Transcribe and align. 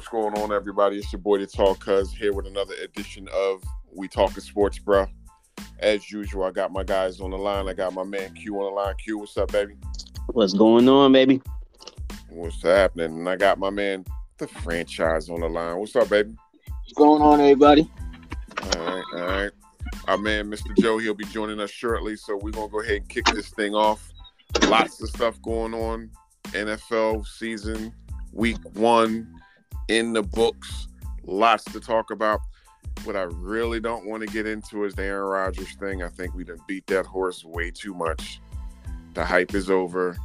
What's 0.00 0.08
going 0.08 0.32
on, 0.38 0.50
everybody? 0.50 0.96
It's 0.96 1.12
your 1.12 1.20
boy, 1.20 1.40
the 1.40 1.46
Tall 1.46 1.74
Cuz, 1.74 2.10
here 2.10 2.32
with 2.32 2.46
another 2.46 2.72
edition 2.82 3.28
of 3.34 3.62
We 3.94 4.08
Talking 4.08 4.40
Sports, 4.40 4.78
bro. 4.78 5.06
As 5.78 6.10
usual, 6.10 6.44
I 6.44 6.52
got 6.52 6.72
my 6.72 6.82
guys 6.82 7.20
on 7.20 7.32
the 7.32 7.36
line. 7.36 7.68
I 7.68 7.74
got 7.74 7.92
my 7.92 8.02
man 8.02 8.32
Q 8.32 8.58
on 8.60 8.64
the 8.64 8.80
line. 8.80 8.94
Q, 8.94 9.18
what's 9.18 9.36
up, 9.36 9.52
baby? 9.52 9.76
What's 10.28 10.54
going 10.54 10.88
on, 10.88 11.12
baby? 11.12 11.42
What's 12.30 12.62
happening? 12.62 13.18
And 13.18 13.28
I 13.28 13.36
got 13.36 13.58
my 13.58 13.68
man, 13.68 14.06
the 14.38 14.48
franchise, 14.48 15.28
on 15.28 15.40
the 15.40 15.48
line. 15.50 15.76
What's 15.76 15.94
up, 15.94 16.08
baby? 16.08 16.34
What's 16.66 16.94
going 16.94 17.20
on, 17.20 17.38
everybody? 17.38 17.90
All 18.62 18.82
right, 18.82 19.04
all 19.12 19.20
right. 19.20 19.52
Our 20.08 20.16
man, 20.16 20.50
Mr. 20.50 20.74
Joe, 20.80 20.96
he'll 20.96 21.12
be 21.12 21.26
joining 21.26 21.60
us 21.60 21.70
shortly. 21.70 22.16
So 22.16 22.38
we're 22.40 22.52
gonna 22.52 22.70
go 22.70 22.80
ahead 22.80 22.96
and 22.96 23.08
kick 23.10 23.26
this 23.26 23.50
thing 23.50 23.74
off. 23.74 24.10
Lots 24.62 25.02
of 25.02 25.10
stuff 25.10 25.42
going 25.42 25.74
on. 25.74 26.10
NFL 26.52 27.26
season, 27.26 27.92
week 28.32 28.56
one 28.72 29.39
in 29.88 30.12
the 30.12 30.22
books. 30.22 30.88
Lots 31.24 31.64
to 31.64 31.80
talk 31.80 32.10
about. 32.10 32.40
What 33.04 33.16
I 33.16 33.22
really 33.22 33.80
don't 33.80 34.06
want 34.06 34.22
to 34.22 34.26
get 34.26 34.46
into 34.46 34.84
is 34.84 34.94
the 34.94 35.04
Aaron 35.04 35.30
Rodgers 35.30 35.74
thing. 35.76 36.02
I 36.02 36.08
think 36.08 36.34
we 36.34 36.44
done 36.44 36.58
beat 36.66 36.86
that 36.88 37.06
horse 37.06 37.44
way 37.44 37.70
too 37.70 37.94
much. 37.94 38.40
The 39.14 39.24
hype 39.24 39.54
is 39.54 39.70
over. 39.70 40.16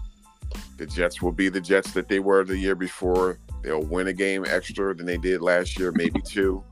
The 0.78 0.86
Jets 0.86 1.22
will 1.22 1.32
be 1.32 1.50
the 1.50 1.62
Jets 1.62 1.92
that 1.94 2.10
they 2.10 2.20
were 2.20 2.44
the 2.44 2.58
year 2.58 2.76
before. 2.76 3.40
They'll 3.62 3.84
win 3.84 4.08
a 4.08 4.14
game 4.14 4.46
extra 4.48 4.94
than 4.94 5.06
they 5.06 5.18
did 5.18 5.42
last 5.42 5.80
year, 5.80 5.92
maybe 5.92 6.22
two. 6.26 6.64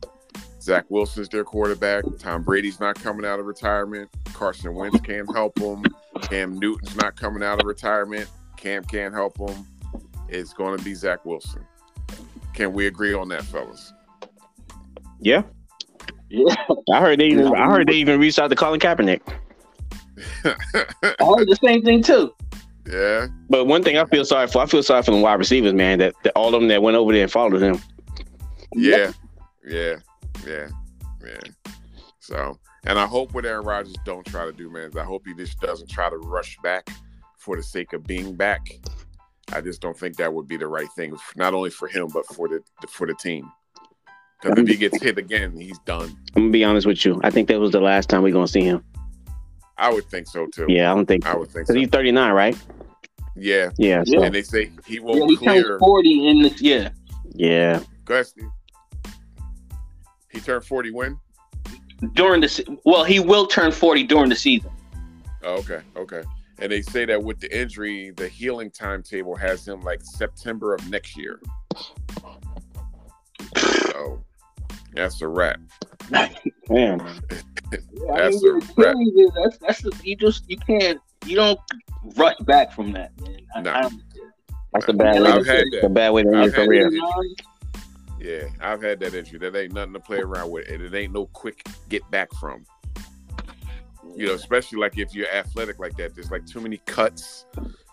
Zach 0.61 0.85
Wilson's 0.89 1.27
their 1.27 1.43
quarterback. 1.43 2.05
Tom 2.19 2.43
Brady's 2.43 2.79
not 2.79 2.95
coming 2.95 3.25
out 3.25 3.39
of 3.39 3.45
retirement. 3.45 4.09
Carson 4.31 4.73
Wentz 4.73 4.99
can't 5.01 5.29
help 5.35 5.59
him. 5.59 5.83
Cam 6.21 6.57
Newton's 6.57 6.95
not 6.95 7.17
coming 7.17 7.43
out 7.43 7.59
of 7.59 7.67
retirement. 7.67 8.29
Cam 8.55 8.83
can't 8.85 9.13
help 9.13 9.37
him. 9.37 9.67
It's 10.29 10.53
going 10.53 10.77
to 10.77 10.83
be 10.83 10.93
Zach 10.93 11.25
Wilson. 11.25 11.65
Can 12.53 12.73
we 12.73 12.87
agree 12.87 13.13
on 13.13 13.27
that, 13.29 13.43
fellas? 13.43 13.93
Yeah. 15.19 15.43
Yeah, 16.29 16.55
I 16.91 16.99
heard 16.99 17.19
they 17.19 17.27
even 17.27 17.53
I 17.53 17.65
heard 17.67 17.87
they 17.87 17.93
even 17.93 18.19
reached 18.19 18.39
out 18.39 18.49
to 18.49 18.55
Colin 18.55 18.79
Kaepernick. 18.79 19.21
I 20.43 20.55
heard 21.19 21.47
the 21.47 21.59
same 21.63 21.83
thing 21.83 22.01
too. 22.01 22.33
yeah. 22.89 23.27
But 23.49 23.65
one 23.65 23.83
thing 23.83 23.97
I 23.97 24.05
feel 24.05 24.25
sorry 24.25 24.47
for, 24.47 24.63
I 24.63 24.65
feel 24.65 24.81
sorry 24.81 25.03
for 25.03 25.11
the 25.11 25.17
wide 25.17 25.35
receivers, 25.35 25.73
man. 25.73 25.99
That, 25.99 26.15
that 26.23 26.33
all 26.35 26.55
of 26.55 26.61
them 26.61 26.69
that 26.69 26.81
went 26.81 26.97
over 26.97 27.13
there 27.13 27.23
and 27.23 27.31
followed 27.31 27.61
him. 27.61 27.79
Yeah. 28.73 29.11
Yeah. 29.65 29.97
Yeah. 30.47 30.69
Yeah. 31.23 31.39
So, 32.19 32.57
and 32.85 32.97
I 32.97 33.05
hope 33.05 33.33
what 33.33 33.45
Aaron 33.45 33.65
Rodgers 33.65 33.95
don't 34.03 34.25
try 34.25 34.45
to 34.45 34.51
do, 34.51 34.71
man, 34.71 34.89
is 34.89 34.95
I 34.95 35.03
hope 35.03 35.23
he 35.27 35.35
just 35.35 35.59
doesn't 35.59 35.89
try 35.89 36.09
to 36.09 36.17
rush 36.17 36.57
back 36.63 36.89
for 37.37 37.55
the 37.57 37.63
sake 37.63 37.93
of 37.93 38.05
being 38.05 38.35
back. 38.35 38.65
I 39.53 39.61
just 39.61 39.81
don't 39.81 39.97
think 39.97 40.17
that 40.17 40.33
would 40.33 40.47
be 40.47 40.57
the 40.57 40.67
right 40.67 40.89
thing, 40.95 41.15
not 41.35 41.53
only 41.53 41.69
for 41.69 41.87
him 41.87 42.07
but 42.13 42.25
for 42.27 42.47
the 42.47 42.61
for 42.87 43.07
the 43.07 43.13
team. 43.15 43.51
Because 44.41 44.59
if 44.59 44.67
he 44.67 44.75
gets 44.75 45.01
hit 45.01 45.17
again, 45.17 45.55
he's 45.57 45.79
done. 45.79 46.09
I'm 46.35 46.43
gonna 46.43 46.51
be 46.51 46.63
honest 46.63 46.85
with 46.85 47.05
you. 47.05 47.21
I 47.23 47.29
think 47.29 47.47
that 47.47 47.59
was 47.59 47.71
the 47.71 47.79
last 47.79 48.09
time 48.09 48.23
we're 48.23 48.33
gonna 48.33 48.47
see 48.47 48.63
him. 48.63 48.83
I 49.77 49.91
would 49.91 50.05
think 50.09 50.27
so 50.27 50.47
too. 50.47 50.65
Yeah, 50.67 50.91
I 50.91 50.95
don't 50.95 51.05
think 51.05 51.25
I 51.25 51.35
would 51.35 51.49
think 51.49 51.67
because 51.67 51.75
so. 51.75 51.79
he's 51.79 51.89
39, 51.89 52.31
right? 52.33 52.57
Yeah. 53.35 53.71
Yeah. 53.77 54.03
So, 54.05 54.21
And 54.21 54.33
they 54.35 54.41
say 54.41 54.71
he 54.85 54.99
won't 54.99 55.29
he 55.29 55.37
clear. 55.37 55.63
turned 55.63 55.79
forty 55.79 56.27
in 56.27 56.41
this. 56.41 56.61
Yeah, 56.61 56.89
yeah. 57.33 57.81
Go 58.05 58.15
ahead, 58.15 58.27
Steve. 58.27 58.49
He 60.29 60.39
turned 60.39 60.65
40 60.65 60.91
when? 60.91 61.19
during 62.15 62.41
the 62.41 62.79
well, 62.85 63.03
he 63.03 63.19
will 63.19 63.47
turn 63.47 63.71
forty 63.71 64.03
during 64.03 64.29
the 64.29 64.35
season. 64.35 64.69
Oh, 65.43 65.55
okay, 65.59 65.79
okay. 65.95 66.23
And 66.59 66.71
they 66.71 66.81
say 66.81 67.05
that 67.05 67.21
with 67.21 67.39
the 67.39 67.55
injury, 67.57 68.11
the 68.11 68.27
healing 68.27 68.69
timetable 68.71 69.35
has 69.35 69.67
him 69.67 69.81
like 69.81 70.01
September 70.03 70.73
of 70.75 70.89
next 70.89 71.17
year. 71.17 71.41
So 73.57 74.23
that's 74.93 75.21
a 75.21 75.27
wrap. 75.27 75.59
Man, 76.69 76.99
That's 78.07 78.43
I 78.43 78.47
a 78.47 78.53
mean, 78.53 78.61
wrap. 78.77 78.95
That's 79.35 79.57
that's 79.57 79.81
the, 79.81 79.91
you 80.03 80.15
just 80.15 80.49
you 80.49 80.57
can't 80.57 80.99
you 81.25 81.35
don't 81.35 81.59
rush 82.15 82.37
back 82.41 82.71
from 82.71 82.91
that, 82.93 83.11
man. 83.21 83.39
I, 83.55 83.61
No. 83.61 83.71
I 83.71 83.89
that's 84.73 84.87
a 84.87 84.93
bad 84.93 85.21
way. 85.21 85.29
I've 85.29 85.45
To, 85.45 85.51
had 85.51 85.65
a 85.83 85.89
bad 85.89 86.09
way 86.11 86.23
to 86.23 86.29
end 86.29 86.35
your 86.37 86.45
I've 86.45 86.53
had 86.55 86.65
career. 86.65 86.91
Yeah, 88.19 88.47
I've 88.61 88.81
had 88.81 88.99
that 89.01 89.13
injury. 89.13 89.39
That 89.39 89.55
ain't 89.55 89.73
nothing 89.73 89.93
to 89.93 89.99
play 89.99 90.19
around 90.19 90.49
with, 90.51 90.69
and 90.69 90.81
it 90.81 90.93
ain't 90.93 91.13
no 91.13 91.25
quick 91.27 91.63
get 91.89 92.09
back 92.09 92.33
from. 92.39 92.65
You 94.15 94.27
know, 94.27 94.33
especially 94.33 94.79
like 94.79 94.97
if 94.97 95.13
you're 95.13 95.29
athletic 95.29 95.79
like 95.79 95.95
that, 95.97 96.15
there's 96.15 96.31
like 96.31 96.45
too 96.45 96.61
many 96.61 96.77
cuts. 96.85 97.45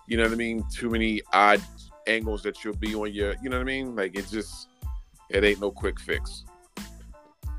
You 0.07 0.17
know 0.17 0.25
what 0.25 0.33
I 0.33 0.37
mean? 0.37 0.65
Too 0.73 0.91
many 0.91 1.23
odd 1.33 1.63
angles 2.07 2.43
that 2.43 2.63
you'll 2.65 2.77
be 2.77 2.95
on 2.95 3.13
your. 3.13 3.35
You 3.43 3.49
know 3.49 3.59
what 3.59 3.63
I 3.63 3.67
mean? 3.67 3.97
Like 3.97 4.17
it 4.17 4.29
just, 4.29 4.69
it 5.29 5.45
ain't 5.45 5.61
no 5.61 5.71
quick 5.71 5.99
fix. 6.01 6.45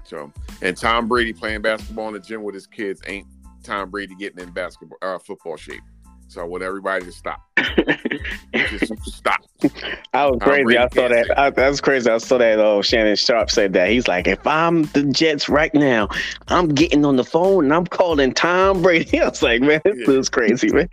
So, 0.03 0.31
and 0.61 0.75
Tom 0.75 1.07
Brady 1.07 1.33
playing 1.33 1.61
basketball 1.61 2.09
in 2.09 2.13
the 2.13 2.19
gym 2.19 2.43
with 2.43 2.53
his 2.53 2.67
kids 2.67 3.01
ain't 3.07 3.27
Tom 3.63 3.89
Brady 3.89 4.15
getting 4.15 4.39
in 4.39 4.51
basketball, 4.51 4.97
uh, 5.01 5.17
football 5.19 5.55
shape. 5.55 5.81
So 6.31 6.39
I 6.39 6.45
want 6.45 6.63
everybody 6.63 7.03
to 7.03 7.11
stop. 7.11 7.41
Just 8.55 8.93
stop. 9.05 9.41
I 10.13 10.27
was 10.27 10.39
Tom 10.39 10.49
crazy. 10.49 10.77
I 10.77 10.87
saw 10.87 11.09
that. 11.09 11.33
I, 11.37 11.49
that 11.49 11.67
was 11.67 11.81
crazy. 11.81 12.09
I 12.09 12.19
saw 12.19 12.37
that. 12.37 12.57
Oh, 12.57 12.81
Shannon 12.81 13.17
Sharpe 13.17 13.51
said 13.51 13.73
that. 13.73 13.89
He's 13.89 14.07
like, 14.07 14.27
if 14.27 14.47
I'm 14.47 14.83
the 14.93 15.03
Jets 15.03 15.49
right 15.49 15.73
now, 15.73 16.07
I'm 16.47 16.69
getting 16.69 17.03
on 17.03 17.17
the 17.17 17.25
phone 17.25 17.65
and 17.65 17.73
I'm 17.73 17.85
calling 17.85 18.33
Tom 18.33 18.81
Brady. 18.81 19.19
I 19.21 19.27
was 19.27 19.43
like, 19.43 19.61
man, 19.61 19.81
this 19.83 20.07
Yeah. 20.07 20.13
is 20.13 20.29
crazy, 20.29 20.71
man. 20.71 20.87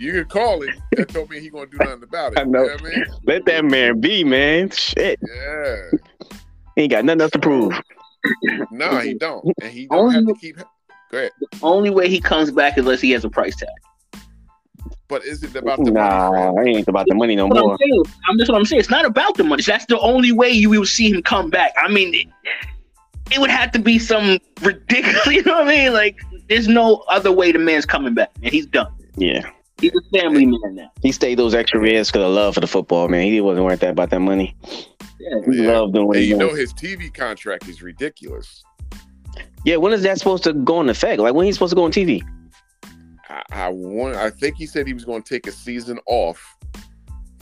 You 0.00 0.12
can 0.12 0.24
call 0.24 0.62
him. 0.62 0.74
That 0.96 1.12
don't 1.12 1.30
mean 1.30 1.42
he 1.42 1.50
gonna 1.50 1.66
do 1.66 1.78
nothing 1.78 2.02
about 2.02 2.32
it. 2.32 2.40
I 2.40 2.42
know. 2.42 2.62
You 2.62 2.66
know 2.70 2.72
what 2.74 2.80
I 2.82 2.96
mean? 2.96 3.04
Let 3.22 3.44
that 3.46 3.64
man 3.64 4.00
be, 4.00 4.24
man. 4.24 4.70
Shit, 4.70 5.20
Yeah. 5.22 5.76
he 6.74 6.82
ain't 6.82 6.90
got 6.90 7.04
nothing 7.04 7.20
else 7.20 7.30
to 7.30 7.38
prove. 7.38 7.80
No, 8.72 8.98
he 8.98 9.14
don't. 9.14 9.44
And 9.62 9.70
he 9.72 9.86
don't 9.86 10.12
have 10.12 10.26
to 10.26 10.34
keep 10.34 10.56
go 11.12 11.18
ahead. 11.18 11.30
Only 11.62 11.90
way 11.90 12.08
he 12.08 12.20
comes 12.20 12.50
back 12.50 12.76
unless 12.76 13.00
he 13.00 13.12
has 13.12 13.24
a 13.24 13.30
price 13.30 13.54
tag. 13.54 13.68
But 15.14 15.24
is 15.24 15.44
it 15.44 15.54
about 15.54 15.78
the 15.84 15.92
Nah, 15.92 16.50
money? 16.50 16.72
it 16.72 16.76
ain't 16.78 16.88
about 16.88 17.06
the 17.06 17.14
money 17.14 17.36
no 17.36 17.46
But 17.48 17.60
more. 17.60 17.72
I'm 17.74 17.78
saying, 17.78 18.02
I'm 18.28 18.36
just 18.36 18.50
what 18.50 18.58
I'm 18.58 18.64
saying. 18.64 18.80
It's 18.80 18.90
not 18.90 19.04
about 19.04 19.36
the 19.36 19.44
money. 19.44 19.62
That's 19.62 19.86
the 19.86 19.96
only 20.00 20.32
way 20.32 20.50
you 20.50 20.70
will 20.70 20.84
see 20.84 21.08
him 21.08 21.22
come 21.22 21.50
back. 21.50 21.72
I 21.76 21.86
mean, 21.86 22.12
it, 22.14 22.26
it 23.30 23.38
would 23.38 23.48
have 23.50 23.70
to 23.72 23.78
be 23.78 24.00
some 24.00 24.40
ridiculous. 24.60 25.24
You 25.32 25.44
know 25.44 25.52
what 25.58 25.68
I 25.68 25.70
mean? 25.70 25.92
Like, 25.92 26.20
there's 26.48 26.66
no 26.66 27.04
other 27.08 27.30
way 27.30 27.52
the 27.52 27.60
man's 27.60 27.86
coming 27.86 28.12
back, 28.14 28.32
and 28.42 28.52
he's 28.52 28.66
done. 28.66 28.88
Yeah, 29.16 29.48
He's 29.80 29.92
a 29.92 30.18
family 30.18 30.46
man 30.46 30.74
now. 30.74 30.90
he 31.00 31.12
stayed 31.12 31.38
those 31.38 31.54
extra 31.54 31.88
years 31.88 32.08
because 32.10 32.24
of 32.26 32.32
love 32.32 32.54
for 32.54 32.60
the 32.60 32.66
football, 32.66 33.06
man. 33.08 33.22
He 33.22 33.40
wasn't 33.40 33.66
worth 33.66 33.78
that 33.80 33.90
about 33.90 34.10
that 34.10 34.18
money. 34.20 34.56
Yeah. 35.20 35.38
He 35.48 35.62
Yeah. 35.62 35.70
loved 35.78 35.94
doing 35.94 36.08
what 36.08 36.16
And 36.16 36.24
he 36.24 36.30
you 36.30 36.38
doing. 36.38 36.48
know 36.50 36.54
his 36.56 36.72
TV 36.74 37.14
contract 37.14 37.68
is 37.68 37.82
ridiculous. 37.82 38.64
Yeah, 39.64 39.76
when 39.76 39.92
is 39.92 40.02
that 40.02 40.18
supposed 40.18 40.42
to 40.42 40.52
go 40.54 40.80
in 40.80 40.88
effect? 40.88 41.20
Like 41.20 41.34
when 41.34 41.46
he's 41.46 41.54
supposed 41.54 41.70
to 41.70 41.76
go 41.76 41.84
on 41.84 41.92
TV? 41.92 42.20
I, 43.28 43.42
I 43.50 43.68
want 43.68 44.16
I 44.16 44.30
think 44.30 44.56
he 44.56 44.66
said 44.66 44.86
he 44.86 44.94
was 44.94 45.04
gonna 45.04 45.22
take 45.22 45.46
a 45.46 45.52
season 45.52 45.98
off 46.06 46.56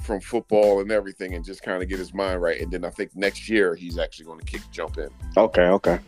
from 0.02 0.20
football 0.20 0.80
and 0.80 0.90
everything 0.90 1.34
and 1.34 1.44
just 1.44 1.62
kind 1.62 1.82
of 1.82 1.88
get 1.88 1.98
his 1.98 2.12
mind 2.12 2.42
right. 2.42 2.60
And 2.60 2.70
then 2.70 2.84
I 2.84 2.90
think 2.90 3.14
next 3.14 3.48
year 3.48 3.74
he's 3.74 3.98
actually 3.98 4.26
gonna 4.26 4.42
kick 4.42 4.62
jump 4.70 4.98
in. 4.98 5.08
Okay, 5.36 5.62
okay. 5.62 5.98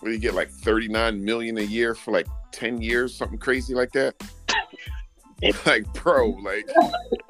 What 0.00 0.10
do 0.10 0.12
you 0.12 0.18
get 0.18 0.34
like 0.34 0.50
39 0.50 1.24
million 1.24 1.58
a 1.58 1.62
year 1.62 1.94
for 1.94 2.12
like 2.12 2.26
10 2.52 2.80
years, 2.80 3.14
something 3.14 3.38
crazy 3.38 3.74
like 3.74 3.92
that? 3.92 4.14
like, 5.66 5.92
bro, 5.92 6.28
like 6.42 6.68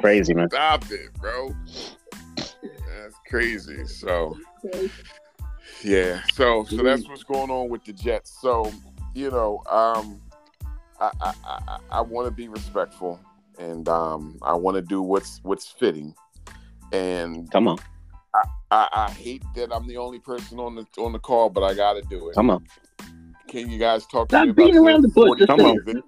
Crazy, 0.01 0.35
man. 0.35 0.51
Stop 0.51 0.85
it, 0.91 1.13
bro. 1.15 1.55
That's 2.37 3.15
crazy. 3.29 3.87
So, 3.87 4.37
yeah. 5.83 6.23
So, 6.35 6.65
so 6.65 6.83
that's 6.83 7.09
what's 7.09 7.25
going 7.25 7.51
on 7.51 7.69
with 7.69 7.85
the 7.85 7.93
Jets. 7.93 8.39
So, 8.41 8.73
you 9.15 9.31
know, 9.31 9.63
um, 9.71 10.21
I 11.01 11.11
I, 11.21 11.35
I, 11.45 11.79
I 11.91 12.01
want 12.01 12.27
to 12.27 12.31
be 12.31 12.49
respectful, 12.49 13.21
and 13.59 13.89
um, 13.89 14.39
I 14.43 14.55
want 14.55 14.77
to 14.77 14.83
do 14.83 15.03
what's 15.03 15.41
what's 15.43 15.67
fitting. 15.69 16.15
And 16.93 17.51
Come 17.51 17.69
on, 17.69 17.79
I, 18.71 18.89
I 18.93 19.11
hate 19.11 19.43
that 19.55 19.73
I'm 19.75 19.87
the 19.87 19.97
only 19.97 20.19
person 20.19 20.59
on 20.59 20.75
the 20.75 20.87
on 20.99 21.13
the 21.13 21.19
call, 21.19 21.51
but 21.51 21.63
I 21.63 21.75
got 21.75 21.95
to 21.95 22.03
do 22.03 22.29
it. 22.31 22.35
come 22.35 22.51
on, 22.51 22.65
Can 23.49 23.71
you 23.71 23.79
guys 23.79 24.07
talk 24.07 24.29
to 24.29 24.37
Stop 24.37 24.45
me 24.45 24.51
about 24.51 24.67
beating 24.67 24.79
around 24.85 25.03
the 25.03 25.09
bush. 25.09 25.39
Just 25.39 25.47
Come 25.49 25.61
on. 25.61 25.77
it. 25.87 26.05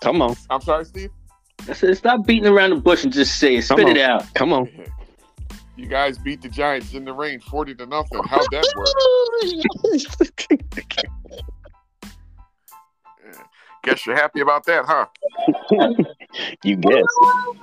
come 0.00 0.22
on, 0.22 0.36
I'm 0.50 0.60
sorry, 0.60 0.84
Steve. 0.84 1.10
I 1.68 1.72
said, 1.72 1.96
stop 1.96 2.26
beating 2.26 2.46
around 2.46 2.70
the 2.70 2.76
bush 2.76 3.04
and 3.04 3.12
just 3.12 3.38
say 3.38 3.56
it. 3.56 3.66
Come 3.68 3.80
Spit 3.80 3.88
on. 3.88 3.96
it 3.96 4.02
out. 4.02 4.32
come 4.34 4.52
on. 4.52 4.68
You 5.76 5.88
guys 5.88 6.18
beat 6.18 6.40
the 6.40 6.48
Giants 6.48 6.94
in 6.94 7.04
the 7.04 7.12
rain, 7.12 7.40
forty 7.40 7.74
to 7.74 7.86
nothing. 7.86 8.22
How'd 8.22 8.50
that 8.52 8.72
work? 8.72 8.96
Guess 13.84 14.06
you're 14.06 14.16
happy 14.16 14.40
about 14.40 14.64
that, 14.64 14.84
huh? 14.86 15.06
you 16.64 16.76
guess. 16.76 17.02
Oh, 17.22 17.54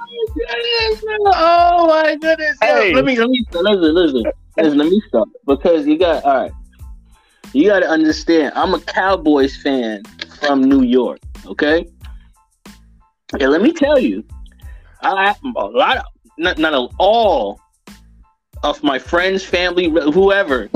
oh 1.34 1.88
my 1.88 2.16
goodness! 2.16 2.58
Yo, 2.62 2.68
Hey. 2.68 2.94
Let 2.94 3.06
me 3.06 3.18
let 3.18 3.28
me 3.28 3.44
listen, 3.52 3.94
listen, 3.94 4.24
listen. 4.56 4.78
Let 4.78 4.88
me 4.88 5.02
stop 5.08 5.28
because 5.48 5.88
you 5.88 5.98
got 5.98 6.24
all 6.24 6.44
right. 6.44 6.52
You 7.54 7.68
got 7.68 7.80
to 7.80 7.88
understand. 7.88 8.54
I'm 8.56 8.74
a 8.76 8.80
Cowboys 8.80 9.58
fan 9.58 10.04
from 10.40 10.64
New 10.64 10.84
York. 10.84 11.20
Okay. 11.48 11.88
Okay. 13.34 13.48
Let 13.48 13.62
me 13.62 13.74
tell 13.74 13.98
you, 13.98 14.24
I 15.02 15.34
a 15.44 15.64
lot 15.64 15.98
of 15.98 16.04
not 16.38 16.60
not 16.60 16.92
all 17.00 17.60
of 18.64 18.84
my 18.84 19.00
friends, 19.00 19.44
family, 19.44 19.90
whoever, 19.90 20.70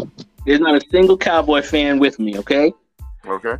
there's 0.45 0.59
not 0.59 0.75
a 0.75 0.81
single 0.89 1.17
Cowboy 1.17 1.61
fan 1.61 1.99
with 1.99 2.17
me. 2.19 2.37
Okay. 2.39 2.73
Okay. 3.27 3.57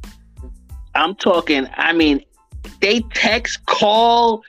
I'm 0.95 1.15
talking. 1.15 1.67
I 1.75 1.93
mean, 1.93 2.23
they 2.81 3.01
text, 3.13 3.65
call, 3.65 4.43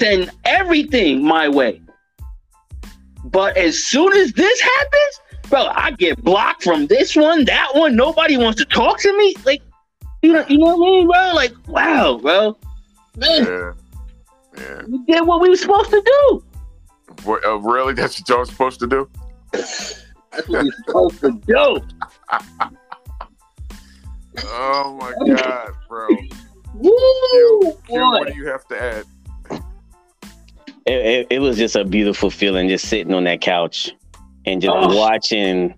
send 0.00 0.30
everything 0.44 1.24
my 1.24 1.48
way. 1.48 1.80
But 3.24 3.56
as 3.56 3.84
soon 3.84 4.12
as 4.16 4.32
this 4.32 4.60
happens, 4.60 5.20
bro, 5.48 5.66
I 5.66 5.92
get 5.92 6.22
blocked 6.22 6.64
from 6.64 6.86
this 6.86 7.14
one, 7.14 7.44
that 7.44 7.70
one. 7.74 7.94
Nobody 7.94 8.36
wants 8.36 8.58
to 8.58 8.64
talk 8.64 8.98
to 9.00 9.16
me. 9.16 9.34
Like, 9.44 9.62
you 10.22 10.32
know, 10.32 10.44
you 10.48 10.58
know 10.58 10.76
what 10.76 10.86
I 10.86 10.90
mean, 10.90 11.06
bro? 11.06 11.32
Like, 11.34 11.52
wow, 11.68 12.18
bro. 12.20 12.56
Man, 13.16 13.44
Yeah. 13.44 13.72
Yeah. 14.56 14.82
we 14.86 14.98
did 15.06 15.26
what 15.26 15.40
we 15.40 15.48
were 15.48 15.56
supposed 15.56 15.90
to 15.90 16.02
do. 16.04 16.44
What, 17.24 17.44
uh, 17.44 17.58
really? 17.58 17.94
That's 17.94 18.20
what 18.20 18.28
y'all 18.28 18.44
supposed 18.44 18.80
to 18.80 18.86
do? 18.86 19.08
That's 19.52 20.02
what 20.30 20.48
we 20.48 20.56
were 20.56 20.72
supposed 20.86 21.20
to 21.20 21.32
do. 21.46 21.80
Oh 24.38 24.96
my 25.00 25.12
god, 25.36 25.70
bro. 25.88 26.08
Woo, 26.74 26.90
Q, 27.30 27.76
Q, 27.86 28.00
what 28.00 28.28
do 28.28 28.34
you 28.34 28.46
have 28.46 28.66
to 28.68 28.82
add? 28.82 29.04
It, 30.84 30.92
it, 30.92 31.26
it 31.30 31.38
was 31.38 31.56
just 31.56 31.76
a 31.76 31.84
beautiful 31.84 32.30
feeling 32.30 32.68
just 32.68 32.88
sitting 32.88 33.12
on 33.14 33.24
that 33.24 33.40
couch 33.40 33.90
and 34.46 34.60
just 34.60 34.74
Oh. 34.74 34.96
watching 34.96 35.74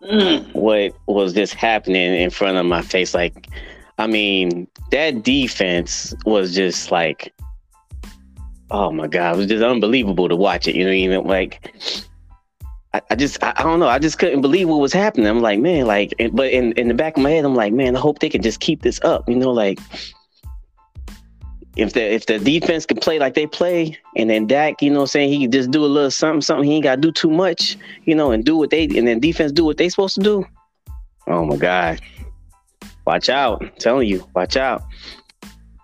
Mm. 0.00 0.54
what 0.54 0.92
was 1.08 1.32
just 1.32 1.54
happening 1.54 2.14
in 2.14 2.30
front 2.30 2.56
of 2.56 2.64
my 2.64 2.82
face. 2.82 3.14
Like, 3.14 3.48
I 3.98 4.06
mean, 4.06 4.68
that 4.92 5.24
defense 5.24 6.14
was 6.24 6.54
just 6.54 6.92
like, 6.92 7.34
oh 8.70 8.92
my 8.92 9.08
god, 9.08 9.34
it 9.34 9.38
was 9.38 9.46
just 9.48 9.64
unbelievable 9.64 10.28
to 10.28 10.36
watch 10.36 10.68
it. 10.68 10.76
You 10.76 10.84
know, 10.84 10.92
even 10.92 11.24
like, 11.24 11.74
I, 12.94 13.02
I 13.10 13.14
just, 13.16 13.42
I, 13.42 13.52
I 13.56 13.62
don't 13.62 13.80
know, 13.80 13.88
I 13.88 13.98
just 13.98 14.18
couldn't 14.18 14.40
believe 14.40 14.68
what 14.68 14.80
was 14.80 14.92
happening. 14.92 15.26
I'm 15.26 15.40
like, 15.40 15.60
man, 15.60 15.86
like, 15.86 16.14
and- 16.18 16.34
but 16.34 16.50
in 16.50 16.72
in 16.72 16.88
the 16.88 16.94
back 16.94 17.16
of 17.16 17.22
my 17.22 17.30
head, 17.30 17.44
I'm 17.44 17.54
like, 17.54 17.72
man, 17.72 17.96
I 17.96 18.00
hope 18.00 18.18
they 18.20 18.28
can 18.30 18.42
just 18.42 18.60
keep 18.60 18.82
this 18.82 19.00
up. 19.02 19.28
You 19.28 19.36
know, 19.36 19.50
like. 19.50 19.78
If 21.76 21.92
the 21.92 22.02
if 22.02 22.26
the 22.26 22.40
defense 22.40 22.86
can 22.86 22.96
play 22.96 23.20
like 23.20 23.34
they 23.34 23.46
play, 23.46 23.96
and 24.16 24.28
then 24.28 24.48
Dak, 24.48 24.82
you 24.82 24.90
know, 24.90 25.04
saying 25.06 25.30
he 25.30 25.46
just 25.46 25.70
do 25.70 25.84
a 25.84 25.86
little 25.86 26.10
something, 26.10 26.40
something, 26.40 26.68
he 26.68 26.74
ain't 26.74 26.82
got 26.82 26.96
to 26.96 27.00
do 27.00 27.12
too 27.12 27.30
much, 27.30 27.76
you 28.04 28.16
know, 28.16 28.32
and 28.32 28.44
do 28.44 28.56
what 28.56 28.70
they 28.70 28.84
and 28.86 29.06
then 29.06 29.20
defense 29.20 29.52
do 29.52 29.64
what 29.64 29.76
they 29.76 29.88
supposed 29.88 30.16
to 30.16 30.20
do. 30.20 30.44
Oh 31.28 31.44
my 31.44 31.54
God. 31.56 32.00
Watch 33.06 33.28
out. 33.28 33.62
I'm 33.62 33.70
telling 33.78 34.08
you, 34.08 34.28
watch 34.34 34.56
out. 34.56 34.82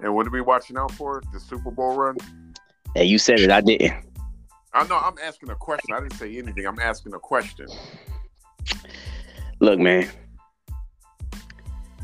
And 0.01 0.17
what 0.17 0.27
are 0.27 0.31
we 0.31 0.41
watching 0.41 0.77
out 0.77 0.91
for? 0.91 1.23
The 1.33 1.39
Super 1.39 1.71
Bowl 1.71 1.95
run? 1.95 2.17
Hey, 2.97 3.05
you 3.05 3.19
said 3.19 3.39
it, 3.39 3.53
I 3.53 3.61
didn't. 3.61 3.93
I 4.75 4.87
know 4.88 4.99
I'm 4.99 5.15
asking 5.23 5.50
a 5.50 5.55
question. 5.55 5.94
I 5.94 6.00
didn't 6.00 6.15
say 6.15 6.37
anything. 6.37 6.67
I'm 6.67 6.79
asking 6.81 7.15
a 7.15 7.19
question. 7.19 7.67
Look, 9.61 9.79
man. 9.79 10.11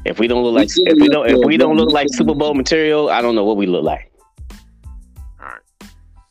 If 0.04 0.18
we 0.18 0.28
don't 0.28 0.42
look 0.44 0.54
like 0.54 0.68
if 0.74 0.96
we 0.98 1.08
don't 1.08 1.28
if 1.28 1.44
we 1.44 1.56
don't 1.56 1.76
look 1.76 1.90
like 1.90 2.06
Super 2.10 2.34
Bowl 2.34 2.54
material, 2.54 3.10
I 3.10 3.20
don't 3.20 3.34
know 3.34 3.44
what 3.44 3.56
we 3.58 3.66
look 3.66 3.84
like. 3.84 4.10
All 5.40 5.46
right. 5.46 5.60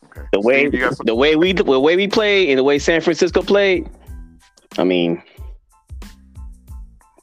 Okay. 0.05 0.21
The 0.31 0.39
way 0.41 0.61
Steve, 0.61 0.73
you 0.73 0.79
got 0.79 0.95
some- 0.97 1.05
the 1.05 1.13
way 1.13 1.35
we 1.35 1.53
the 1.53 1.63
way 1.63 1.95
we 1.95 2.07
play 2.07 2.49
and 2.49 2.57
the 2.57 2.63
way 2.63 2.79
San 2.79 3.01
Francisco 3.01 3.43
played, 3.43 3.87
I 4.77 4.83
mean 4.85 5.21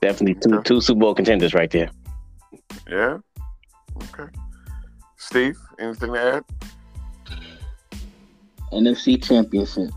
definitely 0.03 0.35
two 0.35 0.57
Okay. 0.57 0.63
two 0.63 0.81
Super 0.81 1.01
Bowl 1.01 1.15
contenders 1.15 1.53
right 1.53 1.71
there. 1.71 1.91
Yeah. 2.89 3.19
Okay. 4.15 4.31
Steve, 5.17 5.59
anything 5.81 6.13
to 6.13 6.19
add? 6.21 6.45
NFC 8.73 9.23
Championship, 9.23 9.91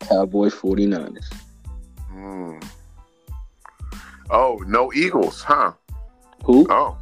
Cowboys 0.00 0.54
49ers. 0.54 1.24
Hmm. 2.08 2.58
Oh, 4.30 4.62
no 4.66 4.92
Eagles, 4.92 5.42
huh? 5.42 5.72
Who? 6.44 6.66
Oh, 6.70 6.96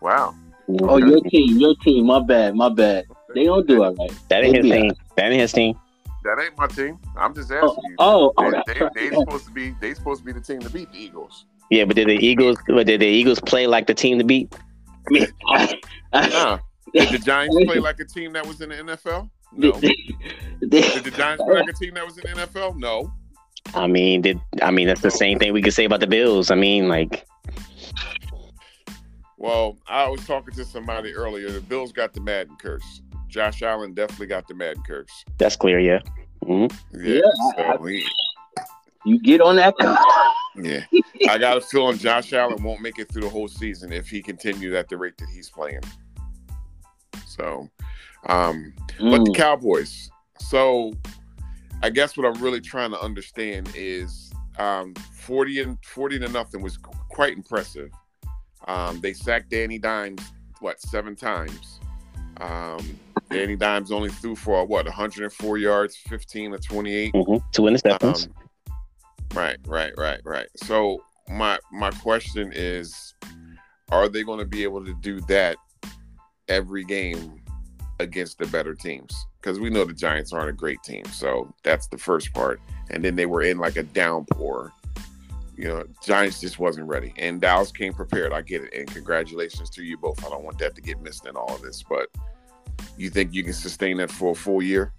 wow. 0.00 0.34
Oh, 0.82 0.98
your 0.98 1.20
team, 1.22 1.58
your 1.58 1.74
team. 1.82 2.06
My 2.06 2.20
bad, 2.20 2.54
my 2.54 2.68
bad. 2.68 3.04
They 3.34 3.44
don't 3.44 3.66
do 3.66 3.84
it 3.84 3.96
right. 3.98 4.10
That 4.28 4.44
ain't 4.44 4.56
his 4.56 4.66
Yeah. 4.66 4.74
team. 4.82 4.92
That 5.16 5.32
ain't 5.32 5.40
his 5.40 5.52
team. 5.52 5.74
That 6.24 6.38
ain't 6.42 6.58
my 6.58 6.66
team. 6.66 6.98
I'm 7.16 7.34
just 7.34 7.50
asking 7.50 7.68
Oh, 7.70 7.88
you. 7.88 7.96
oh, 7.98 8.32
oh, 8.36 8.44
they, 8.44 8.50
that's 8.50 8.78
they, 8.78 8.84
right. 8.84 8.94
they 8.94 9.10
supposed 9.16 9.46
to 9.46 9.50
be. 9.52 9.74
They 9.80 9.94
supposed 9.94 10.20
to 10.20 10.26
be 10.26 10.32
the 10.32 10.40
team 10.40 10.60
to 10.60 10.70
beat 10.70 10.90
the 10.92 10.98
Eagles. 10.98 11.46
Yeah, 11.70 11.84
but 11.84 11.96
did 11.96 12.08
the 12.08 12.14
Eagles 12.14 12.58
but 12.66 12.86
did 12.86 13.00
the 13.00 13.06
Eagles 13.06 13.40
play 13.40 13.66
like 13.66 13.86
the 13.86 13.94
team 13.94 14.18
to 14.18 14.24
beat? 14.24 14.54
I 15.08 15.10
mean, 15.10 15.26
I- 15.46 15.80
I- 16.12 16.28
Nah. 16.28 16.58
Did 16.94 17.08
the 17.10 17.18
Giants 17.18 17.56
play 17.64 17.78
like 17.78 18.00
a 18.00 18.04
team 18.04 18.32
that 18.32 18.46
was 18.46 18.60
in 18.60 18.70
the 18.70 18.76
NFL? 18.76 19.28
No. 19.52 19.72
they- 19.80 19.94
Did 20.60 21.04
the 21.04 21.12
Giants 21.14 21.42
play 21.42 21.60
like 21.60 21.68
a 21.68 21.72
team 21.72 21.94
that 21.94 22.04
was 22.04 22.18
in 22.18 22.24
the 22.34 22.46
NFL? 22.46 22.76
No. 22.78 23.12
I 23.74 23.86
mean, 23.86 24.22
did 24.22 24.40
I 24.62 24.70
mean 24.70 24.86
that's 24.86 25.02
the 25.02 25.10
same 25.10 25.38
thing 25.38 25.52
we 25.52 25.60
could 25.62 25.74
say 25.74 25.84
about 25.84 26.00
the 26.00 26.06
Bills. 26.06 26.50
I 26.50 26.54
mean, 26.54 26.88
like 26.88 27.26
Well, 29.36 29.76
I 29.86 30.08
was 30.08 30.26
talking 30.26 30.54
to 30.54 30.64
somebody 30.64 31.12
earlier. 31.14 31.50
The 31.50 31.60
Bills 31.60 31.92
got 31.92 32.12
the 32.12 32.20
Madden 32.20 32.56
curse. 32.56 33.02
Josh 33.28 33.62
Allen 33.62 33.94
definitely 33.94 34.26
got 34.26 34.48
the 34.48 34.54
Madden 34.54 34.82
curse. 34.86 35.24
that's 35.36 35.54
clear, 35.54 35.78
yeah. 35.78 36.00
hmm 36.44 36.66
Yeah. 36.94 37.20
Yeah, 37.56 37.76
so 37.76 37.84
he, 37.84 38.04
you 39.04 39.20
get 39.20 39.40
on 39.40 39.56
that. 39.56 39.74
yeah. 40.56 40.84
I 41.28 41.36
got 41.38 41.58
a 41.58 41.60
feeling 41.60 41.98
Josh 41.98 42.32
Allen 42.32 42.62
won't 42.62 42.80
make 42.80 42.98
it 42.98 43.12
through 43.12 43.22
the 43.22 43.28
whole 43.28 43.48
season 43.48 43.92
if 43.92 44.08
he 44.08 44.22
continues 44.22 44.74
at 44.74 44.88
the 44.88 44.96
rate 44.96 45.16
that 45.18 45.28
he's 45.28 45.50
playing. 45.50 45.80
So, 47.26 47.68
um, 48.26 48.72
but 48.98 49.24
the 49.24 49.30
Mm. 49.30 49.36
Cowboys. 49.36 50.10
So, 50.40 50.92
I 51.82 51.90
guess 51.90 52.16
what 52.16 52.26
I'm 52.26 52.42
really 52.42 52.60
trying 52.60 52.90
to 52.90 53.00
understand 53.00 53.70
is 53.74 54.32
um, 54.58 54.94
40 54.94 55.62
and 55.62 55.78
40 55.84 56.18
to 56.20 56.28
nothing 56.28 56.62
was 56.62 56.76
quite 57.08 57.34
impressive. 57.34 57.90
Um, 58.66 59.00
they 59.00 59.12
sacked 59.12 59.50
Danny 59.50 59.78
Dimes 59.78 60.20
what 60.60 60.80
seven 60.80 61.14
times. 61.14 61.80
Um, 62.40 62.98
Danny 63.30 63.56
Dimes 63.56 63.92
only 63.92 64.10
threw 64.10 64.34
for 64.34 64.64
what 64.64 64.86
104 64.86 65.58
yards, 65.58 65.96
15 65.96 66.52
to 66.52 66.58
28. 66.58 67.14
hmm 67.14 67.36
Two 67.52 67.62
interceptions. 67.62 68.26
Um, 68.26 68.34
right, 69.34 69.58
right, 69.66 69.92
right, 69.96 70.20
right. 70.24 70.48
So 70.56 71.02
my 71.28 71.58
my 71.72 71.90
question 71.90 72.52
is, 72.54 73.14
are 73.90 74.08
they 74.08 74.22
going 74.22 74.38
to 74.38 74.44
be 74.44 74.62
able 74.62 74.84
to 74.84 74.94
do 74.94 75.20
that 75.22 75.56
every 76.48 76.84
game 76.84 77.40
against 78.00 78.38
the 78.38 78.46
better 78.46 78.74
teams? 78.74 79.26
Because 79.40 79.58
we 79.60 79.70
know 79.70 79.84
the 79.84 79.92
Giants 79.92 80.32
aren't 80.32 80.50
a 80.50 80.52
great 80.52 80.82
team, 80.82 81.04
so 81.06 81.52
that's 81.62 81.86
the 81.88 81.98
first 81.98 82.32
part. 82.32 82.60
And 82.90 83.04
then 83.04 83.16
they 83.16 83.26
were 83.26 83.42
in 83.42 83.58
like 83.58 83.76
a 83.76 83.82
downpour. 83.82 84.72
You 85.56 85.64
know, 85.64 85.84
Giants 86.04 86.40
just 86.40 86.58
wasn't 86.58 86.86
ready, 86.86 87.12
and 87.16 87.40
Dallas 87.40 87.72
came 87.72 87.92
prepared. 87.92 88.32
I 88.32 88.42
get 88.42 88.62
it, 88.62 88.74
and 88.74 88.86
congratulations 88.86 89.70
to 89.70 89.82
you 89.82 89.98
both. 89.98 90.24
I 90.24 90.30
don't 90.30 90.44
want 90.44 90.58
that 90.58 90.74
to 90.76 90.80
get 90.80 91.00
missed 91.00 91.26
in 91.26 91.36
all 91.36 91.54
of 91.54 91.62
this, 91.62 91.82
but 91.82 92.08
you 92.96 93.10
think 93.10 93.34
you 93.34 93.42
can 93.42 93.52
sustain 93.52 93.96
that 93.98 94.10
for 94.10 94.32
a 94.32 94.34
full 94.34 94.62
year? 94.62 94.92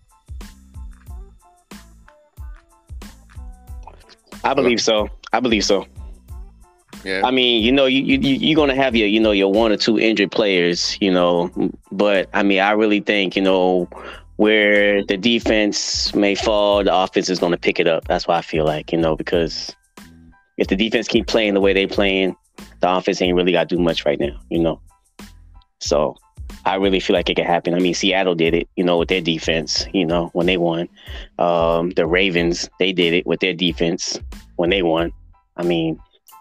I 4.44 4.54
believe 4.54 4.82
so. 4.82 5.10
I 5.32 5.40
believe 5.40 5.64
so. 5.64 5.86
Yeah. 7.04 7.22
I 7.24 7.32
mean, 7.32 7.64
you 7.64 7.72
know, 7.72 7.86
you 7.86 8.02
you 8.02 8.20
you- 8.20 8.48
you're 8.48 8.56
gonna 8.56 8.76
have 8.76 8.96
your 8.96 9.08
you 9.08 9.20
know 9.20 9.32
your 9.32 9.52
one 9.52 9.72
or 9.72 9.78
two 9.78 10.00
injured 10.00 10.32
players, 10.32 10.98
you 11.00 11.12
know, 11.12 11.50
but 11.92 12.30
I 12.34 12.44
mean, 12.44 12.60
I 12.60 12.72
really 12.72 13.00
think 13.00 13.36
you 13.36 13.42
know 13.42 13.88
where 14.36 15.04
the 15.04 15.18
defense 15.18 16.14
may 16.16 16.36
fall, 16.36 16.84
the 16.84 16.96
offense 16.96 17.30
is 17.30 17.40
gonna 17.40 17.58
pick 17.58 17.80
it 17.80 17.88
up. 17.88 18.08
That's 18.08 18.28
why 18.28 18.38
I 18.38 18.42
feel 18.42 18.66
like 18.66 18.92
you 18.92 18.98
know 18.98 19.16
because 19.16 19.76
if 20.58 20.68
the 20.68 20.76
defense 20.76 21.08
keep 21.08 21.28
playing 21.28 21.54
the 21.54 21.62
way 21.62 21.74
they 21.74 21.88
playing, 21.88 22.36
the 22.82 22.92
offense 22.94 23.22
ain't 23.22 23.36
really 23.36 23.54
got 23.54 23.70
to 23.70 23.76
do 23.78 23.82
much 23.82 24.06
right 24.06 24.20
now, 24.20 24.38
you 24.50 24.60
know. 24.60 24.82
So 25.80 26.18
I 26.66 26.76
really 26.76 27.00
feel 27.00 27.16
like 27.16 27.30
it 27.30 27.36
could 27.36 27.46
happen. 27.46 27.74
I 27.74 27.80
mean, 27.80 27.94
Seattle 27.94 28.36
did 28.36 28.54
it, 28.54 28.68
you 28.76 28.84
know, 28.84 28.98
with 28.98 29.08
their 29.08 29.22
defense, 29.22 29.88
you 29.94 30.06
know, 30.06 30.30
when 30.34 30.46
they 30.46 30.58
won. 30.58 30.90
Um, 31.38 31.92
the 31.92 32.06
Ravens, 32.06 32.70
they 32.80 32.92
did 32.92 33.14
it 33.14 33.26
with 33.26 33.40
their 33.40 33.54
defense 33.54 34.20
when 34.58 34.70
they 34.70 34.82
won. 34.82 35.14
I 35.56 35.64
mean, 35.64 36.00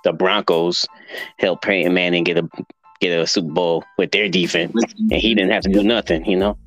the 0.09 0.17
Broncos 0.17 0.87
helped 1.39 1.65
Peyton 1.65 1.95
Manning 1.95 2.25
get 2.25 2.39
a 2.39 2.49
get 3.01 3.19
a 3.19 3.27
Super 3.27 3.53
Bowl 3.53 3.85
with 3.97 4.11
their 4.11 4.29
defense, 4.29 4.75
and 4.99 5.13
he 5.13 5.35
didn't 5.35 5.53
have 5.53 5.63
to 5.63 5.71
do 5.71 5.83
nothing, 5.83 6.25
you 6.25 6.37
know. 6.37 6.59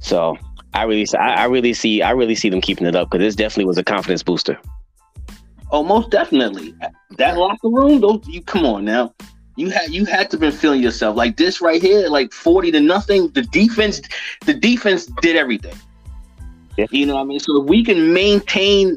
So 0.00 0.36
I 0.74 0.84
really, 0.84 1.06
I, 1.18 1.42
I 1.42 1.44
really 1.46 1.74
see, 1.74 2.02
I 2.02 2.10
really 2.10 2.34
see 2.34 2.50
them 2.50 2.60
keeping 2.60 2.86
it 2.86 2.94
up 2.94 3.10
because 3.10 3.24
this 3.24 3.34
definitely 3.34 3.64
was 3.64 3.78
a 3.78 3.84
confidence 3.84 4.22
booster. 4.22 4.58
Oh, 5.72 5.82
most 5.82 6.10
definitely. 6.10 6.74
That 7.16 7.36
locker 7.36 7.68
room, 7.68 8.00
those 8.00 8.26
you 8.26 8.42
come 8.42 8.64
on 8.66 8.84
now. 8.84 9.14
You 9.56 9.70
had 9.70 9.90
you 9.90 10.04
had 10.04 10.30
to 10.30 10.38
been 10.38 10.52
feeling 10.52 10.82
yourself 10.82 11.16
like 11.16 11.36
this 11.36 11.60
right 11.60 11.82
here, 11.82 12.08
like 12.08 12.32
forty 12.32 12.70
to 12.72 12.80
nothing. 12.80 13.30
The 13.30 13.42
defense, 13.42 14.00
the 14.46 14.54
defense 14.54 15.06
did 15.20 15.36
everything. 15.36 15.74
Yeah. 16.76 16.86
You 16.90 17.06
know 17.06 17.16
what 17.16 17.22
I 17.22 17.24
mean? 17.24 17.40
So 17.40 17.62
if 17.62 17.68
we 17.68 17.84
can 17.84 18.12
maintain 18.12 18.96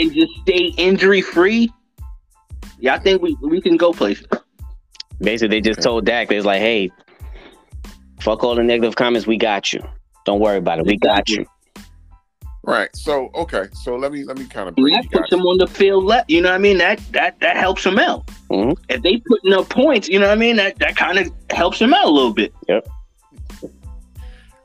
and 0.00 0.12
just 0.14 0.32
stay 0.42 0.72
injury 0.76 1.20
free, 1.20 1.72
yeah, 2.78 2.94
I 2.94 2.98
think 2.98 3.22
we 3.22 3.36
we 3.42 3.60
can 3.60 3.76
go 3.76 3.92
places. 3.92 4.26
Basically, 5.20 5.48
they 5.56 5.60
just 5.60 5.82
told 5.82 6.04
Dak, 6.06 6.28
they 6.28 6.36
was 6.36 6.44
like, 6.44 6.60
"Hey, 6.60 6.90
fuck 8.20 8.44
all 8.44 8.54
the 8.54 8.62
negative 8.62 8.96
comments. 8.96 9.26
We 9.26 9.36
got 9.36 9.72
you. 9.72 9.82
Don't 10.24 10.40
worry 10.40 10.58
about 10.58 10.78
it. 10.78 10.86
We 10.86 10.96
got 10.96 11.28
you." 11.28 11.44
Right. 12.64 12.94
So 12.94 13.30
okay. 13.34 13.64
So 13.72 13.96
let 13.96 14.12
me 14.12 14.24
let 14.24 14.36
me 14.38 14.44
kind 14.44 14.68
of 14.68 14.74
And 14.76 14.84
bring 14.84 14.94
that 14.94 15.04
you 15.04 15.10
guys. 15.10 15.20
puts 15.22 15.32
him 15.32 15.40
on 15.40 15.56
the 15.58 15.66
field 15.66 16.04
left. 16.04 16.28
You 16.30 16.42
know 16.42 16.50
what 16.50 16.56
I 16.56 16.58
mean? 16.58 16.78
That 16.78 17.00
that 17.12 17.40
that 17.40 17.56
helps 17.56 17.82
them 17.82 17.98
out. 17.98 18.26
Mhm. 18.50 18.76
If 18.90 19.00
they 19.02 19.16
putting 19.26 19.54
up 19.54 19.68
points, 19.70 20.08
you 20.08 20.18
know 20.18 20.26
what 20.28 20.36
I 20.36 20.40
mean? 20.40 20.56
That 20.56 20.78
that 20.80 20.94
kind 20.94 21.18
of 21.18 21.32
helps 21.50 21.78
them 21.78 21.94
out 21.94 22.04
a 22.04 22.10
little 22.10 22.32
bit. 22.34 22.52
Yep. 22.68 22.86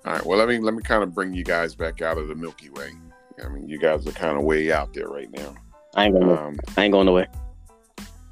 All 0.05 0.11
right. 0.13 0.25
Well, 0.25 0.37
let 0.37 0.49
me 0.49 0.59
let 0.59 0.73
me 0.73 0.83
kind 0.83 1.01
of 1.01 1.15
bring 1.15 1.33
you 1.33 1.43
guys 1.45 1.75
back 1.75 2.01
out 2.01 2.17
of 2.17 2.27
the 2.27 2.35
Milky 2.35 2.69
Way. 2.71 2.91
I 3.43 3.47
mean, 3.49 3.67
you 3.69 3.79
guys 3.79 4.05
are 4.07 4.11
kind 4.11 4.37
of 4.37 4.43
way 4.43 4.71
out 4.71 4.93
there 4.93 5.07
right 5.07 5.29
now. 5.31 5.53
I 5.95 6.05
ain't 6.05 6.13
going. 6.19 6.37
Um, 6.37 6.57
I 6.77 6.83
ain't 6.85 6.91
going 6.91 7.05
nowhere. 7.05 7.27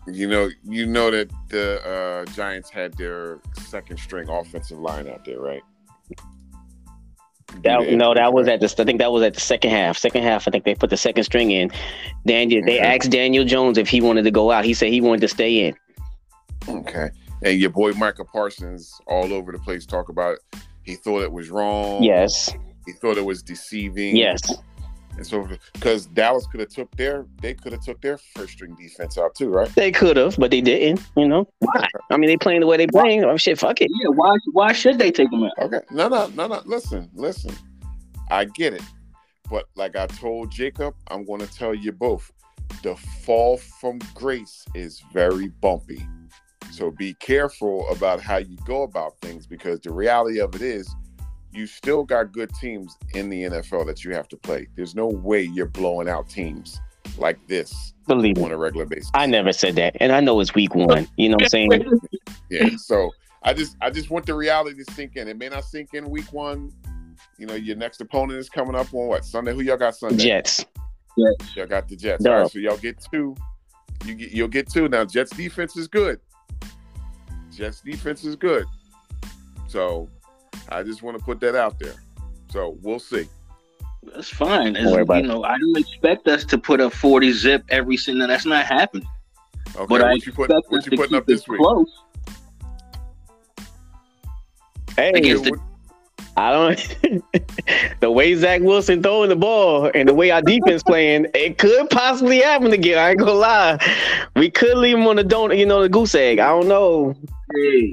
you 0.07 0.27
know, 0.27 0.49
you 0.63 0.85
know 0.85 1.11
that 1.11 1.29
the 1.49 1.81
uh, 1.85 2.25
Giants 2.33 2.69
had 2.69 2.93
their 2.97 3.39
second 3.63 3.97
string 3.97 4.27
offensive 4.29 4.79
line 4.79 5.07
out 5.07 5.23
there, 5.25 5.39
right? 5.39 5.61
That, 7.63 7.79
to 7.81 7.95
no, 7.95 8.13
that 8.13 8.19
injuries, 8.27 8.33
was 8.33 8.47
right? 8.47 8.53
at 8.63 8.75
the. 8.75 8.81
I 8.81 8.85
think 8.85 8.99
that 8.99 9.11
was 9.11 9.23
at 9.23 9.33
the 9.33 9.41
second 9.41 9.71
half. 9.71 9.97
Second 9.97 10.23
half, 10.23 10.47
I 10.47 10.51
think 10.51 10.63
they 10.63 10.73
put 10.73 10.89
the 10.89 10.97
second 10.97 11.23
string 11.25 11.51
in. 11.51 11.69
Daniel, 12.25 12.63
they 12.65 12.77
Okay. 12.79 12.87
asked 12.95 13.11
Daniel 13.11 13.43
Jones 13.43 13.77
if 13.77 13.89
he 13.89 13.99
wanted 14.01 14.23
to 14.23 14.31
go 14.31 14.51
out. 14.51 14.63
He 14.63 14.73
said 14.73 14.89
he 14.89 15.01
wanted 15.01 15.21
to 15.21 15.27
stay 15.27 15.67
in. 15.67 15.75
Okay. 16.69 17.09
And 17.43 17.59
your 17.59 17.71
boy 17.71 17.91
Michael 17.93 18.25
Parsons 18.31 18.99
all 19.07 19.33
over 19.33 19.51
the 19.51 19.59
place 19.59 19.85
talk 19.85 20.09
about 20.09 20.35
it. 20.35 20.59
He 20.83 20.95
thought 20.95 21.23
it 21.23 21.31
was 21.31 21.49
wrong. 21.49 22.01
Yes, 22.03 22.49
He 22.85 22.93
thought 22.93 23.17
it 23.17 23.25
was 23.25 23.43
deceiving. 23.43 24.15
yes. 24.15 24.41
And 25.17 25.27
so 25.27 25.47
because 25.73 26.05
Dallas 26.07 26.47
could 26.47 26.61
have 26.61 26.69
took 26.69 26.95
their 26.95 27.25
they 27.41 27.53
could 27.53 27.73
have 27.73 27.83
took 27.83 28.01
their 28.01 28.17
first 28.17 28.53
string 28.53 28.75
defense 28.75 29.17
out 29.17 29.35
too, 29.35 29.49
right? 29.49 29.73
They 29.75 29.91
could 29.91 30.17
have, 30.17 30.37
but 30.37 30.51
they 30.51 30.61
didn't. 30.61 31.01
You 31.15 31.27
know 31.27 31.47
why? 31.59 31.87
I 32.09 32.17
mean, 32.17 32.29
they 32.29 32.37
playing 32.37 32.61
the 32.61 32.67
way 32.67 32.77
they 32.77 32.87
playing. 32.87 33.23
Oh 33.23 33.37
shit, 33.37 33.59
fuck 33.59 33.81
it. 33.81 33.89
Yeah, 34.01 34.09
why 34.09 34.35
why 34.53 34.73
should 34.73 34.97
they 34.97 35.11
take 35.11 35.29
them 35.31 35.43
out? 35.43 35.51
Okay. 35.59 35.81
No, 35.91 36.07
no, 36.07 36.27
no, 36.27 36.47
no. 36.47 36.61
Listen, 36.65 37.09
listen. 37.13 37.53
I 38.29 38.45
get 38.45 38.73
it. 38.73 38.83
But 39.49 39.65
like 39.75 39.95
I 39.95 40.07
told 40.07 40.51
Jacob, 40.51 40.95
I'm 41.09 41.25
gonna 41.25 41.47
tell 41.47 41.75
you 41.75 41.91
both. 41.91 42.31
The 42.83 42.95
fall 42.95 43.57
from 43.57 43.99
grace 44.15 44.65
is 44.73 45.03
very 45.13 45.49
bumpy. 45.49 46.01
So 46.71 46.89
be 46.89 47.13
careful 47.15 47.87
about 47.89 48.21
how 48.21 48.37
you 48.37 48.55
go 48.65 48.83
about 48.83 49.19
things 49.21 49.45
because 49.45 49.81
the 49.81 49.91
reality 49.91 50.39
of 50.39 50.55
it 50.55 50.61
is 50.61 50.89
you 51.53 51.67
still 51.67 52.03
got 52.03 52.31
good 52.31 52.49
teams 52.55 52.97
in 53.13 53.29
the 53.29 53.43
NFL 53.43 53.85
that 53.87 54.03
you 54.03 54.13
have 54.13 54.27
to 54.29 54.37
play. 54.37 54.67
There's 54.75 54.95
no 54.95 55.07
way 55.07 55.41
you're 55.41 55.67
blowing 55.67 56.07
out 56.07 56.29
teams 56.29 56.79
like 57.17 57.45
this 57.47 57.93
Believe 58.07 58.37
on 58.39 58.51
a 58.51 58.57
regular 58.57 58.85
basis. 58.85 59.11
I 59.13 59.25
never 59.25 59.53
said 59.53 59.75
that, 59.75 59.95
and 59.99 60.11
I 60.11 60.19
know 60.19 60.39
it's 60.39 60.53
week 60.53 60.75
one. 60.75 61.07
You 61.17 61.29
know 61.29 61.35
what 61.35 61.43
I'm 61.43 61.49
saying? 61.49 61.99
Yeah. 62.49 62.67
So 62.75 63.09
I 63.43 63.53
just 63.53 63.77
I 63.79 63.89
just 63.89 64.09
want 64.09 64.25
the 64.25 64.33
reality 64.33 64.83
to 64.83 64.93
sink 64.93 65.15
in. 65.15 65.29
It 65.29 65.37
may 65.37 65.47
not 65.47 65.63
sink 65.63 65.93
in 65.93 66.09
week 66.09 66.33
one. 66.33 66.73
You 67.37 67.45
know, 67.45 67.53
your 67.53 67.77
next 67.77 68.01
opponent 68.01 68.37
is 68.39 68.49
coming 68.49 68.75
up 68.75 68.93
on 68.93 69.07
what 69.07 69.23
Sunday? 69.23 69.53
Who 69.53 69.61
y'all 69.61 69.77
got 69.77 69.95
Sunday? 69.95 70.21
Jets. 70.21 70.65
Y'all 71.55 71.65
got 71.65 71.87
the 71.87 71.95
Jets. 71.95 72.25
Duh. 72.25 72.29
All 72.29 72.39
right, 72.41 72.51
so 72.51 72.59
y'all 72.59 72.75
get 72.75 73.01
two. 73.09 73.37
You 74.05 74.15
get 74.15 74.31
you'll 74.31 74.49
get 74.49 74.69
two. 74.69 74.89
Now 74.89 75.05
Jets 75.05 75.31
defense 75.31 75.77
is 75.77 75.87
good. 75.87 76.19
Jets 77.55 77.79
defense 77.79 78.25
is 78.25 78.35
good. 78.35 78.65
So 79.69 80.09
I 80.69 80.83
just 80.83 81.01
want 81.03 81.17
to 81.17 81.23
put 81.23 81.39
that 81.41 81.55
out 81.55 81.79
there. 81.79 81.95
So 82.51 82.77
we'll 82.81 82.99
see. 82.99 83.27
That's 84.03 84.29
fine. 84.29 84.75
As, 84.75 84.83
Don't 84.85 84.93
worry 84.93 85.01
about 85.03 85.21
you 85.21 85.27
know, 85.27 85.43
I 85.43 85.57
don't 85.57 85.77
expect 85.77 86.27
us 86.27 86.43
to 86.45 86.57
put 86.57 86.79
a 86.79 86.89
40 86.89 87.31
zip 87.33 87.63
every 87.69 87.97
single. 87.97 88.27
That's 88.27 88.45
not 88.45 88.65
happening. 88.65 89.07
Okay, 89.75 89.85
But 89.87 90.01
I 90.03 90.13
you 90.13 90.31
put 90.33 90.49
expect 90.49 90.71
what 90.71 90.79
us 90.79 90.85
you 90.85 90.91
to 90.91 90.97
putting 90.97 91.09
keep 91.11 91.17
up 91.17 91.25
this 91.27 91.47
week? 91.47 91.59
close. 91.59 91.87
Hey, 94.95 95.11
Against 95.13 95.43
the- 95.45 95.51
What- 95.51 95.59
I 96.41 96.51
don't. 96.51 97.99
the 97.99 98.09
way 98.09 98.33
Zach 98.33 98.61
Wilson 98.61 99.03
throwing 99.03 99.29
the 99.29 99.35
ball 99.35 99.91
and 99.93 100.09
the 100.09 100.13
way 100.13 100.31
our 100.31 100.41
defense 100.41 100.81
playing, 100.81 101.27
it 101.35 101.59
could 101.59 101.89
possibly 101.91 102.39
happen 102.39 102.73
again. 102.73 102.97
I 102.97 103.11
ain't 103.11 103.19
gonna 103.19 103.33
lie. 103.33 103.77
We 104.35 104.49
could 104.49 104.77
leave 104.77 104.97
him 104.97 105.05
on 105.05 105.17
the 105.17 105.23
don't, 105.23 105.55
you 105.55 105.67
know, 105.67 105.83
the 105.83 105.89
goose 105.89 106.15
egg. 106.15 106.39
I 106.39 106.47
don't 106.47 106.67
know. 106.67 107.15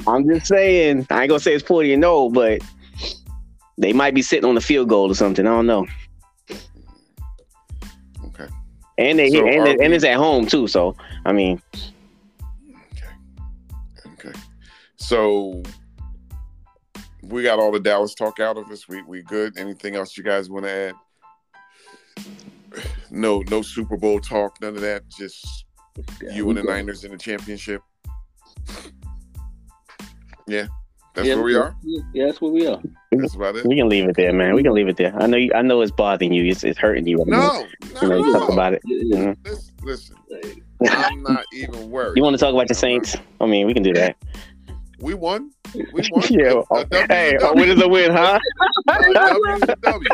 I'm 0.06 0.26
just 0.26 0.46
saying. 0.46 1.06
I 1.10 1.22
ain't 1.22 1.28
gonna 1.28 1.40
say 1.40 1.52
it's 1.52 1.64
forty 1.64 1.92
and 1.92 2.00
no, 2.00 2.30
but 2.30 2.62
they 3.76 3.92
might 3.92 4.14
be 4.14 4.22
sitting 4.22 4.48
on 4.48 4.54
the 4.54 4.62
field 4.62 4.88
goal 4.88 5.10
or 5.10 5.14
something. 5.14 5.46
I 5.46 5.50
don't 5.50 5.66
know. 5.66 5.86
Okay. 8.28 8.48
And 8.96 9.18
they 9.18 9.30
So 9.30 9.46
and, 9.46 9.80
and 9.80 9.92
it's 9.92 10.04
at 10.04 10.16
home 10.16 10.46
too. 10.46 10.68
So 10.68 10.96
I 11.26 11.32
mean, 11.32 11.60
Okay. 12.92 13.08
Okay. 14.06 14.38
So 14.96 15.62
we 17.28 17.42
got 17.42 17.58
all 17.58 17.70
the 17.70 17.80
Dallas 17.80 18.14
talk 18.14 18.40
out 18.40 18.56
of 18.56 18.70
us. 18.70 18.88
We 18.88 19.02
we 19.02 19.22
good. 19.22 19.58
Anything 19.58 19.96
else 19.96 20.16
you 20.16 20.22
guys 20.22 20.48
want 20.50 20.64
to 20.64 20.70
add? 20.70 20.94
No, 23.10 23.42
no 23.50 23.62
Super 23.62 23.96
Bowl 23.96 24.20
talk. 24.20 24.60
None 24.60 24.74
of 24.74 24.80
that. 24.80 25.08
Just 25.08 25.66
you 26.32 26.48
and 26.48 26.58
the 26.58 26.62
Niners 26.62 27.04
in 27.04 27.12
the 27.12 27.18
championship. 27.18 27.82
Yeah, 30.46 30.66
that's 31.14 31.28
Yeah, 31.28 31.34
where 31.34 31.44
we 31.44 31.54
are. 31.54 31.76
Yeah, 31.82 32.26
that's 32.26 32.40
where 32.40 32.50
we 32.50 32.66
are. 32.66 32.80
That's 33.12 33.34
about 33.34 33.56
it. 33.56 33.66
we 33.66 33.76
can 33.76 33.88
leave 33.88 34.08
it 34.08 34.16
there, 34.16 34.32
man. 34.32 34.54
We 34.54 34.62
can 34.62 34.72
leave 34.72 34.88
it 34.88 34.96
there. 34.96 35.14
I 35.20 35.26
know. 35.26 35.36
You, 35.36 35.52
I 35.54 35.62
know 35.62 35.80
it's 35.80 35.90
bothering 35.92 36.32
you. 36.32 36.44
It's, 36.44 36.64
it's 36.64 36.78
hurting 36.78 37.06
you. 37.06 37.18
Right 37.18 37.26
now. 37.26 37.38
No, 37.38 38.02
You 38.02 38.08
know, 38.08 38.18
you 38.18 38.32
talk 38.32 38.48
about 38.50 38.74
it. 38.74 38.82
Yeah, 38.84 39.16
mm-hmm. 39.16 39.48
Listen, 39.48 39.74
listen, 39.82 40.16
I'm 40.88 41.22
not 41.22 41.44
even 41.52 41.90
worried. 41.90 42.16
You 42.16 42.22
want 42.22 42.34
to 42.34 42.40
talk 42.40 42.54
about 42.54 42.68
the 42.68 42.74
Saints? 42.74 43.16
I 43.40 43.46
mean, 43.46 43.66
we 43.66 43.74
can 43.74 43.82
do 43.82 43.92
that. 43.94 44.16
We 44.98 45.14
won. 45.14 45.52
We 45.74 45.84
won. 46.12 46.24
Yeah. 46.30 46.62
A 46.70 47.06
Hey, 47.08 47.36
a 47.40 47.52
win 47.54 47.70
is 47.70 47.80
a 47.80 47.88
win, 47.88 48.10
huh? 48.12 48.38
A 48.88 49.12
W 49.12 49.52
is 49.54 49.62
a 49.62 49.76
W. 49.76 50.08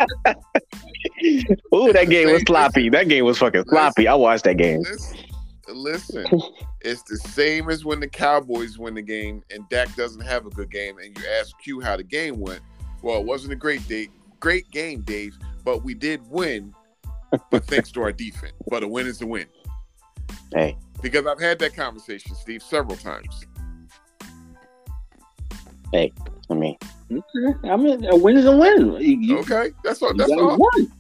Ooh, 1.75 1.93
that 1.93 2.09
game 2.09 2.31
was 2.31 2.43
sloppy. 2.47 2.89
That 2.89 3.09
game 3.09 3.25
was 3.25 3.39
fucking 3.39 3.65
sloppy. 3.69 4.09
I 4.09 4.15
watched 4.15 4.45
that 4.45 4.57
game. 4.57 4.81
Listen, 4.83 5.19
listen, 5.69 6.27
it's 6.81 7.03
the 7.05 7.17
same 7.17 7.71
as 7.71 7.85
when 7.85 8.01
the 8.01 8.09
Cowboys 8.09 8.79
win 8.79 8.95
the 8.95 9.03
game 9.03 9.43
and 9.51 9.69
Dak 9.69 9.95
doesn't 9.97 10.23
have 10.23 10.47
a 10.47 10.51
good 10.51 10.71
game, 10.71 10.99
and 10.99 11.17
you 11.19 11.25
ask 11.41 11.57
Q 11.59 11.81
how 11.81 11.97
the 11.97 12.03
game 12.05 12.41
went. 12.41 12.61
Well, 13.03 13.21
it 13.21 13.27
wasn't 13.27 13.53
a 13.53 13.57
great 13.57 13.87
day, 13.89 14.09
great 14.41 14.71
game, 14.71 15.03
Dave, 15.03 15.37
but 15.65 15.85
we 15.85 15.95
did 15.95 16.21
win. 16.31 16.75
But 17.51 17.65
thanks 17.65 17.91
to 17.93 18.03
our 18.03 18.13
defense. 18.13 18.53
But 18.71 18.83
a 18.85 18.89
win 18.89 19.07
is 19.07 19.21
a 19.21 19.27
win. 19.27 19.47
Hey, 20.55 20.77
Because 21.03 21.27
I've 21.27 21.41
had 21.41 21.59
that 21.59 21.75
conversation, 21.75 22.35
Steve, 22.37 22.63
several 22.63 22.97
times. 22.97 23.45
I 26.51 26.55
mean, 26.55 26.77
Okay. 27.11 27.69
I 27.71 27.77
mean, 27.77 28.05
a 28.07 28.17
win 28.17 28.37
is 28.37 28.47
a 28.47 28.57
win. 28.57 28.93
You, 29.01 29.19
you, 29.21 29.39
Okay, 29.41 29.71
that's 29.83 30.03
all. 30.03 30.15
That's 30.15 30.31
all. 30.33 30.57
won. 30.59 30.93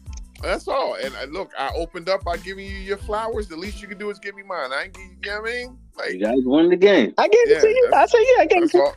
That's 0.43 0.69
all. 0.69 0.95
And 1.03 1.15
I, 1.17 1.25
look, 1.25 1.51
I 1.59 1.71
opened 1.77 2.09
up 2.09 2.23
by 2.25 2.37
giving 2.37 2.67
you 2.67 2.77
your 2.77 2.99
flowers. 2.99 3.49
The 3.49 3.57
least 3.57 3.81
you 3.81 3.89
can 3.89 3.99
do 3.99 4.11
is 4.11 4.19
give 4.19 4.35
me 4.37 4.43
mine. 4.43 4.71
I 4.73 4.85
ain't 4.85 4.93
give 4.95 5.03
you. 5.05 5.11
know 5.33 5.41
what 5.41 5.51
I 5.51 5.53
mean? 5.55 5.79
Like 5.97 6.13
You 6.13 6.21
guys 6.21 6.37
won 6.45 6.69
the 6.69 6.77
game. 6.77 7.15
I 7.19 7.29
gave 7.29 7.41
Yeah, 7.47 7.57
it 7.57 7.61
to 7.63 7.69
you. 7.69 7.85
I 7.87 7.91
that's- 7.91 8.11
said, 8.13 8.19
yeah, 8.21 8.43
I 8.43 8.47
gave 8.47 8.59
it 8.59 8.61
that's 8.61 8.73
to 8.73 8.79
you. 8.79 8.85
all. 8.85 8.95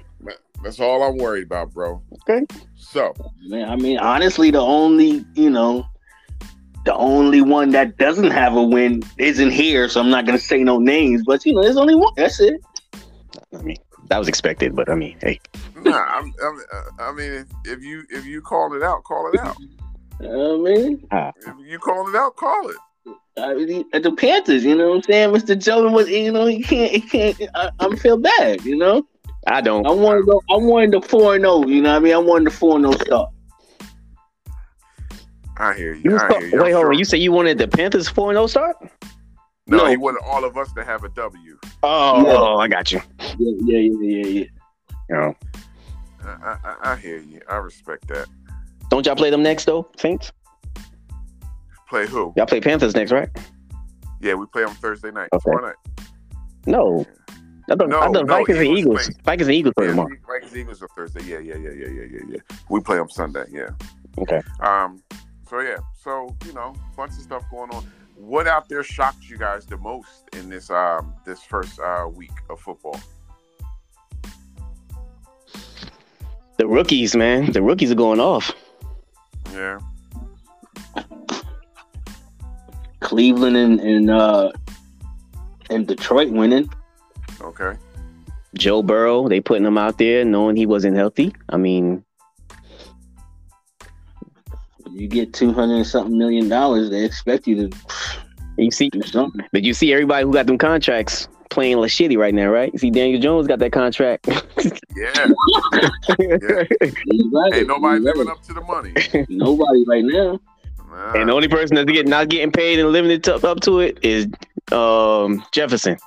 That's 0.63 0.79
all 0.79 1.03
I'm 1.03 1.17
worried 1.17 1.43
about, 1.45 1.71
bro. 1.73 2.01
Okay. 2.27 2.45
So 2.75 3.13
Man, 3.47 3.69
I 3.69 3.75
mean, 3.75 3.99
honestly, 3.99 4.49
the 4.51 4.59
only 4.61 5.23
you 5.35 5.49
know, 5.49 5.85
the 6.85 6.95
only 6.95 7.41
one 7.41 7.69
that 7.71 7.97
doesn't 7.97 8.31
have 8.31 8.55
a 8.55 8.63
win 8.63 9.03
isn't 9.17 9.51
here. 9.51 9.87
So 9.87 9.99
I'm 10.01 10.09
not 10.09 10.25
gonna 10.25 10.39
say 10.39 10.63
no 10.63 10.79
names, 10.79 11.23
but 11.25 11.45
you 11.45 11.53
know, 11.53 11.61
there's 11.61 11.77
only 11.77 11.95
one. 11.95 12.11
That's 12.17 12.39
it. 12.39 12.59
I 13.53 13.61
mean, 13.61 13.77
that 14.09 14.17
was 14.19 14.27
expected, 14.27 14.75
but 14.75 14.89
I 14.89 14.95
mean, 14.95 15.17
hey, 15.21 15.39
Nah, 15.81 15.91
I'm, 16.05 16.33
I'm, 16.43 16.59
uh, 16.73 17.03
I 17.03 17.11
mean, 17.13 17.31
if, 17.33 17.47
if 17.65 17.83
you 17.83 18.03
if 18.09 18.25
you 18.25 18.41
call 18.41 18.73
it 18.73 18.83
out, 18.83 19.03
call 19.03 19.29
it 19.33 19.39
out. 19.39 19.55
I 20.19 20.23
mean, 20.57 21.07
If 21.11 21.55
you 21.67 21.77
call 21.79 22.09
it 22.09 22.15
out, 22.15 22.35
call 22.35 22.69
it. 22.69 22.77
I 23.37 23.53
mean, 23.53 23.85
at 23.93 24.01
the 24.03 24.11
Panthers, 24.11 24.63
you 24.65 24.75
know 24.75 24.89
what 24.89 24.95
I'm 24.95 25.01
saying? 25.03 25.29
Mr. 25.29 25.61
Jordan 25.63 25.93
was, 25.93 26.09
you 26.09 26.31
know, 26.31 26.47
he 26.47 26.63
can't, 26.63 26.91
he 26.91 27.01
can't. 27.01 27.39
I, 27.53 27.69
I'm 27.79 27.95
feel 27.95 28.17
bad, 28.17 28.65
you 28.65 28.75
know. 28.75 29.05
I 29.45 29.61
don't. 29.61 29.85
I 29.85 29.91
wanted, 29.91 30.25
to, 30.25 30.41
I 30.49 30.57
wanted 30.57 30.91
the 30.91 31.01
four 31.01 31.35
and 31.35 31.43
zero. 31.43 31.65
You 31.67 31.81
know 31.83 31.91
what 31.91 31.95
I 31.97 31.99
mean? 31.99 32.13
I 32.13 32.17
wanted 32.17 32.47
the 32.47 32.51
four 32.57 32.75
and 32.77 32.85
zero 32.85 32.97
start. 33.05 33.29
I 35.57 35.73
hear 35.75 35.93
you. 35.93 36.11
You 36.11 36.17
I 36.17 36.27
saw- 36.29 36.39
hear 36.39 36.47
you. 36.49 36.61
wait, 36.63 36.71
hold 36.73 36.85
on. 36.87 36.97
You 36.97 37.05
say 37.05 37.17
you 37.17 37.31
wanted 37.31 37.57
the 37.59 37.67
Panthers 37.67 38.09
four 38.09 38.29
and 38.31 38.35
zero 38.37 38.47
start? 38.47 38.75
No, 39.67 39.77
No. 39.77 39.85
he 39.87 39.97
wanted 39.97 40.21
all 40.25 40.43
of 40.45 40.57
us 40.57 40.71
to 40.73 40.83
have 40.83 41.03
a 41.03 41.09
W. 41.09 41.57
Oh, 41.83 42.25
Yeah. 42.25 42.63
I 42.63 42.67
got 42.67 42.91
you. 42.91 43.01
Yeah, 43.19 43.27
yeah, 43.37 43.77
yeah, 43.79 43.89
yeah, 43.99 44.25
yeah. 44.25 44.45
You 45.09 45.15
know, 45.15 45.35
I, 46.25 46.57
I, 46.63 46.75
I 46.91 46.95
hear 46.97 47.17
you. 47.19 47.39
I 47.49 47.55
respect 47.57 48.07
that. 48.09 48.27
don't 48.89 49.05
y'all 49.05 49.15
play 49.15 49.29
them 49.29 49.43
next 49.43 49.65
though, 49.65 49.89
Saints? 49.97 50.31
Play 51.89 52.05
who? 52.07 52.33
Y'all 52.35 52.45
play 52.45 52.59
Panthers 52.59 52.95
next, 52.95 53.11
right? 53.11 53.29
Yeah, 54.19 54.33
we 54.33 54.45
play 54.47 54.63
on 54.63 54.73
Thursday 54.75 55.11
night. 55.11 55.29
Okay. 55.33 55.43
Tomorrow 55.45 55.67
night. 55.67 55.75
No. 56.65 57.05
I 57.69 57.75
thought, 57.75 57.89
No, 57.89 57.99
I 57.99 58.05
thought 58.05 58.13
no, 58.13 58.25
Vikings 58.25 58.57
and 58.59 58.67
Eagles 58.67 58.79
Eagles. 58.79 59.05
play. 59.07 59.15
Vikings 59.23 59.47
and 59.47 59.55
Eagles 59.55 59.73
play 59.77 59.85
Yeah, 59.85 59.91
tomorrow. 59.91 60.09
Vikings 60.27 60.51
and 60.53 60.61
Eagles 60.61 60.81
are 60.81 60.87
Thursday. 60.95 61.23
Yeah, 61.23 61.39
yeah, 61.39 61.55
yeah, 61.55 61.69
yeah, 61.71 61.87
yeah, 61.87 62.03
yeah, 62.11 62.19
yeah. 62.29 62.55
We 62.69 62.79
play 62.81 62.99
on 62.99 63.09
Sunday. 63.09 63.45
Yeah. 63.51 63.69
Okay. 64.17 64.41
Um. 64.61 65.01
So 65.49 65.59
yeah. 65.59 65.77
So 66.03 66.35
you 66.45 66.53
know, 66.53 66.73
bunch 66.97 67.11
of 67.11 67.19
stuff 67.19 67.43
going 67.51 67.69
on. 67.71 67.85
What 68.17 68.47
out 68.47 68.67
there 68.67 68.83
shocked 68.83 69.29
you 69.29 69.37
guys 69.37 69.65
the 69.65 69.77
most 69.77 70.27
in 70.33 70.49
this 70.49 70.69
um 70.71 71.13
this 71.23 71.43
first 71.43 71.79
uh 71.79 72.07
week 72.11 72.31
of 72.49 72.59
football? 72.59 72.99
The 76.57 76.67
rookies, 76.67 77.15
man. 77.15 77.51
The 77.51 77.61
rookies 77.61 77.91
are 77.91 77.95
going 77.95 78.19
off. 78.19 78.51
Yeah. 79.53 79.79
Cleveland 83.01 83.55
and 83.55 83.79
and 83.79 84.09
uh 84.09 84.51
and 85.69 85.87
Detroit 85.87 86.31
winning. 86.31 86.69
Okay. 87.39 87.77
Joe 88.55 88.81
Burrow, 88.81 89.27
they 89.29 89.39
putting 89.39 89.65
him 89.65 89.77
out 89.77 89.99
there 89.99 90.25
knowing 90.25 90.55
he 90.55 90.65
wasn't 90.65 90.97
healthy. 90.97 91.35
I 91.49 91.57
mean, 91.57 92.03
You 94.97 95.07
get 95.07 95.31
two 95.33 95.53
hundred 95.53 95.85
something 95.85 96.17
million 96.17 96.49
dollars, 96.49 96.89
they 96.89 97.05
expect 97.05 97.45
you 97.47 97.69
to 97.69 97.77
you 98.57 98.71
see, 98.71 98.89
do 98.89 99.03
something. 99.03 99.45
but 99.51 99.63
you 99.63 99.73
see 99.73 99.93
everybody 99.93 100.25
who 100.25 100.33
got 100.33 100.47
them 100.47 100.57
contracts 100.57 101.27
playing 101.51 101.77
like 101.77 101.91
shitty 101.91 102.17
right 102.17 102.33
now, 102.33 102.47
right? 102.47 102.71
You 102.73 102.79
see, 102.79 102.89
Daniel 102.89 103.21
Jones 103.21 103.47
got 103.47 103.59
that 103.59 103.71
contract. 103.71 104.27
Yeah. 104.95 105.27
Exactly. 106.19 107.59
Ain't 107.59 107.67
nobody 107.67 107.99
living 107.99 108.27
up 108.29 108.41
to 108.43 108.53
the 108.53 108.61
money. 108.61 108.93
Nobody 109.29 109.83
right 109.87 110.03
now. 110.03 110.39
Nah. 110.89 111.13
and 111.13 111.29
the 111.29 111.33
only 111.33 111.47
person 111.47 111.75
that's 111.75 111.91
get, 111.91 112.07
not 112.07 112.29
getting 112.29 112.51
paid 112.51 112.79
and 112.79 112.89
living 112.89 113.11
it 113.11 113.27
up, 113.27 113.43
up 113.43 113.59
to 113.61 113.79
it 113.79 113.99
is 114.01 114.27
um, 114.71 115.45
Jefferson, 115.51 115.97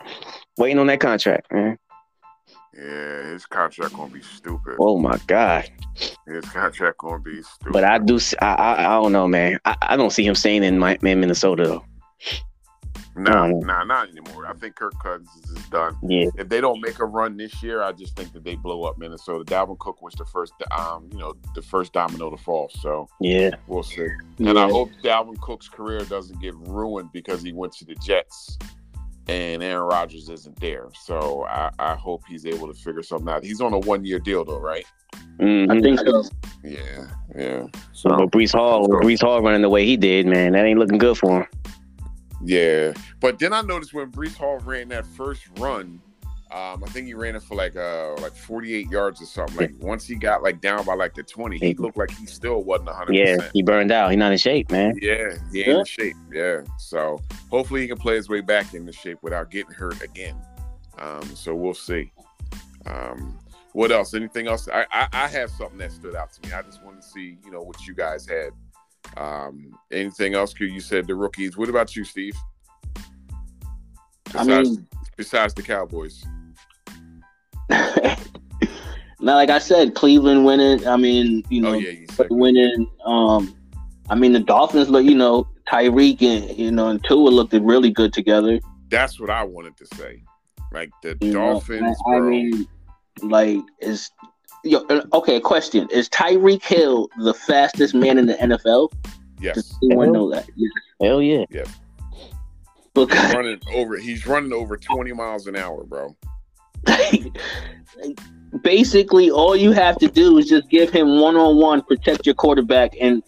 waiting 0.59 0.79
on 0.79 0.89
that 0.89 0.99
contract. 1.01 1.53
Man. 1.53 1.79
Yeah, 2.81 3.33
his 3.33 3.45
contract 3.45 3.95
gonna 3.95 4.11
be 4.13 4.23
stupid. 4.23 4.77
Oh 4.81 4.99
my 4.99 5.19
god! 5.27 5.69
His 6.27 6.45
contract 6.47 6.99
gonna 6.99 7.19
be 7.19 7.43
stupid. 7.43 7.73
But 7.73 7.85
I 7.85 7.99
do, 7.99 8.19
I, 8.41 8.75
I 8.79 8.83
don't 9.03 9.13
know, 9.13 9.29
man. 9.29 9.59
I, 9.67 9.77
I 9.83 9.97
don't 9.97 10.11
see 10.11 10.25
him 10.25 10.35
staying 10.35 10.63
in 10.65 10.79
my 10.79 10.97
in 11.03 11.21
Minnesota 11.21 11.65
though. 11.65 11.85
nah, 13.17 13.45
Oh. 13.47 13.59
nah, 13.61 13.85
not 13.85 14.09
anymore. 14.09 14.47
I 14.47 14.55
think 14.55 14.77
Kirk 14.77 14.95
Cousins 15.03 15.51
is 15.51 15.63
done. 15.69 15.95
Yeah, 16.03 16.29
If 16.39 16.49
they 16.49 16.63
don't 16.63 16.81
make 16.81 17.01
a 17.01 17.05
run 17.05 17.37
this 17.37 17.63
year, 17.63 17.83
I 17.83 17.93
just 17.93 18.17
think 18.17 18.33
that 18.33 18.45
they 18.45 18.55
blow 18.55 18.85
up 18.85 18.97
Minnesota. 18.97 19.45
Dalvin 19.45 19.79
Cook 19.79 20.01
was 20.01 20.15
the 20.15 20.25
first, 20.25 20.55
um, 20.71 21.09
you 21.13 21.19
know, 21.19 21.35
the 21.55 21.63
first 21.63 21.93
domino 21.93 22.31
to 22.31 22.37
fall. 22.39 22.71
So 22.81 23.09
yeah. 23.21 23.51
we'll 23.67 23.83
see. 23.83 24.07
And 24.39 24.59
I 24.59 24.71
hope 24.71 24.91
Dalvin 25.03 25.39
Cook's 25.41 25.69
career 25.69 26.01
doesn't 26.05 26.41
get 26.41 26.55
ruined 26.57 27.11
because 27.13 27.43
he 27.43 27.53
went 27.53 27.75
to 27.75 27.85
the 27.85 27.95
Jets 27.97 28.57
and 29.31 29.63
Aaron 29.63 29.87
Rodgers 29.87 30.29
isn't 30.29 30.59
there. 30.61 30.89
So 30.95 31.45
I, 31.49 31.71
I 31.79 31.95
hope 31.95 32.25
he's 32.29 32.45
able 32.47 32.67
to 32.67 32.75
figure 32.75 33.03
something 33.03 33.29
out. 33.29 33.45
He's 33.45 33.61
on 33.61 33.73
a 33.73 33.79
one 33.79 34.05
year 34.05 34.19
deal 34.19 34.45
though, 34.45 34.59
right? 34.59 34.85
Mhm. 35.39 35.71
I 35.71 35.81
think 35.81 36.01
so. 36.01 36.25
Yeah, 36.65 37.07
yeah. 37.37 37.63
So, 37.93 38.09
So 38.11 38.17
but 38.17 38.31
Breece 38.33 38.53
Hall, 38.53 38.85
so- 38.87 38.91
Breece 39.01 39.21
Hall 39.21 39.41
running 39.41 39.63
the 39.63 39.69
way 39.69 39.87
he 39.87 39.97
did, 39.97 40.27
man, 40.27 40.53
that 40.53 40.65
ain't 40.67 40.79
looking 40.79 40.99
good 40.99 41.17
for 41.17 41.41
him. 41.43 41.47
yeah. 42.45 42.93
But 43.21 43.39
then 43.39 43.53
I 43.53 43.61
noticed 43.63 43.95
when 43.95 44.11
Breece 44.11 44.37
Hall 44.37 44.59
ran 44.59 44.89
that 44.89 45.07
first 45.07 45.47
run, 45.59 46.01
um, 46.53 46.83
I 46.83 46.89
think 46.89 47.07
he 47.07 47.15
ran 47.15 47.37
it 47.37 47.43
for 47.43 47.55
like 47.55 47.77
uh 47.77 48.15
like 48.21 48.35
48 48.35 48.89
yards 48.91 49.23
or 49.23 49.27
something. 49.27 49.57
Like 49.57 49.75
once 49.79 50.07
he 50.07 50.17
got 50.17 50.43
like 50.43 50.61
down 50.61 50.85
by 50.85 50.95
like 50.95 51.15
the 51.15 51.23
20, 51.23 51.59
he 51.59 51.75
looked 51.75 51.97
like 51.97 52.11
he 52.11 52.27
still 52.27 52.63
wasn't 52.65 52.89
100. 52.89 53.15
Yeah, 53.15 53.37
percent 53.37 53.53
he 53.55 53.63
burned 53.63 53.93
out. 53.93 54.11
He's 54.11 54.19
not 54.19 54.33
in 54.33 54.39
shape, 54.39 54.71
man. 54.71 54.95
Yeah, 55.01 55.37
he 55.53 55.61
ain't 55.61 55.69
Yeah. 55.69 55.79
in 55.79 55.85
shape. 55.85 56.17
Yeah. 56.33 56.61
So 56.79 57.21
hopefully 57.51 57.83
he 57.83 57.89
can 57.89 57.99
play 57.99 58.17
his 58.17 58.29
way 58.29 58.41
back 58.41 58.75
into 58.75 58.93
shape 58.93 59.19
without 59.23 59.51
getting 59.51 59.73
hurt 59.73 60.03
again. 60.03 60.35
Um, 60.99 61.23
so 61.37 61.55
we'll 61.55 61.73
see. 61.75 62.13
Um, 62.87 63.39
what 63.73 63.93
else? 63.93 64.15
Anything 64.15 64.49
else? 64.49 64.69
I, 64.69 64.85
I 64.91 65.07
I 65.13 65.29
have 65.29 65.51
something 65.51 65.79
that 65.79 65.93
stood 65.93 66.17
out 66.17 66.33
to 66.33 66.49
me. 66.49 66.53
I 66.53 66.63
just 66.63 66.83
wanted 66.83 67.03
to 67.03 67.09
see, 67.09 67.39
you 67.45 67.53
know, 67.53 67.63
what 67.63 67.87
you 67.87 67.95
guys 67.95 68.27
had. 68.27 68.51
Um, 69.17 69.73
anything 69.93 70.35
else? 70.35 70.53
'Cause 70.53 70.69
You 70.69 70.81
said 70.81 71.07
the 71.07 71.15
rookies. 71.15 71.57
What 71.57 71.69
about 71.69 71.95
you, 71.95 72.03
Steve? 72.05 72.35
I 74.35 74.45
mean, 74.45 74.87
besides 75.17 75.55
the 75.55 75.63
Cowboys. 75.63 76.25
now, 79.21 79.35
like 79.35 79.51
I 79.51 79.59
said, 79.59 79.95
Cleveland 79.95 80.45
winning. 80.45 80.87
I 80.87 80.97
mean, 80.97 81.45
you 81.49 81.61
know, 81.61 81.71
oh 81.71 81.75
yeah, 81.75 81.91
you 81.91 82.07
winning. 82.31 82.91
Um, 83.05 83.55
I 84.09 84.15
mean, 84.15 84.33
the 84.33 84.41
Dolphins 84.41 84.91
look. 84.91 85.05
You 85.05 85.15
know, 85.15 85.47
Tyreek 85.69 86.23
and 86.23 86.59
you 86.59 86.71
know 86.71 86.89
and 86.89 87.03
Tua 87.05 87.29
looked 87.29 87.53
really 87.53 87.91
good 87.91 88.13
together. 88.13 88.61
that's 88.89 89.21
what 89.21 89.31
I 89.31 89.45
wanted 89.45 89.77
to 89.77 89.87
say. 89.97 90.23
Like 90.73 90.91
the 91.03 91.17
You 91.21 91.33
know, 91.33 91.53
Dolphins, 91.53 91.97
I, 92.09 92.17
I 92.17 92.21
mean, 92.21 92.67
like 93.23 93.59
is. 93.81 94.11
Yo, 94.63 94.81
uh, 94.91 95.03
okay, 95.15 95.41
question: 95.41 95.89
Is 95.91 96.09
Tyreek 96.11 96.63
Hill 96.63 97.09
the 97.19 97.33
fastest 97.33 97.95
man 97.95 98.19
in 98.19 98.27
the 98.27 98.35
NFL? 98.35 98.93
yes, 99.41 99.55
Does 99.55 99.79
anyone 99.83 100.13
know 100.13 100.31
that? 100.31 100.49
Yeah. 100.55 100.69
Hell 101.01 101.23
yeah. 101.23 101.45
he's 101.51 101.67
Because 102.95 103.35
running 103.35 103.61
over. 103.73 103.97
He's 103.97 104.27
running 104.27 104.53
over 104.53 104.77
20 104.77 105.13
miles 105.13 105.47
an 105.47 105.57
hour, 105.57 105.85
bro. 105.85 106.15
basically 108.63 109.31
all 109.31 109.57
you 109.57 109.73
have 109.73 109.97
to 109.99 110.09
do 110.09 110.39
is 110.39 110.49
just 110.49 110.69
give 110.69 110.91
him 110.91 111.21
one 111.21 111.37
on 111.37 111.57
one, 111.57 111.83
protect 111.83 112.27
your 112.27 112.35
quarterback, 112.35 112.95
and 113.01 113.23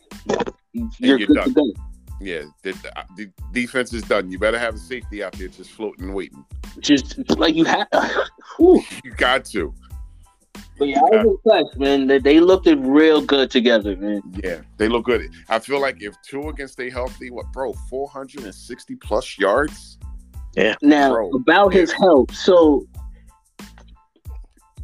you're 0.73 1.19
you're 1.19 1.27
good 1.27 1.35
done. 1.35 1.49
to 1.49 1.55
go. 1.55 1.73
Yeah, 2.21 2.43
the, 2.63 2.71
uh, 2.97 3.03
the 3.17 3.31
defense 3.53 3.93
is 3.93 4.03
done. 4.03 4.31
You 4.31 4.39
better 4.39 4.59
have 4.59 4.77
a 4.77 4.79
safety 4.79 5.25
out 5.25 5.33
there 5.33 5.49
just 5.49 5.71
floating 5.71 6.05
and 6.07 6.15
waiting. 6.15 6.45
Just 6.79 7.19
like 7.37 7.55
you 7.55 7.65
have. 7.65 7.89
You 8.59 9.11
got 9.17 9.47
to. 9.47 9.75
But 10.79 10.89
yeah, 10.89 10.99
I 10.99 11.25
was 11.25 11.39
impressed, 11.45 11.79
man. 11.79 12.07
They, 12.07 12.19
they 12.19 12.39
looked 12.39 12.67
real 12.67 13.23
good 13.23 13.51
together, 13.51 13.97
man. 13.97 14.21
Yeah, 14.45 14.61
they 14.77 14.89
look 14.89 15.07
good. 15.07 15.31
I 15.49 15.59
feel 15.59 15.81
like 15.81 16.03
if 16.03 16.15
Tua 16.23 16.53
can 16.53 16.69
stay 16.69 16.91
healthy, 16.91 17.31
what, 17.31 17.51
bro, 17.53 17.73
460 17.73 18.97
plus 18.97 19.39
yards? 19.39 19.99
Yeah. 20.55 20.75
Now 20.83 21.15
Bro, 21.15 21.31
about 21.31 21.73
yeah. 21.73 21.81
his 21.81 21.93
health, 21.93 22.35
so 22.35 22.87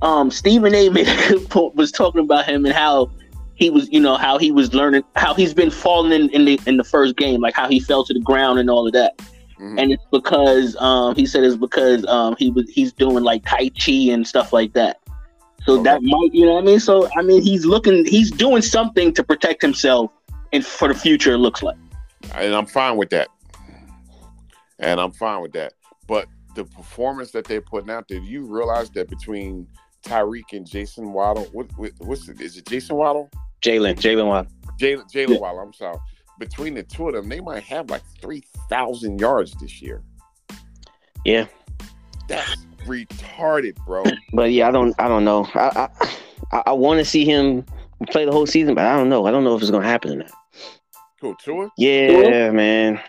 um, 0.03 0.31
Stephen 0.31 0.75
A. 0.75 0.89
made 0.89 1.09
a 1.09 1.29
good 1.29 1.49
point, 1.51 1.75
was 1.75 1.91
talking 1.93 2.21
about 2.21 2.47
him 2.47 2.65
and 2.65 2.75
how 2.75 3.11
he 3.55 3.71
was, 3.71 3.89
you 3.91 4.01
know, 4.01 4.17
how 4.17 4.39
he 4.39 4.53
was 4.53 4.73
learning, 4.73 5.03
how 5.17 5.35
he's 5.35 5.53
been 5.53 5.71
falling 5.71 6.13
in, 6.13 6.31
in 6.31 6.45
the 6.45 6.61
in 6.67 6.77
the 6.77 6.85
first 6.85 7.17
game, 7.17 7.41
like 7.41 7.55
how 7.55 7.69
he 7.69 7.81
fell 7.81 8.05
to 8.05 8.15
the 8.15 8.21
ground 8.21 8.59
and 8.59 8.71
all 8.71 8.87
of 8.87 8.93
that. 8.93 9.19
Mhm. 9.59 9.81
And 9.81 9.93
it's 9.93 10.05
because 10.13 10.77
um, 10.77 11.17
he 11.17 11.27
said 11.27 11.43
it's 11.43 11.57
because 11.57 12.07
um, 12.07 12.37
he 12.39 12.51
was 12.51 12.71
he's 12.71 12.93
doing 12.93 13.25
like 13.25 13.45
tai 13.45 13.71
chi 13.71 14.13
and 14.13 14.27
stuff 14.27 14.53
like 14.53 14.73
that. 14.75 15.01
So 15.65 15.83
that 15.83 16.01
might, 16.03 16.31
you 16.33 16.47
know 16.47 16.55
what 16.55 16.63
I 16.63 16.67
mean? 16.67 16.81
So 16.81 17.09
I 17.17 17.23
mean, 17.23 17.43
he's 17.43 17.67
looking, 17.67 18.07
he's 18.07 18.31
doing 18.31 18.63
something 18.63 19.13
to 19.15 19.25
protect 19.25 19.61
himself 19.61 20.13
and 20.53 20.65
for 20.65 20.89
the 20.89 20.95
future. 20.95 21.33
It 21.33 21.39
looks 21.39 21.63
like. 21.63 21.77
And 22.35 22.55
I'm 22.55 22.67
fine 22.67 22.97
with 22.97 23.11
that. 23.11 23.29
And 24.79 25.01
I'm 25.01 25.13
fine 25.13 25.43
with 25.43 25.53
that. 25.53 25.75
But 26.07 26.27
the 26.55 26.65
performance 26.65 27.33
that 27.33 27.45
they're 27.45 27.61
putting 27.61 27.91
out 27.91 28.09
there, 28.09 28.21
you 28.21 28.47
realize 28.47 28.91
that 28.91 29.09
between 29.11 29.67
Tyreek 30.05 30.53
and 30.53 30.67
Jason 30.67 31.13
Waddle, 31.13 31.45
what, 31.53 31.67
what 31.77 31.93
what's 31.99 32.29
it? 32.29 32.41
Is 32.41 32.57
it 32.57 32.67
Jason 32.67 32.97
Waddle? 32.97 33.31
Jalen, 33.63 33.97
Jalen 33.97 34.27
Watt. 34.27 34.47
Jalen 34.81 35.11
Jalen 35.13 35.31
Yeah. 35.35 35.39
Waddle, 35.39 35.61
I'm 35.61 35.73
sorry. 35.73 35.99
Between 36.39 36.75
the 36.75 36.83
two 36.85 37.09
of 37.09 37.15
them, 37.15 37.29
they 37.29 37.41
might 37.41 37.65
have 37.65 37.91
like 37.91 38.03
3,000 38.21 39.21
yards 39.21 39.55
this 39.61 39.83
year. 39.83 40.03
Yeah. 41.25 41.47
That's 42.29 42.57
retarded, 42.87 43.77
bro. 43.85 44.05
But 44.33 44.53
yeah, 44.53 44.69
I 44.69 44.71
don't, 44.71 44.95
I 45.01 45.09
don't 45.09 45.25
know. 45.25 45.49
I, 45.55 45.89
I, 46.53 46.63
I 46.67 46.73
want 46.73 46.99
to 46.99 47.05
see 47.05 47.25
him 47.25 47.65
play 48.11 48.25
the 48.25 48.31
whole 48.33 48.47
season, 48.47 48.75
but 48.77 48.85
I 48.87 48.97
don't 48.97 49.09
know. 49.09 49.27
I 49.27 49.31
don't 49.33 49.43
know 49.45 49.57
if 49.57 49.63
it's 49.63 49.71
gonna 49.73 49.87
happen 49.87 50.13
or 50.13 50.17
not. 50.17 50.31
Cool. 51.21 51.35
Tua? 51.35 51.69
Yeah, 51.77 52.51
man. 52.51 53.01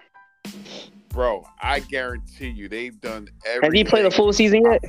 Bro, 1.10 1.46
I 1.62 1.82
guarantee 1.82 2.50
you 2.50 2.68
they've 2.68 3.00
done 3.00 3.28
Has 3.46 3.58
everything. 3.58 3.76
he 3.78 3.84
played 3.84 4.06
a 4.06 4.12
full 4.12 4.34
season 4.34 4.64
yet? 4.64 4.84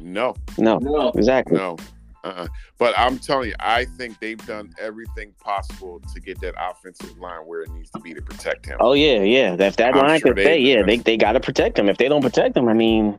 No, 0.00 0.34
No, 0.58 0.78
No, 0.78 1.10
exactly. 1.14 1.56
no. 1.56 1.76
Uh-uh. 2.22 2.46
But 2.78 2.92
I'm 2.98 3.18
telling 3.18 3.48
you, 3.48 3.54
I 3.60 3.86
think 3.86 4.18
they've 4.20 4.44
done 4.46 4.74
everything 4.78 5.32
possible 5.40 6.00
to 6.12 6.20
get 6.20 6.38
that 6.42 6.54
offensive 6.58 7.16
line 7.18 7.40
where 7.46 7.62
it 7.62 7.70
needs 7.70 7.88
to 7.92 7.98
be 8.00 8.12
to 8.12 8.20
protect 8.20 8.66
him. 8.66 8.76
Oh 8.80 8.92
yeah, 8.92 9.22
yeah. 9.22 9.54
If 9.58 9.76
that 9.76 9.94
I'm 9.94 10.00
line 10.06 10.20
sure 10.20 10.34
can 10.34 10.36
they- 10.36 10.42
stay, 10.44 10.58
yeah, 10.60 10.82
they 10.82 10.98
they 10.98 11.16
got 11.16 11.32
to 11.32 11.40
protect 11.40 11.78
him. 11.78 11.88
If 11.88 11.96
they 11.96 12.08
don't 12.08 12.20
protect 12.22 12.56
him, 12.58 12.68
I 12.68 12.74
mean, 12.74 13.18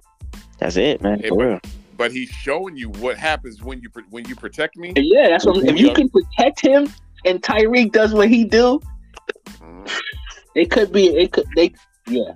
that's 0.59 0.75
it, 0.77 1.01
man. 1.01 1.19
Hey, 1.19 1.29
For 1.29 1.37
but- 1.37 1.45
real. 1.45 1.59
But 1.97 2.11
he's 2.11 2.29
showing 2.29 2.75
you 2.77 2.89
what 2.89 3.17
happens 3.17 3.61
when 3.63 3.79
you 3.81 3.89
when 4.11 4.27
you 4.27 4.35
protect 4.35 4.75
me. 4.77 4.93
yeah, 4.95 5.29
that's 5.29 5.45
what. 5.47 5.63
If 5.63 5.79
you 5.79 5.93
can 5.93 6.07
protect 6.09 6.61
him 6.61 6.87
and 7.25 7.41
Tyreek 7.41 7.91
does 7.91 8.13
what 8.13 8.27
he 8.29 8.43
do, 8.43 8.79
Mhm. 9.59 9.89
it 10.55 10.69
could 10.71 10.91
be. 10.91 11.07
It 11.07 11.31
could. 11.31 11.45
They. 11.55 11.73
Yeah, 12.07 12.33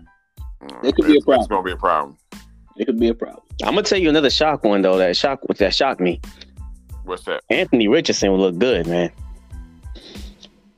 Mhm. 0.64 0.84
It 0.86 0.96
could 0.96 1.06
be 1.06 1.18
a 1.18 1.22
problem. 1.22 1.40
It's 1.42 1.48
gonna 1.48 1.64
be 1.64 1.72
a 1.72 1.78
problem. 1.78 2.18
It 2.78 2.86
could 2.86 3.00
be 3.00 3.10
a 3.10 3.14
problem. 3.14 3.42
I'm 3.64 3.74
gonna 3.74 3.84
tell 3.84 3.98
you 3.98 4.10
another 4.10 4.30
shock 4.30 4.64
one 4.64 4.82
though. 4.82 4.98
That 4.98 5.16
shock 5.16 5.42
that 5.58 5.74
shocked 5.74 6.02
me. 6.02 6.20
What's 7.04 7.24
that? 7.24 7.44
Anthony 7.50 7.88
Richardson 7.88 8.32
would 8.32 8.42
look 8.42 8.58
good, 8.58 8.88
man. 8.88 9.12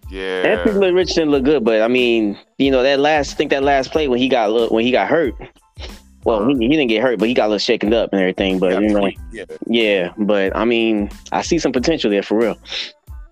Yeah. 0.09 0.57
Anthony 0.65 0.91
Richardson 0.91 1.29
looked 1.29 1.45
good, 1.45 1.63
but 1.63 1.81
I 1.81 1.87
mean, 1.87 2.37
you 2.57 2.71
know, 2.71 2.83
that 2.83 2.99
last 2.99 3.33
I 3.33 3.35
think 3.35 3.51
that 3.51 3.63
last 3.63 3.91
play 3.91 4.07
when 4.07 4.19
he 4.19 4.29
got 4.29 4.51
look 4.51 4.71
when 4.71 4.85
he 4.85 4.91
got 4.91 5.07
hurt. 5.07 5.35
Well, 6.23 6.45
he, 6.47 6.55
he 6.55 6.67
didn't 6.67 6.87
get 6.87 7.01
hurt, 7.01 7.19
but 7.19 7.29
he 7.29 7.33
got 7.33 7.45
a 7.45 7.49
little 7.49 7.59
shaken 7.59 7.93
up 7.93 8.11
and 8.11 8.19
everything. 8.19 8.59
But 8.59 8.73
Yeah, 8.73 8.79
you 8.79 8.89
know, 8.89 9.11
yeah. 9.31 9.45
yeah. 9.65 10.13
But 10.17 10.55
I 10.55 10.65
mean, 10.65 11.09
I 11.31 11.41
see 11.41 11.57
some 11.57 11.71
potential 11.71 12.11
there 12.11 12.23
for 12.23 12.37
real. 12.37 12.57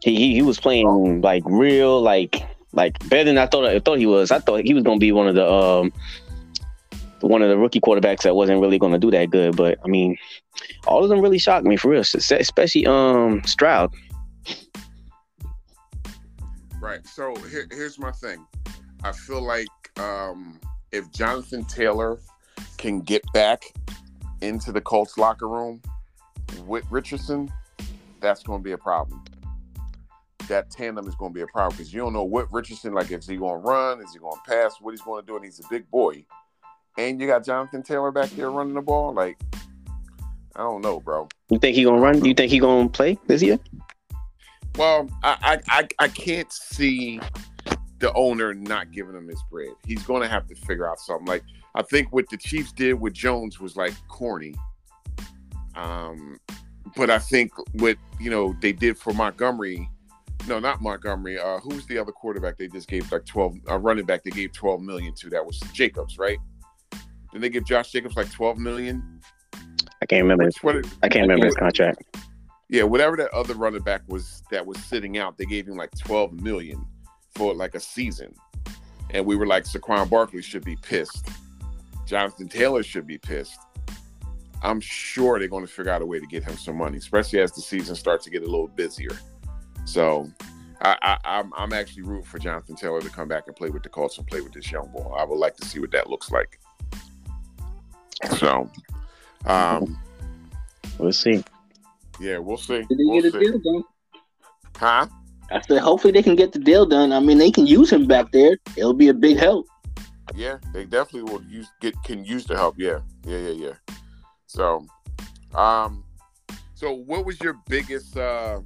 He 0.01 0.15
he, 0.15 0.34
he 0.36 0.41
was 0.41 0.60
playing 0.60 1.21
like 1.21 1.43
real, 1.45 2.01
like 2.01 2.41
like 2.71 2.97
better 3.10 3.25
than 3.25 3.38
I 3.38 3.47
thought. 3.47 3.65
I 3.65 3.80
thought 3.80 3.99
he 3.99 4.06
was. 4.06 4.32
I 4.32 4.39
thought 4.39 4.63
he 4.63 4.73
was 4.73 4.84
gonna 4.84 4.99
be 4.99 5.12
one 5.12 5.28
of 5.28 5.36
the 5.36 5.49
um 5.49 5.91
one 7.21 7.41
of 7.41 7.49
the 7.49 7.58
rookie 7.58 7.80
quarterbacks 7.80 8.23
that 8.23 8.36
wasn't 8.36 8.62
really 8.62 8.80
gonna 8.80 8.99
do 8.99 9.12
that 9.12 9.30
good. 9.30 9.56
But 9.56 9.80
I 9.84 9.88
mean, 9.88 10.17
all 10.88 11.04
of 11.04 11.10
them 11.10 11.21
really 11.21 11.39
shocked 11.39 11.65
me 11.65 11.78
for 11.78 11.89
real, 11.89 12.01
especially 12.01 12.86
um 12.86 13.43
Stroud. 13.45 13.93
Right. 16.86 17.06
So 17.08 17.36
here, 17.49 17.67
here's 17.71 17.97
my 17.97 18.12
thing. 18.12 18.45
I 19.04 19.12
feel 19.12 19.41
like 19.41 19.67
um, 19.97 20.60
if 20.91 21.12
Jonathan 21.12 21.65
Taylor 21.65 22.19
can 22.78 23.01
get 23.01 23.23
back 23.34 23.63
into 24.41 24.71
the 24.71 24.82
Colts 24.82 25.17
locker 25.17 25.47
room 25.47 25.82
with 26.67 26.86
Richardson, 26.91 27.51
that's 28.19 28.43
going 28.43 28.60
to 28.60 28.63
be 28.63 28.73
a 28.73 28.78
problem. 28.78 29.23
That 30.47 30.69
tandem 30.69 31.08
is 31.08 31.15
going 31.15 31.32
to 31.32 31.36
be 31.36 31.41
a 31.41 31.47
problem 31.47 31.75
because 31.75 31.91
you 31.91 32.01
don't 32.01 32.13
know 32.13 32.23
what 32.23 32.54
Richardson 32.54 32.93
like. 32.93 33.12
Is 33.12 33.28
he 33.28 33.38
going 33.38 33.62
to 33.62 33.67
run? 33.67 33.99
Is 33.99 34.13
he 34.13 34.19
going 34.19 34.36
to 34.36 34.51
pass? 34.51 34.75
What 34.80 34.91
he's 34.91 35.01
going 35.01 35.23
to 35.23 35.28
do? 35.28 35.36
And 35.38 35.43
he's 35.43 35.60
a 35.60 35.67
big 35.69 35.89
boy, 35.89 36.23
and 36.97 37.19
you 37.19 37.27
got 37.27 37.43
Jonathan 37.43 37.84
Taylor 37.84 38.12
back 38.12 38.29
there 38.31 38.51
running 38.51 38.73
the 38.73 38.81
ball. 38.81 39.13
Like, 39.13 39.38
I 40.55 40.60
don't 40.60 40.81
know, 40.81 40.99
bro. 40.99 41.27
You 41.49 41.60
think 41.60 41.75
he 41.75 41.84
gonna 41.84 42.01
run? 42.01 42.23
You 42.23 42.34
think 42.34 42.51
he 42.51 42.60
gonna 42.60 42.89
play 42.89 43.17
this 43.27 43.41
year? 43.41 43.60
Well, 44.77 45.10
I 45.23 45.38
I 45.41 45.79
I, 45.79 45.88
I 45.99 46.08
can't 46.08 46.51
see 46.51 47.19
the 47.99 48.12
owner 48.13 48.53
not 48.53 48.91
giving 48.91 49.15
him 49.15 49.27
his 49.27 49.41
bread. 49.49 49.69
He's 49.86 50.03
going 50.03 50.21
to 50.21 50.27
have 50.27 50.47
to 50.47 50.55
figure 50.55 50.89
out 50.89 50.99
something. 50.99 51.25
Like 51.25 51.43
I 51.75 51.81
think 51.81 52.12
what 52.13 52.29
the 52.29 52.38
Chiefs 52.38 52.71
did 52.71 52.93
with 52.93 53.13
Jones 53.13 53.60
was 53.60 53.75
like 53.75 53.93
corny. 54.08 54.55
Um, 55.75 56.38
but 56.95 57.10
I 57.10 57.19
think 57.19 57.51
what 57.73 57.97
you 58.19 58.29
know 58.29 58.55
they 58.62 58.71
did 58.71 58.97
for 58.97 59.13
Montgomery, 59.13 59.89
no, 60.47 60.60
not 60.60 60.81
Montgomery. 60.81 61.39
Uh, 61.39 61.60
who's 61.60 61.86
the 61.88 61.97
other 61.97 62.12
quarterback 62.12 62.58
they 62.58 62.67
just 62.67 62.88
gave 62.88 63.12
like 63.12 63.25
twelve? 63.25 63.55
A 63.67 63.73
uh, 63.73 63.77
running 63.77 64.05
back 64.05 64.23
they 64.23 64.31
gave 64.31 64.53
twelve 64.53 64.81
million 64.81 65.13
to. 65.15 65.29
That 65.29 65.45
was 65.45 65.60
Jacobs, 65.73 66.17
right? 66.17 66.38
Did 67.36 67.41
they 67.41 67.50
give 67.50 67.65
Josh 67.65 67.91
Jacobs 67.91 68.15
like 68.15 68.32
twelve 68.32 68.58
million? 68.58 69.19
I 70.02 70.06
can't 70.06 70.24
remember. 70.24 70.45
Which, 70.45 70.63
what, 70.63 70.78
I 71.04 71.10
can't 71.10 71.24
remember 71.24 71.48
his 71.48 71.56
contract. 71.56 72.02
Yeah, 72.69 72.84
whatever 72.84 73.17
that 73.17 73.30
other 73.34 73.56
running 73.56 73.82
back 73.82 74.04
was 74.08 74.41
that 74.52 74.65
was 74.65 74.78
sitting 74.82 75.17
out, 75.17 75.38
they 75.38 75.43
gave 75.43 75.67
him 75.67 75.76
like 75.76 75.91
twelve 76.00 76.32
million 76.32 76.86
for 77.36 77.54
like 77.54 77.76
a 77.76 77.80
season, 77.82 78.34
and 79.10 79.26
we 79.26 79.36
were 79.36 79.45
like, 79.45 79.65
Saquon 79.65 80.10
Barkley 80.10 80.41
should 80.41 80.63
be 80.63 80.78
pissed. 80.78 81.28
Jonathan 82.06 82.48
Taylor 82.48 82.84
should 82.84 83.06
be 83.06 83.17
pissed. 83.17 83.60
I'm 84.63 84.80
sure 84.80 85.38
they're 85.38 85.50
going 85.50 85.67
to 85.67 85.71
figure 85.71 85.91
out 85.91 86.02
a 86.02 86.06
way 86.06 86.21
to 86.21 86.28
get 86.28 86.41
him 86.41 86.56
some 86.56 86.78
money, 86.78 87.00
especially 87.00 87.41
as 87.41 87.52
the 87.52 87.62
season 87.62 87.95
starts 87.95 88.24
to 88.24 88.30
get 88.30 88.43
a 88.43 88.45
little 88.45 88.69
busier. 88.69 89.12
So 89.84 90.32
I, 90.82 90.95
I, 91.02 91.17
I'm, 91.26 91.52
I'm 91.58 91.74
actually 91.74 92.04
rooting 92.04 92.24
for 92.24 92.39
Jonathan 92.39 92.78
Taylor 92.78 93.02
to 93.02 93.10
come 93.10 93.28
back 93.28 93.43
and 93.48 93.56
play 93.58 93.71
with 93.71 93.84
the 93.84 93.89
Colts 93.89 94.17
and 94.17 94.26
play 94.26 94.39
with 94.39 94.54
this 94.54 94.71
young 94.71 94.88
boy. 94.93 95.13
I 95.17 95.26
would 95.26 95.38
like 95.38 95.58
to 95.58 95.65
see 95.65 95.80
what 95.80 95.91
that 95.91 96.10
looks 96.10 96.32
like. 96.32 96.62
So, 98.31 98.69
um, 99.45 99.97
we'll 100.97 101.11
see. 101.11 101.43
Yeah, 102.19 102.38
we'll 102.39 102.57
see. 102.57 102.83
Did 102.83 102.89
we'll 102.91 103.21
get 103.21 103.33
a 103.33 103.39
deal 103.39 103.59
done? 103.59 103.83
Huh? 104.77 105.07
I 105.51 105.61
said, 105.61 105.79
hopefully 105.79 106.11
they 106.11 106.23
can 106.23 106.35
get 106.35 106.51
the 106.51 106.59
deal 106.59 106.85
done. 106.85 107.11
I 107.11 107.19
mean, 107.19 107.38
they 107.38 107.51
can 107.51 107.67
use 107.67 107.91
him 107.91 108.07
back 108.07 108.31
there. 108.31 108.57
It'll 108.75 108.93
be 108.93 109.09
a 109.09 109.13
big 109.13 109.38
help. 109.38 109.67
Yeah, 110.33 110.57
they 110.73 110.85
definitely 110.85 111.31
will 111.31 111.43
use 111.43 111.67
get 111.81 112.01
can 112.03 112.25
use 112.25 112.45
the 112.45 112.55
help. 112.55 112.75
Yeah, 112.77 112.99
yeah, 113.25 113.38
yeah, 113.38 113.51
yeah. 113.51 113.95
So, 114.47 114.85
um, 115.53 116.03
so 116.73 116.93
what 116.93 117.25
was 117.25 117.39
your 117.41 117.57
biggest 117.69 118.17
uh 118.17 118.61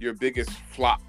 your 0.00 0.14
biggest 0.14 0.50
flop 0.72 1.02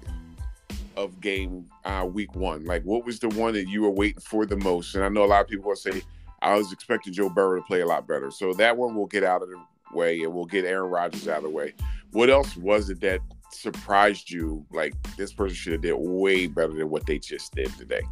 of 0.96 1.20
game 1.20 1.66
uh 1.84 2.06
week 2.08 2.34
one? 2.36 2.64
Like, 2.64 2.82
what 2.82 3.04
was 3.04 3.18
the 3.18 3.28
one 3.30 3.54
that 3.54 3.66
you 3.68 3.82
were 3.82 3.90
waiting 3.90 4.20
for 4.20 4.44
the 4.44 4.56
most? 4.56 4.94
And 4.94 5.04
I 5.04 5.08
know 5.08 5.24
a 5.24 5.26
lot 5.26 5.40
of 5.40 5.48
people 5.48 5.70
will 5.70 5.76
say 5.76 6.02
I 6.44 6.56
was 6.56 6.72
expecting 6.72 7.14
Joe 7.14 7.30
Burrow 7.30 7.58
to 7.58 7.66
play 7.66 7.80
a 7.80 7.86
lot 7.86 8.06
better. 8.06 8.30
So 8.30 8.52
that 8.52 8.76
one 8.76 8.94
will 8.94 9.06
get 9.06 9.24
out 9.24 9.42
of 9.42 9.48
the 9.48 9.56
way 9.94 10.20
and 10.20 10.34
we'll 10.34 10.44
get 10.44 10.66
Aaron 10.66 10.90
Rodgers 10.90 11.26
out 11.26 11.38
of 11.38 11.44
the 11.44 11.50
way. 11.50 11.72
What 12.12 12.28
else 12.28 12.54
was 12.54 12.90
it 12.90 13.00
that 13.00 13.20
surprised 13.50 14.30
you? 14.30 14.66
Like 14.70 14.94
this 15.16 15.32
person 15.32 15.54
should 15.54 15.72
have 15.72 15.80
did 15.80 15.94
way 15.94 16.46
better 16.46 16.74
than 16.74 16.90
what 16.90 17.06
they 17.06 17.18
just 17.18 17.54
did 17.54 17.74
today. 17.78 18.02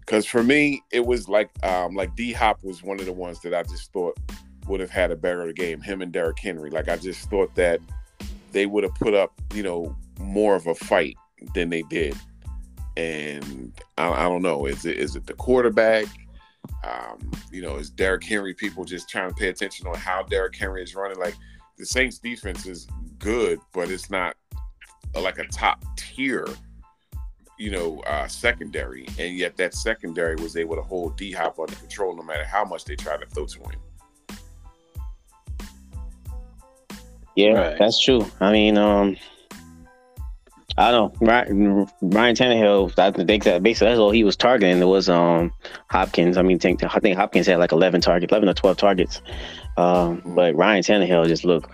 Because 0.00 0.24
for 0.24 0.42
me, 0.42 0.82
it 0.90 1.04
was 1.04 1.28
like 1.28 1.50
um, 1.64 1.94
like 1.94 2.16
D 2.16 2.32
Hop 2.32 2.64
was 2.64 2.82
one 2.82 2.98
of 2.98 3.04
the 3.04 3.12
ones 3.12 3.40
that 3.40 3.52
I 3.52 3.62
just 3.62 3.92
thought 3.92 4.18
would 4.66 4.80
have 4.80 4.90
had 4.90 5.10
a 5.10 5.16
better 5.16 5.52
game. 5.52 5.82
Him 5.82 6.00
and 6.00 6.12
Derrick 6.12 6.38
Henry. 6.38 6.70
Like 6.70 6.88
I 6.88 6.96
just 6.96 7.28
thought 7.28 7.54
that 7.56 7.80
they 8.52 8.64
would 8.64 8.84
have 8.84 8.94
put 8.94 9.12
up, 9.12 9.32
you 9.52 9.62
know, 9.62 9.94
more 10.18 10.56
of 10.56 10.66
a 10.66 10.74
fight 10.74 11.16
than 11.54 11.68
they 11.68 11.82
did. 11.82 12.16
And 12.96 13.72
I, 13.98 14.08
I 14.08 14.22
don't 14.22 14.42
know. 14.42 14.66
Is 14.66 14.84
it 14.84 14.98
is 14.98 15.16
it 15.16 15.26
the 15.26 15.34
quarterback? 15.34 16.06
Um, 16.82 17.30
you 17.50 17.62
know, 17.62 17.76
is 17.76 17.90
Derrick 17.90 18.24
Henry 18.24 18.54
people 18.54 18.84
just 18.84 19.08
trying 19.08 19.28
to 19.28 19.34
pay 19.34 19.48
attention 19.48 19.86
on 19.86 19.96
how 19.96 20.22
Derrick 20.22 20.56
Henry 20.56 20.82
is 20.82 20.94
running? 20.94 21.18
Like 21.18 21.34
the 21.78 21.86
Saints 21.86 22.18
defense 22.18 22.66
is 22.66 22.86
good, 23.18 23.58
but 23.72 23.90
it's 23.90 24.10
not 24.10 24.36
like 25.14 25.38
a 25.38 25.46
top 25.46 25.84
tier, 25.96 26.46
you 27.58 27.70
know, 27.70 28.00
uh, 28.00 28.26
secondary. 28.28 29.06
And 29.18 29.36
yet 29.36 29.56
that 29.56 29.74
secondary 29.74 30.36
was 30.36 30.56
able 30.56 30.76
to 30.76 30.82
hold 30.82 31.16
D 31.16 31.32
Hop 31.32 31.58
under 31.58 31.74
control 31.76 32.16
no 32.16 32.22
matter 32.22 32.44
how 32.44 32.64
much 32.64 32.84
they 32.84 32.96
tried 32.96 33.20
to 33.20 33.26
throw 33.26 33.46
to 33.46 33.58
him. 33.60 33.80
Yeah, 37.36 37.52
right. 37.52 37.78
that's 37.78 38.00
true. 38.00 38.24
I 38.40 38.52
mean, 38.52 38.78
um, 38.78 39.16
I 40.76 40.90
don't 40.90 41.20
know. 41.20 41.26
Ryan, 41.26 41.86
Ryan 42.02 42.34
Tannehill, 42.34 42.98
I 42.98 43.10
think 43.12 43.44
that 43.44 43.62
basically 43.62 43.88
that's 43.88 44.00
all 44.00 44.10
he 44.10 44.24
was 44.24 44.36
targeting. 44.36 44.80
It 44.80 44.86
was 44.86 45.08
um 45.08 45.52
Hopkins. 45.90 46.36
I 46.36 46.42
mean, 46.42 46.58
think, 46.58 46.82
I 46.82 46.98
think 46.98 47.16
Hopkins 47.16 47.46
had 47.46 47.58
like 47.58 47.72
11 47.72 48.00
targets, 48.00 48.32
11 48.32 48.48
or 48.48 48.54
12 48.54 48.76
targets. 48.76 49.22
Um, 49.76 50.22
but 50.34 50.54
Ryan 50.56 50.82
Tannehill 50.82 51.28
just 51.28 51.44
looked 51.44 51.70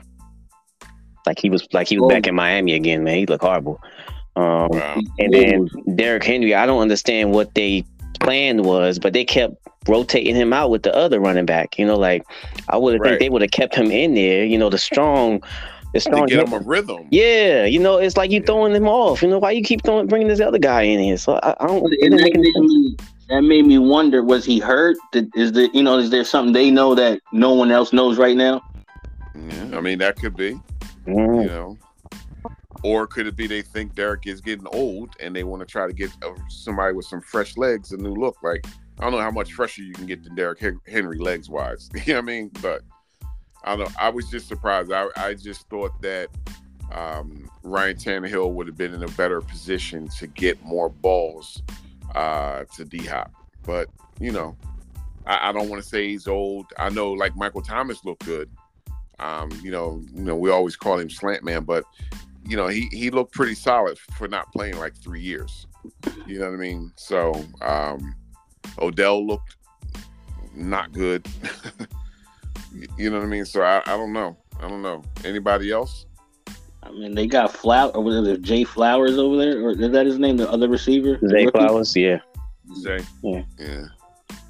like 1.27 1.39
he 1.39 1.51
was 1.51 1.67
like 1.73 1.89
he 1.89 1.99
was 1.99 2.07
oh. 2.07 2.15
back 2.15 2.27
in 2.27 2.35
Miami 2.35 2.75
again, 2.75 3.05
man. 3.05 3.17
He 3.17 3.27
looked 3.27 3.45
horrible. 3.45 3.81
Um, 4.37 4.69
wow. 4.71 5.01
And 5.19 5.33
then 5.33 5.69
Derrick 5.97 6.25
Henry, 6.25 6.55
I 6.55 6.67
don't 6.67 6.81
understand 6.81 7.33
what 7.33 7.55
they 7.55 7.85
plan 8.21 8.63
was, 8.63 8.99
but 8.99 9.13
they 9.13 9.25
kept 9.25 9.55
rotating 9.89 10.37
him 10.37 10.53
out 10.53 10.71
with 10.71 10.83
the 10.83 10.95
other 10.95 11.21
running 11.21 11.47
back. 11.47 11.79
You 11.79 11.87
know, 11.87 11.97
like 11.97 12.23
I 12.69 12.77
would 12.77 12.95
have 12.95 13.01
right. 13.01 13.09
think 13.11 13.21
they 13.21 13.29
would 13.31 13.43
have 13.43 13.51
kept 13.51 13.75
him 13.75 13.91
in 13.91 14.15
there. 14.15 14.45
You 14.45 14.59
know, 14.59 14.71
the 14.71 14.79
strong 14.79 15.43
it's 15.92 16.07
throwing 16.07 16.29
to 16.29 16.37
get 16.37 16.46
him 16.46 16.53
a 16.53 16.59
rhythm. 16.59 17.09
Yeah, 17.11 17.64
you 17.64 17.79
know, 17.79 17.96
it's 17.96 18.16
like 18.16 18.31
you 18.31 18.42
throwing 18.42 18.72
them 18.72 18.87
off. 18.87 19.22
You 19.22 19.29
know, 19.29 19.38
why 19.38 19.50
you 19.50 19.62
keep 19.62 19.83
throwing, 19.83 20.07
bringing 20.07 20.29
this 20.29 20.40
other 20.40 20.59
guy 20.59 20.83
in 20.83 21.00
here? 21.00 21.16
So 21.16 21.38
I, 21.42 21.57
I 21.61 21.66
don't. 21.66 21.83
That 21.83 22.11
made, 22.11 22.37
me, 22.37 22.96
that 23.29 23.42
made 23.42 23.66
me 23.66 23.79
wonder: 23.79 24.22
was 24.22 24.44
he 24.44 24.59
hurt? 24.61 24.96
Did, 25.12 25.31
is 25.35 25.53
there, 25.53 25.68
you 25.72 25.83
know, 25.83 25.98
is 25.98 26.11
there 26.11 26.24
something 26.24 26.53
they 26.53 26.70
know 26.70 26.94
that 26.94 27.20
no 27.33 27.55
one 27.55 27.70
else 27.70 27.92
knows 27.92 28.18
right 28.18 28.37
now? 28.37 28.62
Yeah, 29.35 29.76
I 29.76 29.81
mean 29.81 29.98
that 29.98 30.16
could 30.16 30.37
be. 30.37 30.61
Mm. 31.07 31.42
You 31.42 31.48
know, 31.48 31.79
or 32.83 33.07
could 33.07 33.26
it 33.26 33.37
be 33.37 33.46
they 33.46 33.62
think 33.62 33.94
Derrick 33.94 34.26
is 34.26 34.40
getting 34.40 34.66
old 34.68 35.14
and 35.20 35.35
they 35.35 35.44
want 35.44 35.61
to 35.61 35.66
try 35.66 35.87
to 35.87 35.92
get 35.92 36.11
somebody 36.48 36.94
with 36.94 37.07
some 37.07 37.20
fresh 37.20 37.57
legs, 37.57 37.92
a 37.92 37.96
new 37.96 38.14
look? 38.14 38.37
Like 38.42 38.64
I 38.98 39.05
don't 39.05 39.12
know 39.12 39.20
how 39.20 39.31
much 39.31 39.55
fresher 39.55 39.83
you 39.83 39.92
can 39.92 40.07
get 40.07 40.22
than 40.22 40.35
Derrick 40.35 40.61
Henry 40.87 41.18
legs 41.18 41.50
wise. 41.50 41.90
you 42.05 42.14
know 42.14 42.20
what 42.20 42.22
I 42.22 42.26
mean? 42.26 42.50
But 42.62 42.83
I 43.64 43.77
don't 43.77 43.88
know. 43.90 43.94
I 43.99 44.09
was 44.09 44.29
just 44.29 44.49
surprised. 44.49 44.92
I, 44.92 45.09
I 45.16 45.35
just 45.35 45.68
thought 45.68 46.01
that 46.03 46.29
um, 46.92 47.49
Ryan 47.62 47.96
Tannehill 47.96 48.53
would 48.53 48.66
have 48.66 48.77
been 48.77 48.94
in 48.94 49.03
a 49.03 49.09
better 49.09 49.40
position 49.40 50.09
to 50.18 50.27
get 50.27 50.62
more 50.64 50.88
balls 50.88 51.62
uh, 52.14 52.64
to 52.77 52.85
D 52.85 53.05
Hop. 53.07 53.33
But, 53.62 53.88
you 54.18 54.33
know, 54.33 54.57
I, 55.27 55.51
I 55.51 55.53
don't 55.53 55.68
want 55.68 55.83
to 55.83 55.88
say 55.88 56.09
he's 56.09 56.27
old. 56.27 56.66
I 56.79 56.88
know 56.88 57.12
like 57.12 57.37
Michael 57.37 57.62
Thomas 57.62 58.05
looked 58.05 58.25
good. 58.25 58.51
Um, 59.18 59.51
you 59.62 59.70
know, 59.70 60.03
you 60.14 60.23
know, 60.23 60.37
we 60.37 60.51
always 60.51 60.77
call 60.77 60.99
him 60.99 61.11
slant 61.11 61.44
man, 61.44 61.64
but 61.64 61.85
you 62.46 62.57
know, 62.57 62.68
he 62.68 62.88
he 62.90 63.11
looked 63.11 63.35
pretty 63.35 63.55
solid 63.55 63.99
for 64.16 64.27
not 64.27 64.51
playing 64.53 64.79
like 64.79 64.96
three 64.96 65.20
years. 65.20 65.66
You 66.27 66.38
know 66.38 66.46
what 66.46 66.55
I 66.55 66.59
mean? 66.59 66.92
So 66.96 67.35
um, 67.61 68.14
Odell 68.79 69.27
looked 69.27 69.57
not 70.55 70.92
good. 70.92 71.29
You 72.97 73.11
know 73.11 73.19
what 73.19 73.25
I 73.25 73.29
mean? 73.29 73.45
So 73.45 73.62
I, 73.62 73.83
I 73.87 73.97
don't 73.97 74.12
know. 74.12 74.37
I 74.61 74.69
don't 74.69 74.83
know. 74.83 75.03
Anybody 75.25 75.71
else? 75.71 76.07
I 76.83 76.90
mean, 76.90 77.14
they 77.14 77.27
got 77.27 77.53
Flower. 77.53 77.90
Or 77.90 78.03
was 78.03 78.27
it 78.27 78.43
Jay 78.43 78.64
Flowers 78.64 79.19
over 79.19 79.37
there? 79.37 79.61
Or 79.62 79.71
is 79.71 79.90
that 79.93 80.07
his 80.07 80.19
name? 80.19 80.37
The 80.37 80.51
other 80.51 80.69
receiver? 80.69 81.19
Zay 81.29 81.47
Flowers. 81.47 81.95
Yeah. 81.97 82.21
Zay. 82.77 83.01
Yeah. 83.23 83.43
Yeah. 83.59 83.85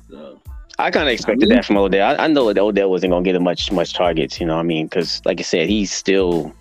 So. 0.09 0.41
I 0.79 0.91
kind 0.91 1.09
of 1.09 1.13
expected 1.13 1.45
I 1.45 1.49
mean, 1.49 1.57
that 1.57 1.65
from 1.65 1.77
Odell. 1.77 2.11
I, 2.19 2.25
I 2.25 2.27
know 2.27 2.51
that 2.53 2.59
Odell 2.59 2.91
wasn't 2.91 3.13
gonna 3.13 3.25
get 3.25 3.35
him 3.35 3.43
much 3.43 3.71
much 3.71 3.93
targets. 3.93 4.41
You 4.41 4.47
know, 4.47 4.55
what 4.55 4.61
I 4.61 4.65
mean, 4.65 4.87
because 4.87 5.21
like 5.27 5.39
I 5.39 5.43
said, 5.43 5.69
he's 5.69 5.93
still 5.93 6.55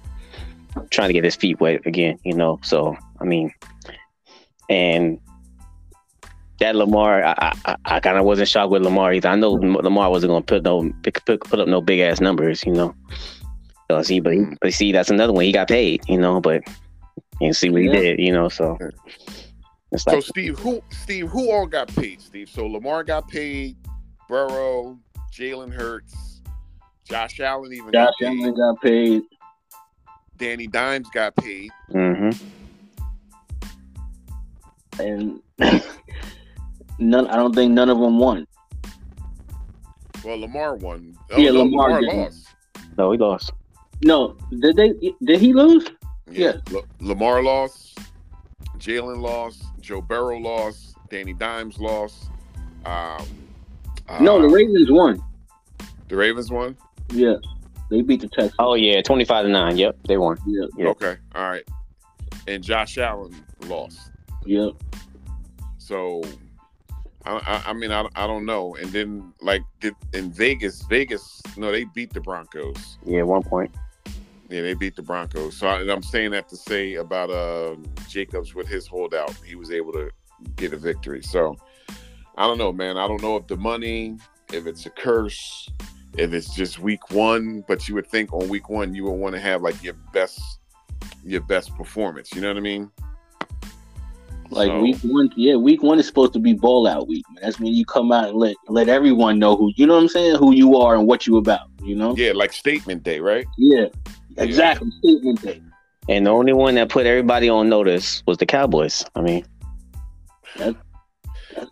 trying 0.90 1.08
to 1.08 1.14
get 1.14 1.24
his 1.24 1.36
feet 1.36 1.60
wet 1.60 1.86
again. 1.86 2.20
You 2.24 2.34
know, 2.34 2.60
so 2.62 2.98
I 3.22 3.24
mean, 3.24 3.54
and 4.70 5.20
that 6.60 6.76
Lamar, 6.76 7.24
I, 7.24 7.54
I, 7.66 7.76
I 7.86 8.00
kind 8.00 8.18
of 8.18 8.26
wasn't 8.26 8.50
shocked 8.50 8.72
with 8.72 8.84
Lamar 8.84 9.14
either. 9.14 9.30
I 9.30 9.36
know 9.36 9.52
Lamar 9.52 10.10
wasn't 10.10 10.32
going 10.32 10.44
to 10.44 10.46
put 10.46 10.64
no 10.64 10.92
pick, 11.04 11.24
put, 11.26 11.42
put 11.42 11.60
up 11.60 11.68
no 11.68 11.82
big 11.82 12.00
ass 12.00 12.20
numbers, 12.20 12.64
you 12.66 12.74
know. 12.74 12.94
So, 13.90 14.02
see, 14.04 14.20
but 14.20 14.36
but 14.62 14.74
see, 14.74 14.92
that's 14.92 15.10
another 15.10 15.34
one. 15.34 15.46
He 15.46 15.52
got 15.52 15.68
paid, 15.68 16.04
you 16.08 16.20
know, 16.20 16.40
but 16.40 16.62
you 17.42 17.54
see 17.54 17.70
what 17.70 17.82
he 17.82 17.88
did, 17.88 18.20
you 18.20 18.32
know. 18.32 18.50
So, 18.50 18.78
like, 19.92 20.00
so 20.02 20.20
Steve, 20.20 20.60
who 20.60 20.82
Steve, 20.92 21.30
who 21.30 21.52
all 21.52 21.66
got 21.66 21.88
paid? 21.88 22.22
Steve, 22.22 22.50
so 22.50 22.68
Lamar 22.68 23.04
got 23.04 23.28
paid, 23.28 23.78
Burrow, 24.28 25.00
Jalen 25.34 25.74
Hurts, 25.74 26.42
Josh 27.06 27.40
Allen 27.40 27.74
even 27.74 27.92
Josh 27.92 28.14
got 28.22 28.28
Allen 28.28 28.56
got 28.56 28.82
paid. 28.82 29.24
Danny 30.38 30.68
Dimes 30.68 31.10
got 31.10 31.36
paid. 31.36 31.70
Mm-hmm. 31.92 32.46
and 35.02 35.42
none. 37.00 37.28
I 37.28 37.36
don't 37.36 37.54
think 37.56 37.74
none 37.74 37.90
of 37.90 38.00
them 38.00 38.18
won. 38.20 38.46
Well, 40.24 40.40
Lamar 40.40 40.76
won. 40.76 41.18
Yeah, 41.38 41.52
no, 41.52 41.64
Lamar 41.64 42.02
didn't. 42.02 42.18
lost. 42.18 42.48
No, 42.98 43.12
he 43.12 43.18
lost. 43.18 43.52
No, 44.04 44.36
did 44.60 44.76
they? 44.76 44.94
Did 45.24 45.40
he 45.40 45.54
lose? 45.54 45.88
Yeah, 46.30 46.54
La- 46.72 46.82
Lamar 47.00 47.42
lost. 47.44 47.98
Jalen 48.78 49.22
lost. 49.22 49.64
Joe 49.82 50.02
Burrow 50.02 50.38
lost. 50.38 50.96
Danny 51.10 51.34
Dimes 51.34 51.80
lost. 51.80 52.30
Um, 52.86 53.26
no, 54.22 54.42
the 54.42 54.48
uh, 54.48 54.52
Ravens 54.52 54.92
won. 54.92 55.22
the 56.08 56.16
Ravens 56.16 56.52
won. 56.52 56.78
Yeah, 57.12 57.36
they 57.90 58.02
beat 58.02 58.22
the 58.22 58.28
Texans. 58.30 58.54
Oh 58.60 58.76
yeah, 58.76 59.02
twenty 59.02 59.26
five 59.26 59.46
to 59.46 59.50
nine. 59.52 59.78
Yep, 59.78 59.98
they 60.08 60.18
won. 60.18 60.38
Yeah, 60.46 60.66
Yeah. 60.78 60.88
Okay, 60.90 61.18
all 61.36 61.50
right. 61.50 61.64
And 62.48 62.64
Josh 62.64 62.98
Allen 62.98 63.34
lost. 63.68 64.12
yeah. 64.46 64.70
So, 65.78 66.22
I, 67.38 67.64
I, 67.68 67.74
mean, 67.74 67.92
I, 67.92 68.08
I 68.16 68.28
don't 68.28 68.46
know. 68.46 68.76
And 68.76 68.92
then, 68.92 69.34
like, 69.42 69.62
did, 69.80 69.96
in 70.14 70.32
Vegas, 70.32 70.82
Vegas, 70.84 71.42
no, 71.58 71.72
they 71.72 71.86
beat 71.86 72.14
the 72.14 72.22
Broncos. 72.22 72.98
Yeah, 73.06 73.24
one 73.24 73.44
point. 73.44 73.72
Yeah, 74.50 74.62
they 74.62 74.74
beat 74.74 74.96
the 74.96 75.04
Broncos. 75.04 75.58
So 75.58 75.68
I, 75.68 75.80
I'm 75.92 76.02
saying 76.02 76.32
that 76.32 76.50
to 76.50 76.58
say 76.58 76.96
about 76.96 77.30
uh 77.30 77.76
Jacobs 78.08 78.56
with 78.56 78.68
his 78.68 78.88
holdout, 78.88 79.34
he 79.46 79.56
was 79.56 79.72
able 79.72 79.94
to 79.94 80.10
get 80.56 80.74
a 80.74 80.78
victory. 80.78 81.22
So 81.22 81.56
I 82.36 82.48
don't 82.48 82.58
know, 82.58 82.72
man. 82.72 82.98
I 82.98 83.08
don't 83.08 83.22
know 83.22 83.38
if 83.38 83.46
the 83.48 83.58
money, 83.58 84.18
if 84.52 84.66
it's 84.66 84.86
a 84.88 84.90
curse, 84.90 85.70
if 86.18 86.34
it's 86.34 86.56
just 86.56 86.80
week 86.80 87.12
one. 87.12 87.64
But 87.68 87.88
you 87.88 87.94
would 87.96 88.08
think 88.08 88.34
on 88.34 88.50
week 88.50 88.70
one 88.70 88.96
you 88.96 89.04
would 89.04 89.12
want 89.12 89.36
to 89.36 89.42
have 89.42 89.62
like 89.62 89.82
your 89.84 89.94
best, 90.14 90.42
your 91.24 91.42
best 91.42 91.76
performance. 91.76 92.34
You 92.34 92.42
know 92.42 92.48
what 92.48 92.58
I 92.58 92.62
mean? 92.62 92.90
Like 94.52 94.70
So- 94.70 94.82
week 94.82 94.98
one, 95.04 95.32
yeah, 95.36 95.56
week 95.56 95.84
one 95.84 96.00
is 96.00 96.08
supposed 96.08 96.34
to 96.34 96.40
be 96.40 96.54
ball 96.54 96.88
out 96.88 97.08
week. 97.08 97.24
Man. 97.30 97.44
That's 97.44 97.60
when 97.60 97.74
you 97.74 97.86
come 97.86 98.12
out 98.12 98.30
and 98.30 98.38
let 98.38 98.56
let 98.68 98.90
everyone 98.90 99.38
know 99.40 99.56
who 99.56 99.72
you 99.76 99.86
know 99.86 99.96
what 99.96 100.02
I'm 100.02 100.08
saying, 100.08 100.36
who 100.38 100.54
you 100.54 100.76
are 100.78 100.96
and 100.96 101.08
what 101.08 101.28
you 101.28 101.38
about. 101.38 101.68
You 101.84 101.96
know? 101.96 102.16
Yeah, 102.16 102.32
like 102.34 102.52
statement 102.54 103.04
day, 103.04 103.20
right? 103.20 103.46
Yeah, 103.58 103.86
exactly. 104.38 104.90
Statement 105.04 105.42
day. 105.42 105.62
And 106.08 106.26
the 106.26 106.32
only 106.32 106.54
one 106.54 106.74
that 106.76 106.90
put 106.90 107.06
everybody 107.06 107.50
on 107.50 107.70
notice 107.70 108.24
was 108.26 108.38
the 108.38 108.46
Cowboys. 108.46 109.06
I 109.16 109.22
mean, 109.22 109.46
That's 110.58 110.76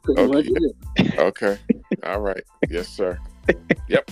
pretty 0.03 0.21
Okay. 0.21 0.31
much 0.31 0.45
it. 0.47 1.19
Okay. 1.19 1.57
All 2.03 2.19
right. 2.19 2.43
Yes, 2.69 2.87
sir. 2.87 3.17
Yep. 3.87 4.11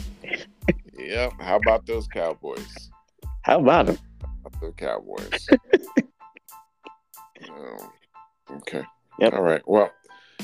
Yep. 0.97 1.33
How 1.39 1.57
about 1.57 1.85
those 1.85 2.07
Cowboys? 2.07 2.89
how 3.43 3.59
about 3.59 3.89
him? 3.89 3.97
the 4.61 4.71
Cowboys. 4.71 5.47
Um, 7.49 7.89
okay. 8.51 8.83
Yep. 9.19 9.33
All 9.33 9.41
right. 9.41 9.61
Well, 9.65 9.91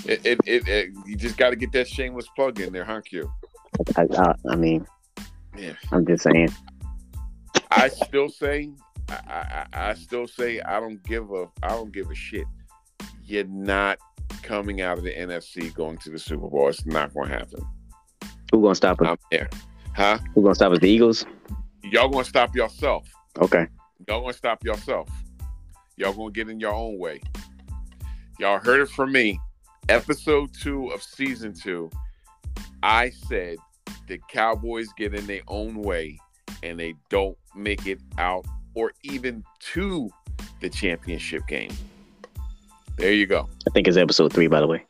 it, 0.05 0.25
it, 0.25 0.39
it, 0.45 0.67
it 0.67 0.89
you 1.05 1.15
just 1.15 1.37
got 1.37 1.49
to 1.51 1.55
get 1.55 1.71
that 1.73 1.87
shameless 1.87 2.27
plug 2.35 2.59
in 2.59 2.73
there, 2.73 2.85
huh, 2.85 3.01
Q? 3.01 3.31
I, 3.95 4.07
I, 4.17 4.33
I 4.49 4.55
mean, 4.55 4.85
Yeah. 5.57 5.73
I'm 5.91 6.05
just 6.05 6.23
saying. 6.23 6.49
I 7.69 7.87
still 7.87 8.29
say, 8.29 8.71
I, 9.09 9.65
I, 9.73 9.89
I 9.89 9.93
still 9.93 10.27
say, 10.27 10.59
I 10.61 10.79
don't 10.79 11.01
give 11.03 11.31
a, 11.31 11.47
I 11.63 11.69
don't 11.69 11.91
give 11.91 12.09
a 12.09 12.15
shit. 12.15 12.45
You're 13.25 13.45
not 13.45 13.97
coming 14.43 14.81
out 14.81 14.97
of 14.97 15.03
the 15.03 15.13
NFC 15.13 15.73
going 15.73 15.97
to 15.99 16.09
the 16.09 16.19
Super 16.19 16.49
Bowl. 16.49 16.69
It's 16.69 16.85
not 16.85 17.13
going 17.13 17.29
to 17.29 17.37
happen. 17.37 17.65
Who 18.51 18.61
gonna 18.61 18.75
stop 18.75 19.01
us? 19.01 19.07
I'm 19.07 19.17
there, 19.31 19.49
huh? 19.95 20.19
Who 20.35 20.41
gonna 20.41 20.55
stop 20.55 20.73
us? 20.73 20.79
The 20.79 20.89
Eagles? 20.89 21.25
Y'all 21.83 22.09
going 22.09 22.25
to 22.25 22.29
stop 22.29 22.53
yourself. 22.53 23.09
Okay. 23.39 23.67
Y'all 24.07 24.21
gonna 24.21 24.33
stop 24.33 24.63
yourself. 24.65 25.07
Y'all 25.95 26.13
gonna 26.13 26.31
get 26.31 26.49
in 26.49 26.59
your 26.59 26.73
own 26.73 26.97
way. 26.97 27.21
Y'all 28.41 28.57
heard 28.57 28.81
it 28.81 28.89
from 28.89 29.11
me. 29.11 29.39
Episode 29.87 30.49
two 30.51 30.87
of 30.87 31.03
season 31.03 31.53
two. 31.53 31.91
I 32.81 33.11
said 33.11 33.57
the 34.07 34.19
Cowboys 34.29 34.87
get 34.97 35.13
in 35.13 35.27
their 35.27 35.43
own 35.47 35.75
way 35.75 36.17
and 36.63 36.79
they 36.79 36.95
don't 37.09 37.37
make 37.55 37.85
it 37.85 37.99
out 38.17 38.43
or 38.73 38.93
even 39.03 39.43
to 39.73 40.09
the 40.59 40.69
championship 40.71 41.45
game. 41.45 41.69
There 42.97 43.13
you 43.13 43.27
go. 43.27 43.47
I 43.67 43.71
think 43.75 43.87
it's 43.87 43.95
episode 43.95 44.33
three, 44.33 44.47
by 44.47 44.59
the 44.59 44.67
way. 44.67 44.87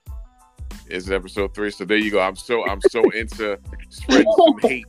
It's 0.88 1.10
episode 1.10 1.54
three. 1.54 1.72
So 1.72 1.84
there 1.84 1.98
you 1.98 2.10
go. 2.10 2.22
I'm 2.22 2.38
so 2.38 2.66
I'm 2.66 2.80
so 2.80 3.04
into 3.10 3.60
spreading 3.90 4.34
some 4.38 4.60
hate. 4.62 4.86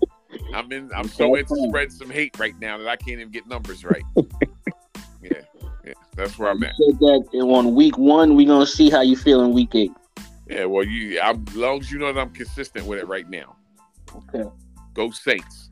I'm 0.55 0.71
in 0.71 0.89
I'm 0.95 1.09
so 1.09 1.35
into 1.35 1.57
spreading 1.67 1.91
some 1.91 2.11
hate 2.11 2.39
right 2.39 2.55
now 2.61 2.79
that 2.79 2.87
I 2.87 2.95
can't 2.95 3.19
even 3.19 3.33
get 3.33 3.49
numbers 3.49 3.85
right. 3.85 4.05
Yeah, 5.85 5.89
yeah. 5.89 5.93
That's 6.15 6.39
where 6.39 6.51
I'm 6.51 6.61
You 6.63 6.67
at. 6.69 6.75
said 6.77 6.99
that 7.01 7.29
on 7.43 7.75
week 7.75 7.99
one, 7.99 8.37
we're 8.37 8.47
gonna 8.47 8.67
see 8.67 8.91
how 8.91 9.01
you 9.01 9.17
feel 9.17 9.43
in 9.45 9.53
week 9.53 9.75
eight. 9.75 9.93
Yeah, 10.49 10.65
well, 10.67 10.85
you 10.85 11.21
I'm, 11.21 11.45
as 11.49 11.57
long 11.57 11.81
as 11.81 11.91
you 11.91 11.99
know 11.99 12.13
that 12.13 12.21
I'm 12.21 12.31
consistent 12.31 12.87
with 12.87 12.99
it 12.99 13.07
right 13.09 13.29
now. 13.29 13.57
Okay. 14.35 14.49
Go 14.95 15.11
Saints. 15.11 15.71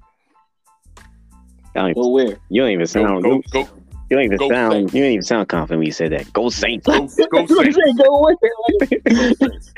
Don't 1.74 1.90
even- 1.90 2.02
Go 2.02 2.08
where? 2.08 2.36
you 2.48 2.62
don't 2.62 2.70
even 2.70 2.86
sound. 2.86 3.22
go 3.22 3.34
you, 3.36 3.42
go 3.52 3.60
you 4.10 4.16
don't 4.16 4.24
even 4.24 4.38
go 4.38 4.48
sound. 4.48 4.72
Saints. 4.72 4.94
You 4.94 5.02
don't 5.02 5.12
even 5.12 5.22
sound 5.22 5.48
confident 5.48 5.78
when 5.80 5.86
you 5.86 5.92
said 5.92 6.10
that. 6.12 6.32
Go 6.32 6.48
Saints. 6.50 6.86
go, 6.86 7.00
go 7.02 7.46
Saints. 7.46 7.78
Go 8.02 8.20
where? 8.22 8.36
Go 9.04 9.32
Saints. 9.34 9.72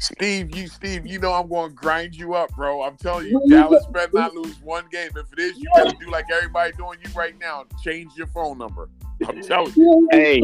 Steve, 0.00 0.54
you 0.54 0.68
Steve, 0.68 1.06
you 1.06 1.18
know 1.18 1.32
I'm 1.32 1.48
going 1.48 1.70
to 1.70 1.74
grind 1.74 2.14
you 2.14 2.34
up, 2.34 2.54
bro. 2.54 2.82
I'm 2.82 2.96
telling 2.96 3.26
you, 3.26 3.42
Dallas 3.48 3.84
better 3.86 4.10
not 4.12 4.34
lose 4.34 4.60
one 4.60 4.84
game. 4.90 5.10
If 5.16 5.32
it 5.32 5.38
is, 5.38 5.58
you 5.58 5.68
better 5.74 5.94
do 5.98 6.10
like 6.10 6.26
everybody 6.32 6.72
doing 6.72 6.98
you 7.04 7.10
right 7.12 7.34
now. 7.40 7.64
Change 7.82 8.12
your 8.16 8.26
phone 8.28 8.58
number. 8.58 8.88
I'm 9.26 9.42
telling 9.42 9.72
you. 9.76 10.08
Hey. 10.10 10.40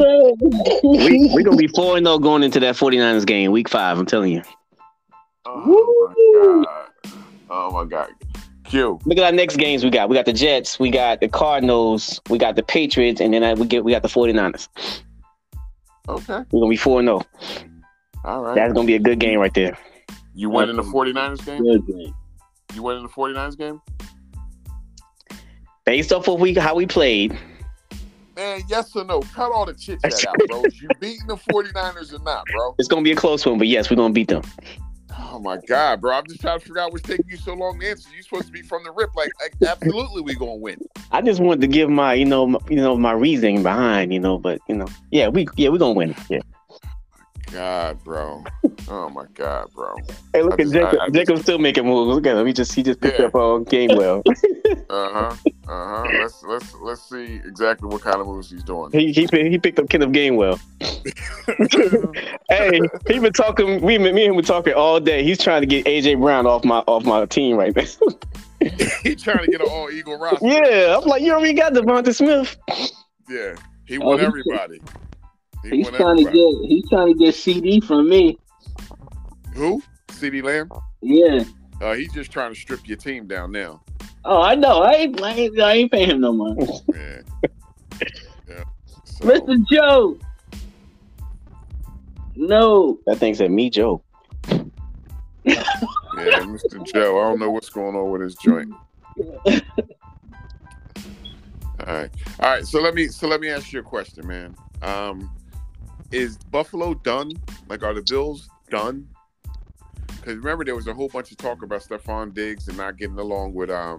we 0.83 1.33
we 1.35 1.43
gonna 1.43 1.57
be 1.57 1.69
four 1.69 1.97
and 1.97 2.07
zero 2.07 2.19
going 2.19 2.43
into 2.43 2.61
that 2.61 2.77
49ers 2.77 3.27
game, 3.27 3.51
week 3.51 3.69
five. 3.69 3.99
I'm 3.99 4.07
telling 4.07 4.33
you. 4.33 4.43
Oh 5.47 6.15
my 6.15 6.65
god. 6.65 7.13
Oh 7.51 7.71
my 7.73 7.85
god. 7.85 8.11
Q. 8.65 9.01
Look 9.05 9.19
at 9.19 9.25
our 9.25 9.33
next 9.33 9.57
games 9.57 9.83
we 9.83 9.91
got. 9.91 10.09
We 10.09 10.15
got 10.15 10.27
the 10.27 10.33
Jets, 10.33 10.79
we 10.79 10.91
got 10.91 11.21
the 11.21 11.29
Cardinals, 11.29 12.21
we 12.29 12.39
got 12.39 12.55
the 12.55 12.63
Patriots, 12.63 13.21
and 13.21 13.33
then 13.33 13.43
uh, 13.43 13.55
we 13.57 13.67
get 13.67 13.85
we 13.85 13.93
got 13.93 14.03
the 14.03 14.09
49ers. 14.09 14.69
Okay. 16.09 16.45
We're 16.51 16.61
gonna 16.61 16.71
be 16.71 16.77
four 16.77 17.01
and 17.01 17.09
zero. 17.09 17.23
All 18.29 18.43
right. 18.43 18.55
That's 18.55 18.75
gonna 18.75 18.87
be 18.87 18.95
a 18.95 18.99
good 18.99 19.19
game 19.19 19.39
right 19.39 19.55
there. 19.55 19.79
You 20.35 20.51
win 20.51 20.69
in 20.69 20.77
the 20.77 20.83
49ers 20.83 21.47
game? 21.47 21.63
Good 21.63 21.87
game. 21.87 22.15
You 22.75 22.83
win 22.83 22.99
in 22.99 23.05
the 23.05 23.09
49ers 23.09 23.57
game? 23.57 23.81
Based 25.87 26.13
off 26.13 26.29
of 26.29 26.39
we 26.39 26.53
how 26.53 26.75
we 26.75 26.87
played, 26.87 27.39
Man, 28.37 28.61
yes 28.69 28.95
or 28.95 29.05
no? 29.05 29.21
Cut 29.21 29.51
all 29.51 29.65
the 29.65 29.73
chit 29.73 29.99
chat 30.03 30.27
out, 30.27 30.37
bro. 30.47 30.63
You 30.81 30.89
beating 31.01 31.27
the 31.27 31.37
49ers 31.37 32.13
or 32.13 32.23
not, 32.23 32.45
bro? 32.55 32.75
it's 32.79 32.87
gonna 32.87 33.01
be 33.01 33.13
a 33.13 33.17
close 33.17 33.47
one, 33.47 33.57
but 33.57 33.67
yes, 33.67 33.91
we're 33.91 33.97
gonna 33.97 34.13
beat 34.13 34.29
them. 34.29 34.43
Oh 35.19 35.41
my 35.41 35.57
god, 35.67 36.03
bro! 36.03 36.13
I'm 36.13 36.27
just 36.27 36.43
trying 36.43 36.59
to 36.59 36.65
figure 36.67 36.81
out 36.81 36.93
what's 36.93 37.05
taking 37.05 37.27
you 37.29 37.39
so 37.39 37.55
long 37.55 37.81
to 37.81 37.89
answer. 37.89 38.11
You 38.15 38.23
supposed 38.23 38.47
to 38.47 38.53
be 38.53 38.61
from 38.61 38.85
the 38.85 38.93
rip, 38.93 39.15
like, 39.17 39.31
like 39.41 39.55
absolutely 39.67 40.21
we 40.21 40.35
gonna 40.35 40.55
win. 40.55 40.77
I 41.13 41.23
just 41.23 41.41
wanted 41.41 41.63
to 41.63 41.67
give 41.67 41.89
my 41.89 42.13
you 42.13 42.27
know 42.27 42.47
my, 42.47 42.59
you 42.69 42.77
know 42.77 42.95
my 42.99 43.13
reasoning 43.13 43.63
behind 43.63 44.13
you 44.13 44.21
know, 44.21 44.37
but 44.39 44.61
you 44.69 44.77
know 44.77 44.87
yeah 45.11 45.29
we 45.29 45.49
yeah 45.57 45.71
we're 45.71 45.79
gonna 45.79 45.95
win. 45.95 46.15
Yeah. 46.29 46.41
God, 47.53 48.03
bro. 48.05 48.45
Oh 48.89 49.09
my 49.11 49.25
god, 49.35 49.69
bro. 49.75 49.95
Hey, 50.33 50.43
look 50.43 50.53
I 50.53 50.55
at 50.55 50.59
just- 50.61 50.73
Jacob. 50.73 50.99
I- 51.01 51.05
I 51.05 51.25
just- 51.25 51.43
still 51.43 51.59
making 51.59 51.85
moves. 51.87 52.15
Look 52.15 52.27
at 52.27 52.37
him. 52.37 52.47
He 52.47 52.53
just 52.53 52.73
he 52.75 52.83
just 52.83 53.01
picked 53.01 53.19
Yeah. 53.19 53.27
up 53.27 53.35
on 53.35 53.65
Gainwell. 53.65 54.23
Uh 54.91 55.11
huh. 55.13 55.37
Uh 55.69 56.03
huh. 56.03 56.07
Let's 56.23 56.43
let's 56.45 56.75
let's 56.81 57.09
see 57.11 57.41
exactly 57.45 57.89
what 57.89 58.01
kind 58.01 58.17
of 58.23 58.27
moves 58.27 58.51
he's 58.51 58.65
doing. 58.65 58.91
he 58.91 59.13
he 59.13 59.27
picked- 59.27 59.49
he 59.51 59.59
picked 59.59 59.79
up 59.79 59.89
Kenneth 59.91 60.11
Gainwell. 60.11 60.59
Hey, 62.51 62.81
he 63.07 63.19
been 63.19 63.33
talking. 63.33 63.81
We 63.83 63.99
me 63.99 64.09
and 64.09 64.19
him 64.19 64.37
were 64.37 64.43
talking 64.43 64.73
all 64.73 64.99
day. 65.01 65.23
He's 65.23 65.39
trying 65.39 65.61
to 65.61 65.67
get 65.67 65.85
AJ 65.85 66.19
Brown 66.21 66.47
off 66.47 66.65
my 66.65 66.79
off 66.87 67.05
my 67.05 67.27
team 67.27 67.57
right 67.57 67.75
now. 67.77 67.83
he 69.03 69.15
trying 69.15 69.45
to 69.45 69.51
get 69.51 69.61
an 69.61 69.69
all 69.71 69.91
eagle 69.91 70.19
roster. 70.19 70.47
yeah, 70.47 70.97
I'm 70.99 71.07
like, 71.07 71.23
you 71.23 71.33
already 71.33 71.53
got 71.53 71.75
DeVonta 71.75 72.15
Smith. 72.15 72.57
Yeah. 73.29 73.55
He 73.87 73.99
Oh, 73.99 74.07
won 74.07 74.19
he- 74.21 74.25
everybody. 74.27 74.81
He 75.63 75.79
He's 75.79 75.85
won 75.87 75.95
trying 75.95 76.17
to 76.19 76.25
get. 76.25 76.69
He's 76.69 76.89
trying 76.89 77.13
to 77.13 77.19
get 77.19 77.35
CeeDee 77.35 77.85
from 77.85 78.09
me. 78.09 78.39
Who? 79.55 79.83
CeeDee 80.09 80.43
Lamb. 80.43 80.71
Yeah. 81.01 81.45
Uh, 81.81 81.95
he's 81.95 82.13
just 82.13 82.31
trying 82.31 82.53
to 82.53 82.59
strip 82.59 82.87
your 82.87 82.97
team 82.97 83.27
down 83.27 83.53
now. 83.53 83.83
Oh, 84.25 84.43
I 84.43 84.55
know. 84.55 84.83
I 84.83 84.93
ain't. 84.93 85.23
I 85.23 85.33
ain't, 85.33 85.61
I 85.61 85.73
ain't 85.73 85.93
paying 85.93 86.11
him 86.11 86.21
no 86.21 86.33
money. 86.33 86.67
Yeah. 86.95 87.23
yeah. 88.49 88.65
So, 89.05 89.25
Mr. 89.25 89.57
Joe. 89.71 90.19
No. 92.37 92.99
That 93.07 93.19
thing 93.19 93.35
said 93.35 93.51
me, 93.51 93.71
Joe. 93.71 94.03
yeah, 94.47 94.63
Mr. 96.15 96.85
Joe. 96.85 97.21
I 97.21 97.29
don't 97.29 97.41
know 97.41 97.51
what's 97.51 97.71
going 97.71 97.97
on 97.97 98.11
with 98.11 98.21
his 98.21 98.37
joint. 98.37 98.73
All 101.87 101.95
right, 101.95 102.11
all 102.41 102.51
right. 102.51 102.67
So 102.67 102.81
let 102.81 102.95
me 102.95 103.07
so 103.07 103.29
let 103.29 103.41
me 103.41 103.49
ask 103.49 103.73
you 103.73 103.81
a 103.81 103.83
question, 103.83 104.27
man. 104.27 104.55
Um, 104.83 105.31
is 106.11 106.39
Buffalo 106.39 106.95
done? 106.95 107.33
Like, 107.69 107.83
are 107.83 107.95
the 107.95 108.05
Bills 108.09 108.49
done? 108.71 109.09
Because 110.07 110.37
remember, 110.37 110.65
there 110.65 110.77
was 110.77 110.87
a 110.87 110.95
whole 110.95 111.09
bunch 111.09 111.31
of 111.31 111.37
talk 111.37 111.63
about 111.63 111.83
Stefon 111.83 112.35
Diggs 112.35 112.69
and 112.69 112.77
not 112.77 112.97
getting 112.97 113.19
along 113.19 113.55
with 113.55 113.71
um 113.71 113.99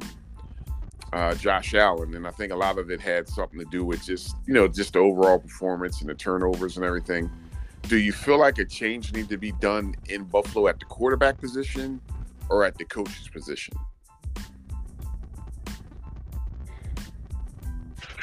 uh, 1.12 1.34
Josh 1.36 1.74
Allen, 1.74 2.14
and 2.16 2.28
I 2.28 2.32
think 2.32 2.52
a 2.52 2.56
lot 2.56 2.78
of 2.78 2.92
it 2.92 3.02
had 3.02 3.28
something 3.28 3.60
to 3.60 3.66
do 3.66 3.84
with 3.84 4.04
just 4.04 4.36
you 4.46 4.54
know 4.54 4.68
just 4.68 4.94
the 4.94 5.00
overall 5.00 5.40
performance 5.40 6.02
and 6.02 6.10
the 6.10 6.14
turnovers 6.14 6.78
and 6.78 6.86
everything. 6.86 7.30
Do 7.84 7.98
you 7.98 8.12
feel 8.12 8.38
like 8.38 8.60
a 8.60 8.66
change 8.66 9.14
needs 9.14 9.30
to 9.30 9.38
be 9.38 9.52
done 9.54 9.96
in 10.10 10.24
Buffalo 10.26 10.68
at 10.68 10.80
the 10.80 10.86
quarterback 10.86 11.40
position 11.40 12.00
or 12.50 12.64
at 12.64 12.78
the 12.78 12.86
coach's 12.86 13.28
position? 13.30 13.74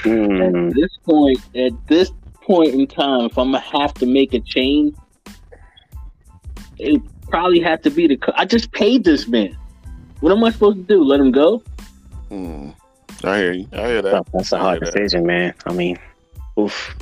Hmm. 0.01 0.40
At 0.40 0.75
this 0.75 0.96
point, 1.05 1.40
at 1.57 1.72
this 1.88 2.12
point 2.46 2.74
in 2.74 2.87
time, 2.87 3.22
if 3.26 3.37
I'm 3.37 3.52
gonna 3.52 3.61
have 3.61 3.92
to 3.94 4.06
make 4.06 4.32
a 4.32 4.40
change, 4.40 4.94
it 6.78 7.02
probably 7.28 7.61
have 7.61 7.82
to 7.82 7.90
be 7.90 8.06
the. 8.06 8.16
co- 8.16 8.32
I 8.37 8.44
just 8.44 8.70
paid 8.72 9.04
this 9.04 9.26
man. 9.26 9.56
What 10.20 10.32
am 10.32 10.42
I 10.44 10.50
supposed 10.50 10.76
to 10.78 10.82
do? 10.85 11.02
Let 11.04 11.20
him 11.20 11.32
go? 11.32 11.62
Hmm. 12.28 12.70
I 13.24 13.38
hear 13.38 13.52
you. 13.52 13.68
I 13.72 13.87
hear 13.88 14.02
that. 14.02 14.26
That's 14.32 14.52
a 14.52 14.59
hard 14.59 14.78
hear 14.78 14.87
that. 14.90 14.94
decision, 14.94 15.26
man. 15.26 15.54
I 15.66 15.72
mean, 15.72 15.98
oof. 16.59 16.96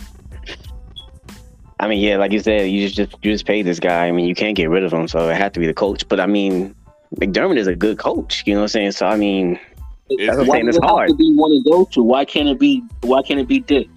I 1.81 1.89
mean, 1.89 2.01
yeah, 2.01 2.17
like 2.17 2.33
you 2.33 2.41
said, 2.41 2.71
you 2.71 2.87
just, 2.89 2.97
just 2.97 3.13
you 3.23 3.33
just 3.33 3.47
paid 3.47 3.67
this 3.67 3.79
guy. 3.81 4.07
I 4.07 4.13
mean, 4.13 4.27
you 4.27 4.35
can't 4.35 4.57
get 4.57 4.71
rid 4.71 4.85
of 4.85 4.93
him, 4.93 5.07
so 5.09 5.29
it 5.29 5.37
had 5.37 5.53
to 5.55 5.61
be 5.61 5.67
the 5.67 5.75
coach. 5.75 6.09
But 6.09 6.21
I 6.21 6.27
mean, 6.27 6.75
McDermott 7.21 7.59
is 7.59 7.67
a 7.67 7.75
good 7.75 7.99
coach. 7.99 8.43
You 8.47 8.55
know 8.55 8.61
what 8.61 8.65
I'm 8.65 8.69
saying? 8.69 8.93
So 8.93 9.07
I 9.07 9.17
mean, 9.17 9.59
Is 10.11 10.27
That's 10.27 10.39
what 10.39 10.47
I'm 10.47 10.53
saying, 10.53 10.69
it's 10.69 10.77
it 10.79 10.85
have 10.85 10.91
hard. 10.91 11.09
to 11.11 11.15
be 11.17 11.35
one 11.35 11.53
of 11.53 11.65
those 11.65 11.89
two? 11.89 12.03
Why 12.03 12.25
can't 12.25 12.49
it 12.49 12.59
be? 12.59 12.83
Why 13.03 13.23
can't 13.23 13.41
it 13.41 13.49
be 13.49 13.61
Dick? 13.61 13.89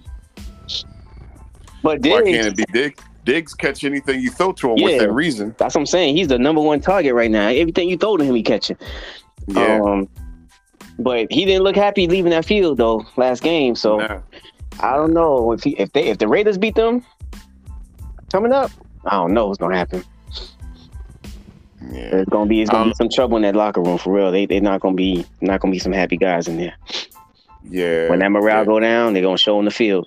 But 1.82 2.00
Why 2.02 2.22
can't 2.22 2.46
it 2.48 2.56
be 2.56 2.64
Diggs? 2.72 3.02
Diggs 3.24 3.54
catch 3.54 3.84
anything 3.84 4.20
you 4.20 4.30
throw 4.30 4.52
to 4.52 4.70
him 4.72 4.78
Yeah. 4.78 4.84
within 4.86 5.14
reason. 5.14 5.54
that's 5.58 5.74
what 5.74 5.82
I'm 5.82 5.86
saying. 5.86 6.16
He's 6.16 6.28
the 6.28 6.38
number 6.38 6.60
one 6.62 6.80
target 6.80 7.12
right 7.14 7.30
now. 7.30 7.48
Everything 7.48 7.88
you 7.88 7.96
throw 7.98 8.16
to 8.16 8.24
him, 8.24 8.34
he 8.34 8.42
catching. 8.42 8.76
Yeah. 9.48 9.80
Um, 9.84 10.08
but 10.98 11.30
he 11.30 11.44
didn't 11.44 11.62
look 11.62 11.76
happy 11.76 12.06
leaving 12.08 12.30
that 12.30 12.44
field 12.44 12.78
though 12.78 13.04
last 13.16 13.42
game. 13.42 13.74
So 13.74 13.98
Nah. 13.98 14.20
I 14.80 14.94
don't 14.96 15.12
know 15.12 15.52
if 15.52 15.62
he, 15.62 15.70
if 15.78 15.92
they 15.92 16.04
if 16.08 16.18
the 16.18 16.26
Raiders 16.28 16.56
beat 16.58 16.74
them 16.74 17.04
coming 18.32 18.52
up. 18.52 18.70
I 19.04 19.10
don't 19.12 19.32
know 19.32 19.46
what's 19.46 19.58
gonna 19.58 19.76
happen. 19.76 20.02
Yeah. 21.92 22.10
There's 22.10 22.26
gonna 22.26 22.46
be 22.48 22.60
it's 22.60 22.70
gonna 22.70 22.82
Um, 22.84 22.88
be 22.90 22.94
some 22.94 23.08
trouble 23.08 23.36
in 23.36 23.42
that 23.42 23.54
locker 23.54 23.80
room 23.82 23.98
for 23.98 24.12
real. 24.12 24.30
They 24.32 24.46
they're 24.46 24.60
not 24.60 24.80
gonna 24.80 24.94
be 24.96 25.24
not 25.40 25.60
gonna 25.60 25.72
be 25.72 25.78
some 25.78 25.92
happy 25.92 26.16
guys 26.16 26.48
in 26.48 26.56
there. 26.56 26.74
Yeah. 27.68 28.08
When 28.08 28.18
that 28.20 28.30
morale 28.30 28.60
yeah. 28.60 28.64
go 28.64 28.80
down, 28.80 29.12
they're 29.12 29.22
gonna 29.22 29.38
show 29.38 29.58
in 29.58 29.64
the 29.64 29.70
field. 29.70 30.06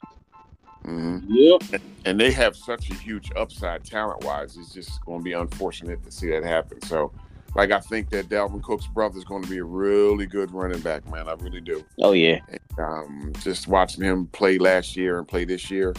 Mhm. 0.85 1.23
Yep. 1.27 1.81
and 2.05 2.19
they 2.19 2.31
have 2.31 2.55
such 2.55 2.89
a 2.89 2.93
huge 2.95 3.31
upside 3.35 3.83
talent 3.83 4.23
wise. 4.23 4.57
It's 4.57 4.73
just 4.73 5.03
going 5.05 5.19
to 5.19 5.23
be 5.23 5.33
unfortunate 5.33 6.03
to 6.03 6.11
see 6.11 6.29
that 6.29 6.43
happen. 6.43 6.81
So, 6.81 7.11
like, 7.55 7.71
I 7.71 7.79
think 7.79 8.09
that 8.09 8.29
Dalvin 8.29 8.63
Cook's 8.63 8.87
brother 8.87 9.17
is 9.17 9.23
going 9.23 9.43
to 9.43 9.49
be 9.49 9.59
a 9.59 9.63
really 9.63 10.25
good 10.25 10.51
running 10.51 10.79
back, 10.79 11.07
man. 11.11 11.27
I 11.27 11.33
really 11.33 11.61
do. 11.61 11.83
Oh 11.99 12.13
yeah, 12.13 12.39
Um, 12.79 13.31
just 13.41 13.67
watching 13.67 14.03
him 14.03 14.27
play 14.27 14.57
last 14.57 14.95
year 14.97 15.19
and 15.19 15.27
play 15.27 15.45
this 15.45 15.69
year, 15.69 15.93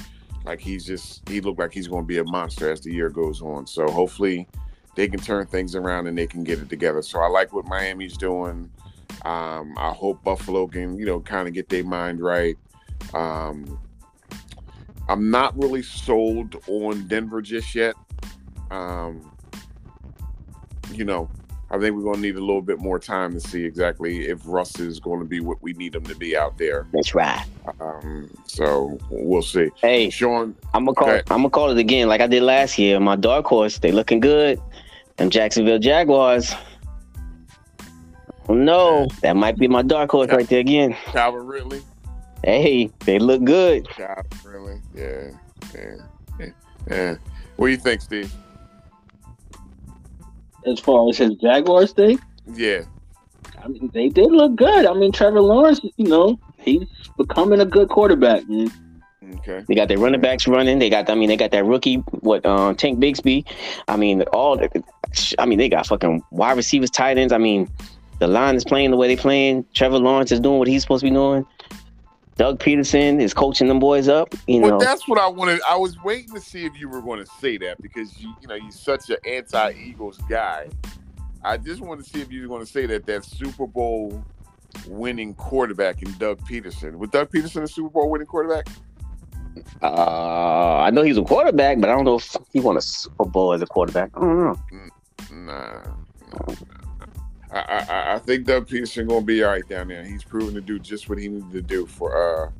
like 0.45 0.61
he's 0.61 0.85
just 0.85 1.29
he 1.29 1.41
looked 1.41 1.61
like 1.61 1.73
he's 1.73 1.87
going 1.89 2.03
to 2.03 2.09
be 2.09 2.19
a 2.19 2.25
monster 2.25 2.71
as 2.73 2.81
the 2.81 2.93
year 2.93 3.09
goes 3.11 3.41
on. 3.43 3.67
So 3.67 3.87
hopefully 3.89 4.49
they 4.97 5.07
can 5.09 5.21
turn 5.21 5.47
things 5.47 5.77
around 5.77 6.07
and 6.09 6.19
they 6.19 6.27
can 6.27 6.43
get 6.43 6.59
it 6.59 6.69
together. 6.69 7.03
So 7.03 7.21
I 7.21 7.29
like 7.29 7.53
what 7.53 7.67
Miami's 7.67 8.17
doing. 8.17 8.69
Um, 9.25 9.75
I 9.77 9.93
hope 9.93 10.25
Buffalo 10.25 10.67
can 10.67 10.99
you 10.99 11.05
know 11.07 11.21
kind 11.21 11.47
of 11.47 11.55
get 11.55 11.69
their 11.69 11.85
mind 11.85 12.21
right. 12.21 12.57
Um, 13.15 13.79
I'm 15.09 15.31
not 15.31 15.57
really 15.59 15.83
sold 15.83 16.57
on 16.69 17.07
Denver 17.09 17.43
just 17.43 17.75
yet. 17.75 17.95
Um, 18.71 19.31
you 20.93 21.05
know, 21.05 21.29
I 21.71 21.79
think 21.79 21.97
we're 21.97 22.03
going 22.03 22.17
to 22.17 22.21
need 22.21 22.37
a 22.37 22.41
little 22.41 22.63
bit 22.63 22.79
more 22.79 22.99
time 22.99 23.33
to 23.33 23.41
see 23.41 23.65
exactly 23.65 24.27
if 24.27 24.41
Russ 24.45 24.79
is 24.79 25.01
going 25.01 25.21
to 25.21 25.25
be 25.25 25.41
what 25.41 25.63
we 25.63 25.73
need 25.73 25.95
him 25.95 26.05
to 26.05 26.15
be 26.15 26.37
out 26.37 26.59
there. 26.59 26.87
that's 26.93 27.15
right. 27.15 27.45
Um, 27.81 28.29
so 28.47 28.99
we'll 29.11 29.43
see. 29.43 29.71
Hey, 29.81 30.11
Sean, 30.11 30.55
I'm 30.75 30.85
gonna 30.85 30.95
call. 30.95 31.09
Okay. 31.09 31.23
I'm 31.31 31.39
gonna 31.39 31.51
call 31.51 31.71
it 31.71 31.79
again, 31.79 32.09
like 32.09 32.21
I 32.21 32.27
did 32.27 32.43
last 32.43 32.79
year. 32.79 32.99
My 33.01 33.17
dark 33.17 33.47
horse, 33.47 33.79
they 33.79 33.93
looking 33.93 34.21
good. 34.21 34.61
Them 35.17 35.31
Jacksonville 35.31 35.79
Jaguars. 35.79 36.55
Oh 38.49 38.55
no, 38.55 39.07
that 39.23 39.37
might 39.37 39.57
be 39.57 39.69
my 39.69 39.83
dark 39.83 40.11
horse 40.11 40.29
right 40.31 40.49
there 40.49 40.61
again. 40.61 40.97
Calvin 41.07 41.47
Ridley, 41.47 41.83
Hey, 42.45 42.91
they 43.01 43.19
look 43.19 43.45
good. 43.45 43.89
Calvin 43.89 44.27
Ridley, 44.45 44.72
yeah, 44.95 45.31
yeah, 45.75 45.95
yeah, 46.39 46.47
yeah. 46.91 47.15
What 47.57 47.67
do 47.67 47.71
you 47.73 47.77
think, 47.79 48.01
Steve? 48.01 48.33
As 50.67 50.79
far 50.79 51.09
as 51.09 51.19
his 51.19 51.35
Jaguars 51.37 51.93
thing, 51.93 52.21
Yeah, 52.55 52.83
I 53.63 53.69
mean, 53.69 53.91
they 53.93 54.09
did 54.09 54.31
look 54.31 54.57
good. 54.57 54.87
I 54.87 54.95
mean, 54.95 55.13
Trevor 55.13 55.41
Lawrence, 55.41 55.81
you 55.97 56.09
know, 56.09 56.39
he's 56.59 56.87
becoming 57.17 57.61
a 57.61 57.65
good 57.65 57.89
quarterback, 57.89 58.49
man. 58.49 58.71
okay, 59.37 59.65
They 59.67 59.75
got 59.75 59.89
their 59.89 59.99
running 59.99 60.21
backs 60.21 60.47
running. 60.47 60.79
They 60.79 60.91
got, 60.91 61.11
I 61.11 61.15
mean, 61.15 61.29
they 61.29 61.37
got 61.37 61.51
that 61.53 61.65
rookie, 61.65 61.97
what, 62.21 62.45
uh, 62.47 62.75
Tank 62.75 62.99
Bigsby. 63.01 63.45
I 63.89 63.97
mean, 63.97 64.23
all, 64.33 64.57
the, 64.57 64.83
I 65.39 65.47
mean, 65.47 65.59
they 65.59 65.69
got 65.69 65.87
fucking 65.87 66.23
wide 66.31 66.57
receivers, 66.57 66.91
tight 66.91 67.19
ends. 67.19 67.33
I 67.33 67.39
mean, 67.39 67.69
the 68.19 68.29
line 68.29 68.55
is 68.55 68.65
playing 68.65 68.93
the 68.93 68.97
way 68.97 69.09
they 69.09 69.17
playing. 69.17 69.65
Trevor 69.75 69.99
Lawrence 69.99 70.31
is 70.31 70.41
doing 70.41 70.59
what 70.59 70.69
he's 70.69 70.83
supposed 70.83 71.01
to 71.01 71.11
be 71.11 71.15
doing. 71.15 71.45
Doug 72.37 72.59
Pederson 72.59 73.21
is 73.21 73.35
coaching 73.35 73.69
them 73.69 73.79
boys 73.79 74.09
up. 74.09 74.35
You 74.47 74.61
know, 74.61 74.71
Well, 74.71 74.79
that's 74.79 75.07
what 75.07 75.19
I 75.19 75.29
wanted. 75.29 75.61
I 75.69 75.77
was 75.77 76.03
waiting 76.03 76.35
to 76.35 76.41
see 76.41 76.65
if 76.65 76.79
you 76.79 76.89
were 76.89 77.03
going 77.03 77.21
to 77.21 77.31
say 77.41 77.59
that 77.59 77.81
because 77.83 78.21
you, 78.21 78.35
you 78.41 78.49
know, 78.49 78.55
you're 78.55 78.71
such 78.71 79.11
an 79.11 79.19
anti-Eagles 79.27 80.19
guy. 80.29 80.69
I 81.45 81.57
just 81.57 81.81
wanted 81.81 82.05
to 82.05 82.11
see 82.11 82.21
if 82.21 82.33
you 82.33 82.43
were 82.43 82.49
going 82.49 82.65
to 82.65 82.71
say 82.71 82.87
that 82.87 83.05
that 83.07 83.25
Super 83.25 83.67
Bowl 83.67 84.25
winning 84.87 85.35
quarterback 85.35 86.03
in 86.03 86.13
Doug 86.19 86.41
Pederson. 86.47 86.97
Was 86.97 87.11
Doug 87.11 87.31
Pederson 87.31 87.63
a 87.63 87.69
Super 87.69 87.91
Bowl 87.91 88.11
winning 88.11 88.27
quarterback? 88.27 88.67
uh, 89.83 90.79
I 90.79 90.91
know 90.91 91.03
he's 91.03 91.19
a 91.19 91.23
quarterback, 91.23 91.81
but 91.81 91.91
I 91.91 91.95
don't 91.95 92.05
know 92.05 92.17
if 92.17 92.37
he 92.53 92.61
won 92.61 92.77
a 92.77 92.81
Super 92.81 93.25
Bowl 93.25 93.53
as 93.53 93.61
a 93.61 93.67
quarterback. 93.67 94.11
I 94.17 94.21
don't 94.21 94.39
know. 94.39 94.59
Nah. 95.31 95.83
nah. 95.83 96.55
I, 97.53 97.59
I, 97.89 98.15
I- 98.15 98.19
think 98.19 98.47
Doug 98.47 98.69
Pederson 98.69 99.09
gonna 99.09 99.21
be 99.25 99.43
all 99.45 99.51
right 99.51 99.69
down 99.69 99.89
there. 99.89 100.05
He's 100.05 100.25
proven 100.25 100.55
to 100.55 100.61
do 100.61 100.79
just 100.79 101.09
what 101.09 101.19
he 101.19 101.29
needed 101.29 101.53
to 101.53 101.63
do 101.63 101.87
for 101.87 102.17
uh 102.47 102.51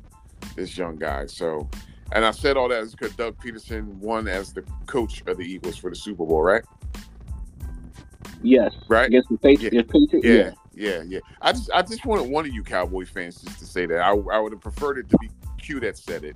this 0.55 0.77
young 0.77 0.97
guy. 0.97 1.25
So, 1.25 1.69
and 2.11 2.23
I 2.25 2.31
said 2.31 2.57
all 2.57 2.67
that 2.69 2.89
because 2.91 3.15
Doug 3.15 3.37
Pederson 3.41 3.85
won 3.95 4.27
as 4.27 4.53
the 4.53 4.63
coach 4.85 5.23
of 5.25 5.37
the 5.37 5.43
Eagles 5.43 5.77
for 5.77 5.89
the 5.89 5.95
Super 5.95 6.25
Bowl, 6.25 6.41
right? 6.41 6.63
Yes, 8.41 8.73
Right? 8.89 9.07
against 9.07 9.29
the 9.29 9.37
Patriots. 9.37 9.89
Patriots 9.91 10.25
Yeah, 10.27 10.51
yeah, 10.75 11.01
yeah. 11.07 11.19
I 11.41 11.53
just 11.53 11.71
I 11.73 11.81
just 11.81 12.05
wanted 12.05 12.29
one 12.29 12.45
of 12.45 12.53
you 12.53 12.61
Cowboy 12.61 13.05
fans 13.05 13.41
just 13.41 13.57
to 13.59 13.65
say 13.65 13.85
that. 13.85 13.99
I, 14.01 14.09
I 14.11 14.39
would 14.39 14.51
have 14.51 14.61
preferred 14.61 14.97
it 14.97 15.09
to 15.09 15.17
be 15.19 15.29
Q 15.61 15.79
that 15.79 15.97
said 15.97 16.23
it, 16.25 16.35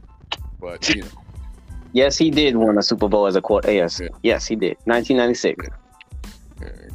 but 0.60 0.88
you 0.96 1.02
know, 1.02 1.08
Yes, 1.94 2.18
he 2.18 2.30
did 2.32 2.56
win 2.56 2.78
a 2.78 2.84
Super 2.84 3.08
Bowl 3.10 3.28
as 3.28 3.36
a 3.36 3.42
quarter. 3.42 3.72
Yes, 3.72 4.00
Yeah. 4.00 4.10
yes, 4.24 4.46
he 4.46 4.56
did. 4.56 4.78
1996. 4.86 5.68
yeah, 5.68 5.76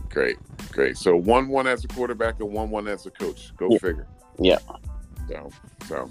great, 0.08 0.36
great. 0.72 0.96
So 0.96 1.16
one 1.16 1.48
one 1.48 1.66
as 1.66 1.84
a 1.84 1.88
quarterback 1.88 2.40
and 2.40 2.52
one 2.52 2.70
one 2.70 2.88
as 2.88 3.06
a 3.06 3.10
coach. 3.10 3.52
Go 3.56 3.68
Yeah. 3.70 3.78
figure. 3.78 4.06
Yeah. 4.38 4.58
So 5.28 5.50
so, 5.88 6.10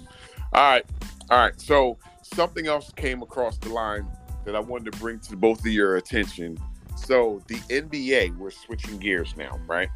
all 0.52 0.70
right, 0.70 0.84
all 1.30 1.38
right. 1.38 1.60
So 1.60 1.98
something 2.22 2.66
else 2.66 2.92
came 2.96 3.22
across 3.22 3.58
the 3.58 3.68
line 3.68 4.06
that 4.44 4.56
I 4.56 4.60
wanted 4.60 4.92
to 4.92 4.98
bring 4.98 5.18
to 5.20 5.36
both 5.36 5.60
of 5.60 5.66
your 5.66 5.96
attention. 5.96 6.58
So 6.96 7.42
the 7.48 7.56
NBA, 7.68 8.36
we're 8.36 8.50
switching 8.50 8.98
gears 8.98 9.34
now, 9.36 9.58
right? 9.66 9.88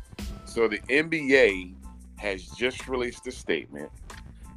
So 0.44 0.68
the 0.68 0.78
NBA 0.88 1.74
has 2.16 2.46
just 2.50 2.88
released 2.88 3.26
a 3.26 3.32
statement, 3.32 3.90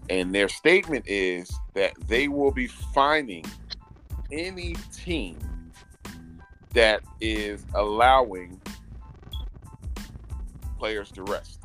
and 0.10 0.34
their 0.34 0.48
statement 0.48 1.06
is 1.08 1.52
that 1.74 1.94
they 2.08 2.28
will 2.28 2.52
be 2.52 2.68
fining 2.68 3.46
any 4.32 4.76
team 4.94 5.38
that 6.74 7.02
is 7.20 7.66
allowing 7.74 8.62
players 10.80 11.12
to 11.12 11.24
rest. 11.24 11.60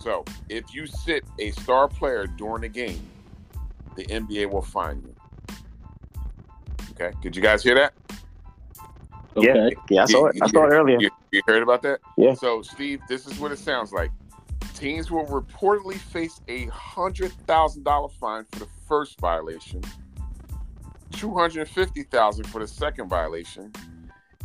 So 0.00 0.24
if 0.48 0.72
you 0.72 0.86
sit 0.86 1.24
a 1.38 1.50
star 1.50 1.88
player 1.88 2.26
during 2.26 2.64
a 2.64 2.68
game, 2.68 3.02
the 3.96 4.06
NBA 4.06 4.50
will 4.50 4.62
fine 4.62 5.02
you. 5.02 5.14
Okay, 6.92 7.12
did 7.20 7.34
you 7.36 7.42
guys 7.42 7.62
hear 7.62 7.74
that? 7.74 7.92
Okay. 9.36 9.72
Yeah, 9.90 10.02
I 10.02 10.06
saw 10.06 10.26
it. 10.26 10.36
I 10.40 10.48
saw 10.48 10.64
it 10.64 10.70
earlier. 10.70 10.98
You, 11.00 11.10
you 11.32 11.42
heard 11.46 11.62
about 11.62 11.82
that? 11.82 12.00
Yeah. 12.16 12.34
So, 12.34 12.62
Steve, 12.62 13.00
this 13.08 13.26
is 13.26 13.38
what 13.38 13.52
it 13.52 13.58
sounds 13.58 13.92
like. 13.92 14.10
Teams 14.74 15.10
will 15.10 15.26
reportedly 15.26 15.96
face 15.96 16.40
a 16.48 16.66
hundred 16.66 17.32
thousand 17.46 17.84
dollar 17.84 18.08
fine 18.08 18.44
for 18.52 18.60
the 18.60 18.68
first 18.86 19.20
violation, 19.20 19.82
two 21.12 21.34
hundred 21.34 21.68
fifty 21.68 22.04
thousand 22.04 22.44
for 22.44 22.60
the 22.60 22.66
second 22.66 23.08
violation, 23.08 23.72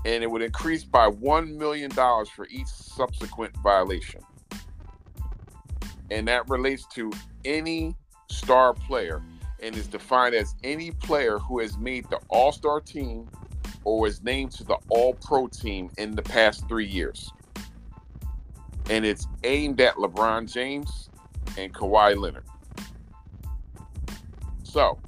and 0.05 0.23
it 0.23 0.29
would 0.29 0.41
increase 0.41 0.83
by 0.83 1.07
one 1.07 1.57
million 1.57 1.89
dollars 1.91 2.29
for 2.29 2.47
each 2.47 2.67
subsequent 2.67 3.55
violation. 3.57 4.21
And 6.11 6.27
that 6.27 6.47
relates 6.49 6.85
to 6.93 7.11
any 7.45 7.95
star 8.29 8.73
player 8.73 9.23
and 9.61 9.75
is 9.75 9.87
defined 9.87 10.35
as 10.35 10.55
any 10.63 10.91
player 10.91 11.39
who 11.39 11.59
has 11.59 11.77
made 11.77 12.09
the 12.09 12.19
All 12.27 12.51
Star 12.51 12.81
team 12.81 13.29
or 13.85 13.99
was 13.99 14.21
named 14.21 14.51
to 14.53 14.63
the 14.63 14.77
All 14.89 15.13
Pro 15.13 15.47
team 15.47 15.89
in 15.97 16.15
the 16.15 16.21
past 16.21 16.67
three 16.67 16.85
years. 16.85 17.31
And 18.89 19.05
it's 19.05 19.27
aimed 19.45 19.79
at 19.79 19.95
LeBron 19.95 20.51
James, 20.51 21.09
and 21.57 21.73
Kawhi 21.73 22.17
Leonard. 22.17 22.45
So, 24.63 24.99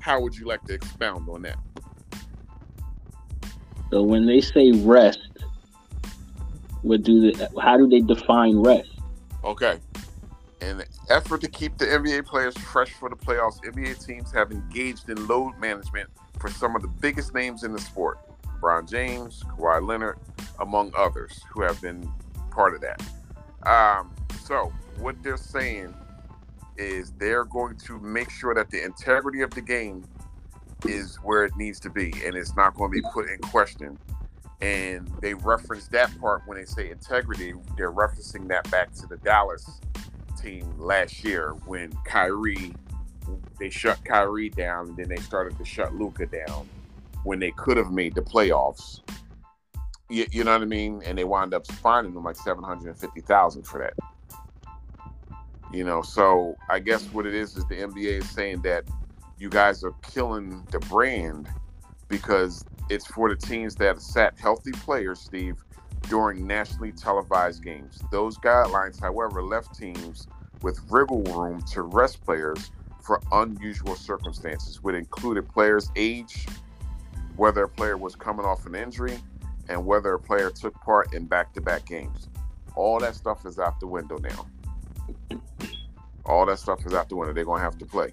how 0.00 0.20
would 0.20 0.36
you 0.36 0.46
like 0.46 0.64
to 0.64 0.74
expound 0.74 1.28
on 1.28 1.42
that? 1.42 1.58
So 3.90 4.02
when 4.02 4.26
they 4.26 4.40
say 4.40 4.72
rest, 4.72 5.20
what 6.82 7.02
do 7.02 7.32
they, 7.32 7.46
how 7.60 7.76
do 7.76 7.88
they 7.88 8.00
define 8.00 8.58
rest? 8.58 8.90
Okay. 9.44 9.78
In 10.60 10.80
an 10.80 10.86
effort 11.10 11.40
to 11.42 11.48
keep 11.48 11.78
the 11.78 11.84
NBA 11.84 12.26
players 12.26 12.56
fresh 12.56 12.92
for 12.92 13.08
the 13.08 13.16
playoffs, 13.16 13.60
NBA 13.64 14.04
teams 14.04 14.32
have 14.32 14.50
engaged 14.50 15.08
in 15.08 15.26
load 15.26 15.58
management 15.58 16.08
for 16.38 16.50
some 16.50 16.74
of 16.74 16.82
the 16.82 16.88
biggest 16.88 17.34
names 17.34 17.62
in 17.62 17.72
the 17.72 17.80
sport. 17.80 18.18
LeBron 18.60 18.88
James, 18.88 19.42
Kawhi 19.44 19.86
Leonard, 19.86 20.18
among 20.60 20.92
others, 20.96 21.42
who 21.50 21.62
have 21.62 21.80
been 21.80 22.10
part 22.50 22.74
of 22.74 22.80
that. 22.80 23.02
Um, 23.68 24.14
so, 24.44 24.72
what 24.98 25.22
they're 25.22 25.36
saying 25.36 25.94
is 26.76 27.12
they're 27.12 27.44
going 27.44 27.76
to 27.78 27.98
make 28.00 28.30
sure 28.30 28.54
that 28.54 28.70
the 28.70 28.82
integrity 28.82 29.42
of 29.42 29.50
the 29.50 29.60
game 29.60 30.04
is 30.84 31.16
where 31.16 31.44
it 31.44 31.56
needs 31.56 31.80
to 31.80 31.90
be 31.90 32.12
and 32.24 32.34
it's 32.34 32.56
not 32.56 32.74
going 32.74 32.90
to 32.90 33.02
be 33.02 33.08
put 33.12 33.28
in 33.28 33.38
question. 33.38 33.98
And 34.60 35.10
they 35.20 35.34
reference 35.34 35.88
that 35.88 36.18
part 36.20 36.42
when 36.46 36.58
they 36.58 36.64
say 36.64 36.90
integrity, 36.90 37.52
they're 37.76 37.92
referencing 37.92 38.48
that 38.48 38.70
back 38.70 38.92
to 38.94 39.06
the 39.06 39.16
Dallas 39.18 39.80
team 40.40 40.72
last 40.78 41.24
year 41.24 41.54
when 41.66 41.92
Kyrie, 42.04 42.74
they 43.58 43.70
shut 43.70 44.02
Kyrie 44.04 44.50
down 44.50 44.88
and 44.88 44.96
then 44.96 45.08
they 45.08 45.16
started 45.16 45.58
to 45.58 45.64
shut 45.64 45.94
Luka 45.94 46.26
down 46.26 46.68
when 47.24 47.38
they 47.38 47.50
could 47.52 47.76
have 47.76 47.90
made 47.90 48.14
the 48.14 48.22
playoffs. 48.22 49.00
You, 50.08 50.26
you 50.30 50.44
know 50.44 50.52
what 50.52 50.62
I 50.62 50.66
mean? 50.66 51.02
And 51.04 51.18
they 51.18 51.24
wound 51.24 51.52
up 51.52 51.66
finding 51.66 52.14
them 52.14 52.24
like 52.24 52.36
750,000 52.36 53.62
for 53.64 53.80
that. 53.80 53.94
You 55.72 55.84
know, 55.84 56.00
so 56.00 56.56
I 56.70 56.78
guess 56.78 57.04
what 57.06 57.26
it 57.26 57.34
is 57.34 57.56
is 57.56 57.66
the 57.66 57.74
NBA 57.74 58.20
is 58.20 58.30
saying 58.30 58.62
that 58.62 58.84
you 59.38 59.48
guys 59.48 59.84
are 59.84 59.94
killing 60.02 60.66
the 60.70 60.78
brand 60.80 61.48
because 62.08 62.64
it's 62.88 63.06
for 63.06 63.28
the 63.28 63.36
teams 63.36 63.74
that 63.76 64.00
sat 64.00 64.38
healthy 64.38 64.72
players, 64.72 65.20
Steve, 65.20 65.56
during 66.08 66.46
nationally 66.46 66.92
televised 66.92 67.62
games. 67.62 68.00
Those 68.10 68.38
guidelines, 68.38 69.00
however, 69.00 69.42
left 69.42 69.76
teams 69.76 70.28
with 70.62 70.80
wriggle 70.90 71.22
room 71.24 71.62
to 71.72 71.82
rest 71.82 72.24
players 72.24 72.70
for 73.02 73.20
unusual 73.32 73.94
circumstances, 73.94 74.82
which 74.82 74.96
included 74.96 75.48
players' 75.48 75.90
age, 75.96 76.46
whether 77.36 77.64
a 77.64 77.68
player 77.68 77.96
was 77.96 78.14
coming 78.14 78.46
off 78.46 78.66
an 78.66 78.74
injury, 78.74 79.18
and 79.68 79.84
whether 79.84 80.14
a 80.14 80.18
player 80.18 80.50
took 80.50 80.74
part 80.74 81.12
in 81.12 81.26
back 81.26 81.52
to 81.54 81.60
back 81.60 81.86
games. 81.86 82.28
All 82.74 82.98
that 83.00 83.14
stuff 83.14 83.44
is 83.46 83.58
out 83.58 83.80
the 83.80 83.86
window 83.86 84.18
now. 84.18 85.38
All 86.24 86.46
that 86.46 86.58
stuff 86.58 86.84
is 86.86 86.94
out 86.94 87.08
the 87.08 87.16
window. 87.16 87.32
They're 87.32 87.44
going 87.44 87.60
to 87.60 87.64
have 87.64 87.78
to 87.78 87.86
play. 87.86 88.12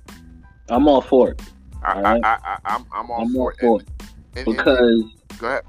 I'm 0.70 0.88
all 0.88 1.02
for 1.02 1.32
it. 1.32 1.42
I, 1.84 2.02
right. 2.02 2.24
I, 2.24 2.38
I, 2.66 2.76
am 2.76 2.86
I'm 2.94 3.12
all 3.12 3.22
I'm 3.24 3.34
for 3.34 3.40
all 3.40 3.50
it. 3.50 3.60
for 3.60 3.80
And- 3.80 3.90
it 3.90 4.40
and- 4.40 4.48
and- 4.48 4.58
because 4.58 5.04
go 5.38 5.48
ahead. 5.48 5.64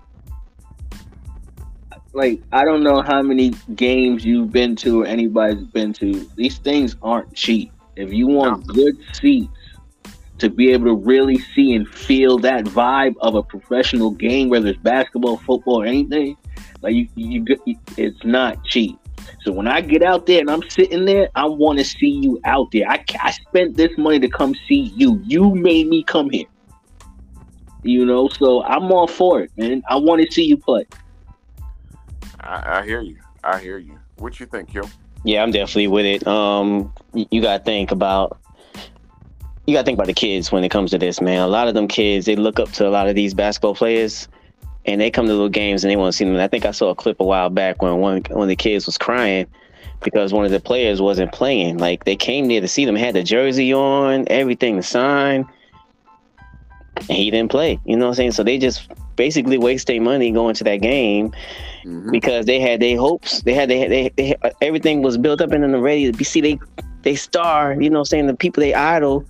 like 2.13 2.41
I 2.53 2.65
don't 2.65 2.83
know 2.83 3.03
how 3.03 3.21
many 3.23 3.51
games 3.75 4.25
you've 4.25 4.53
been 4.53 4.77
to 4.77 5.03
or 5.03 5.07
anybody's 5.07 5.65
been 5.67 5.93
to. 5.95 6.29
These 6.37 6.59
things 6.59 6.97
aren't 7.03 7.35
cheap. 7.35 7.73
If 7.97 8.13
you 8.13 8.27
want 8.27 8.67
good 8.67 8.97
seats 9.15 9.49
to 10.39 10.49
be 10.51 10.73
able 10.73 10.87
to 10.87 10.95
really 10.95 11.39
see 11.55 11.75
and 11.75 11.87
feel 11.89 12.39
that 12.39 12.65
vibe 12.65 13.15
of 13.21 13.35
a 13.37 13.43
professional 13.43 14.11
game, 14.11 14.49
whether 14.49 14.69
it's 14.69 14.79
basketball, 14.81 15.37
football, 15.39 15.83
or 15.83 15.87
anything, 15.87 16.37
like 16.83 16.95
you, 16.95 17.09
you, 17.15 17.45
you 17.67 17.77
it's 17.97 18.25
not 18.25 18.63
cheap. 18.65 18.99
So 19.43 19.53
when 19.53 19.69
I 19.69 19.81
get 19.81 20.03
out 20.03 20.27
there 20.27 20.41
and 20.41 20.51
I'm 20.51 20.69
sitting 20.71 21.05
there, 21.05 21.29
I 21.35 21.47
want 21.47 21.79
to 21.79 21.85
see 21.85 22.09
you 22.09 22.41
out 22.45 22.71
there. 22.73 22.89
I, 22.89 23.05
I 23.21 23.31
spent 23.31 23.77
this 23.77 23.97
money 23.99 24.19
to 24.21 24.29
come 24.29 24.55
see 24.67 24.93
you. 24.97 25.21
You 25.25 25.55
made 25.55 25.89
me 25.89 26.03
come 26.03 26.31
here. 26.31 26.47
You 27.83 28.07
know, 28.07 28.29
so 28.29 28.63
I'm 28.65 28.91
all 28.91 29.07
for 29.07 29.43
it, 29.43 29.51
man. 29.57 29.83
I 29.89 29.97
want 29.97 30.23
to 30.23 30.33
see 30.33 30.45
you 30.45 30.57
play. 30.57 30.87
I, 32.41 32.79
I 32.79 32.85
hear 32.85 33.03
you. 33.03 33.19
I 33.43 33.59
hear 33.59 33.79
you. 33.79 33.99
What 34.17 34.41
you 34.41 34.47
think, 34.47 34.73
Yo? 34.73 34.85
Yeah, 35.25 35.43
I'm 35.43 35.51
definitely 35.51 35.89
with 35.89 36.07
it. 36.07 36.27
Um, 36.27 36.93
you 37.13 37.41
gotta 37.43 37.63
think 37.63 37.91
about 37.91 38.39
you 39.67 39.75
gotta 39.75 39.85
think 39.85 39.97
about 39.97 40.07
the 40.07 40.15
kids 40.15 40.53
when 40.53 40.63
it 40.65 40.71
comes 40.71 40.91
to 40.91 40.99
this, 40.99 41.21
man. 41.21 41.41
A 41.41 41.47
lot 41.47 41.69
of 41.69 41.75
them 41.75 41.89
kids 41.89 42.27
they 42.27 42.37
look 42.37 42.61
up 42.61 42.71
to 42.73 42.87
a 42.87 42.91
lot 42.91 43.09
of 43.09 43.15
these 43.15 43.33
basketball 43.33 43.75
players, 43.75 44.29
and 44.87 45.01
they 45.01 45.11
come 45.11 45.27
to 45.27 45.33
little 45.33 45.49
games 45.49 45.85
and 45.85 45.91
they 45.91 45.97
want 45.97 46.13
to 46.13 46.17
see 46.17 46.25
them. 46.25 46.35
And 46.35 46.43
I 46.43 46.49
think 46.49 46.65
I 46.65 46.71
saw 46.71 46.91
a 46.91 46.95
clip 46.95 47.21
a 47.21 47.25
while 47.25 47.51
back 47.51 47.83
when 47.83 47.97
one 47.99 48.23
one 48.31 48.43
of 48.43 48.49
the 48.49 48.57
kids 48.57 48.87
was 48.87 48.99
crying 48.99 49.47
because 50.03 50.33
one 50.33 50.45
of 50.45 50.51
the 50.51 50.61
players 50.61 51.01
wasn't 51.01 51.33
playing. 51.33 51.79
Like 51.79 52.05
they 52.05 52.17
came 52.17 52.49
there 52.49 52.61
to 52.61 52.69
see 52.69 52.85
them, 52.85 52.97
had 52.97 53.15
the 53.15 53.23
jersey 53.23 53.73
on, 53.73 54.27
everything 54.29 54.77
to 54.77 54.83
sign, 54.83 55.47
and 56.97 57.11
he 57.11 57.31
didn't 57.31 57.51
play. 57.51 57.79
You 57.85 57.97
know 57.97 58.07
what 58.07 58.11
I'm 58.11 58.15
saying? 58.17 58.33
So 58.33 58.43
they 58.43 58.59
just 58.59 58.89
basically 59.17 59.59
waste 59.59 59.87
their 59.87 60.01
money 60.01 60.31
going 60.31 60.55
to 60.57 60.65
that 60.65 60.77
game 60.79 61.33
Mhm. 61.85 62.11
because 62.11 62.47
they 62.47 62.61
had 62.61 62.81
their 62.81 62.99
hopes. 62.99 63.43
They 63.43 63.55
had 63.55 63.69
they, 63.69 63.87
they, 63.89 64.11
they 64.17 64.37
everything 64.61 65.03
was 65.03 65.19
built 65.19 65.41
up 65.41 65.53
and 65.53 65.63
then 65.63 65.81
ready 65.81 66.11
to 66.11 66.17
be 66.17 66.25
see 66.25 66.41
they 66.41 66.59
they 67.03 67.15
star. 67.15 67.75
You 67.81 67.91
know, 67.91 67.99
what 67.99 68.01
I'm 68.01 68.05
saying 68.07 68.27
the 68.27 68.35
people 68.35 68.61
they 68.63 68.75
idol, 68.75 69.25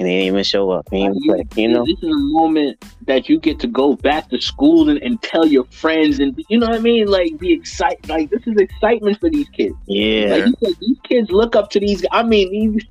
and 0.00 0.08
they 0.08 0.14
didn't 0.14 0.28
even 0.28 0.44
show 0.44 0.70
up. 0.70 0.88
They 0.88 1.02
didn't 1.02 1.22
even 1.22 1.46
play, 1.48 1.62
you 1.62 1.68
know. 1.68 1.84
this 1.84 1.98
is 1.98 2.08
a 2.08 2.18
moment 2.32 2.82
that 3.06 3.28
you 3.28 3.38
get 3.38 3.60
to 3.60 3.66
go 3.66 3.96
back 3.96 4.30
to 4.30 4.40
school 4.40 4.88
and, 4.88 4.98
and 5.02 5.20
tell 5.20 5.46
your 5.46 5.64
friends 5.64 6.20
and 6.20 6.42
you 6.48 6.58
know 6.58 6.68
what 6.68 6.76
I 6.76 6.78
mean, 6.78 7.06
like 7.06 7.38
be 7.38 7.52
excited. 7.52 8.08
Like 8.08 8.30
this 8.30 8.40
is 8.46 8.56
excitement 8.56 9.20
for 9.20 9.28
these 9.28 9.48
kids. 9.50 9.76
Yeah, 9.86 10.36
Like 10.36 10.46
you 10.46 10.54
said, 10.64 10.80
these 10.80 10.98
kids 11.04 11.30
look 11.30 11.54
up 11.54 11.68
to 11.72 11.80
these. 11.80 12.02
I 12.12 12.22
mean, 12.22 12.50
these 12.50 12.86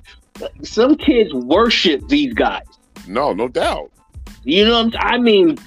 some 0.62 0.94
kids 0.94 1.34
worship 1.34 2.06
these 2.06 2.32
guys. 2.32 2.62
No, 3.08 3.32
no 3.32 3.48
doubt. 3.48 3.90
You 4.44 4.66
know, 4.66 4.84
what 4.84 4.94
I'm, 4.96 5.14
I 5.14 5.18
mean, 5.18 5.58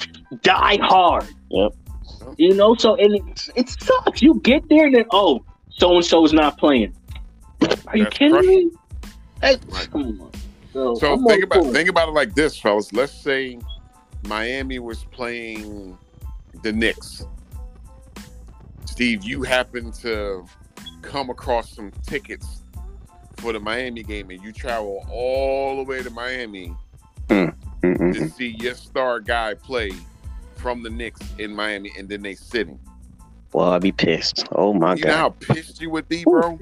die 0.43 0.79
hard. 0.81 1.27
Yep. 1.49 1.73
You 2.37 2.53
know, 2.55 2.73
so 2.75 2.95
and 2.95 3.15
it, 3.15 3.49
it 3.55 3.67
sucks. 3.67 4.21
You 4.21 4.39
get 4.45 4.69
there 4.69 4.85
and 4.85 4.95
then 4.95 5.05
oh, 5.11 5.43
so 5.71 5.97
and 5.97 6.05
so 6.05 6.23
is 6.23 6.31
not 6.31 6.57
playing. 6.57 6.95
Are 7.87 7.97
you 7.97 8.05
That's 8.05 8.17
kidding 8.17 8.47
me? 8.47 8.71
Hey, 9.41 9.57
Right. 9.67 9.91
Come 9.91 10.21
on. 10.21 10.32
So, 10.73 10.95
So 10.95 11.17
think 11.27 11.43
all 11.43 11.43
about 11.43 11.63
for 11.63 11.69
it. 11.69 11.73
think 11.73 11.89
about 11.89 12.09
it 12.09 12.13
like 12.13 12.33
this, 12.35 12.57
fellas. 12.59 12.91
Let's 12.93 13.13
say 13.13 13.59
Miami 14.27 14.79
was 14.79 15.03
playing 15.05 15.97
the 16.63 16.71
Knicks. 16.73 17.25
Steve, 18.85 19.23
you 19.23 19.43
happen 19.43 19.91
to 19.93 20.45
come 21.01 21.29
across 21.29 21.71
some 21.75 21.91
tickets 22.05 22.61
for 23.37 23.53
the 23.53 23.59
Miami 23.59 24.03
game, 24.03 24.29
and 24.29 24.41
you 24.43 24.51
travel 24.51 25.05
all 25.11 25.77
the 25.77 25.83
way 25.83 26.01
to 26.03 26.09
Miami 26.09 26.75
mm, 27.29 27.53
mm, 27.83 27.97
mm, 27.97 28.13
to 28.13 28.19
Mm-mm. 28.21 28.31
see 28.31 28.55
your 28.59 28.75
star 28.75 29.19
guy 29.19 29.53
play 29.55 29.91
from 30.55 30.83
the 30.83 30.89
Knicks 30.89 31.21
in 31.39 31.53
Miami, 31.55 31.91
and 31.97 32.07
then 32.07 32.21
they 32.21 32.35
sitting. 32.35 32.79
well, 33.51 33.71
I'd 33.71 33.81
be 33.81 33.91
pissed. 33.91 34.45
Oh 34.53 34.73
my 34.73 34.95
God. 34.95 34.99
You 34.99 35.05
know 35.05 35.11
god. 35.11 35.17
how 35.17 35.29
pissed 35.53 35.81
you 35.81 35.89
would 35.89 36.07
be, 36.07 36.23
bro. 36.23 36.57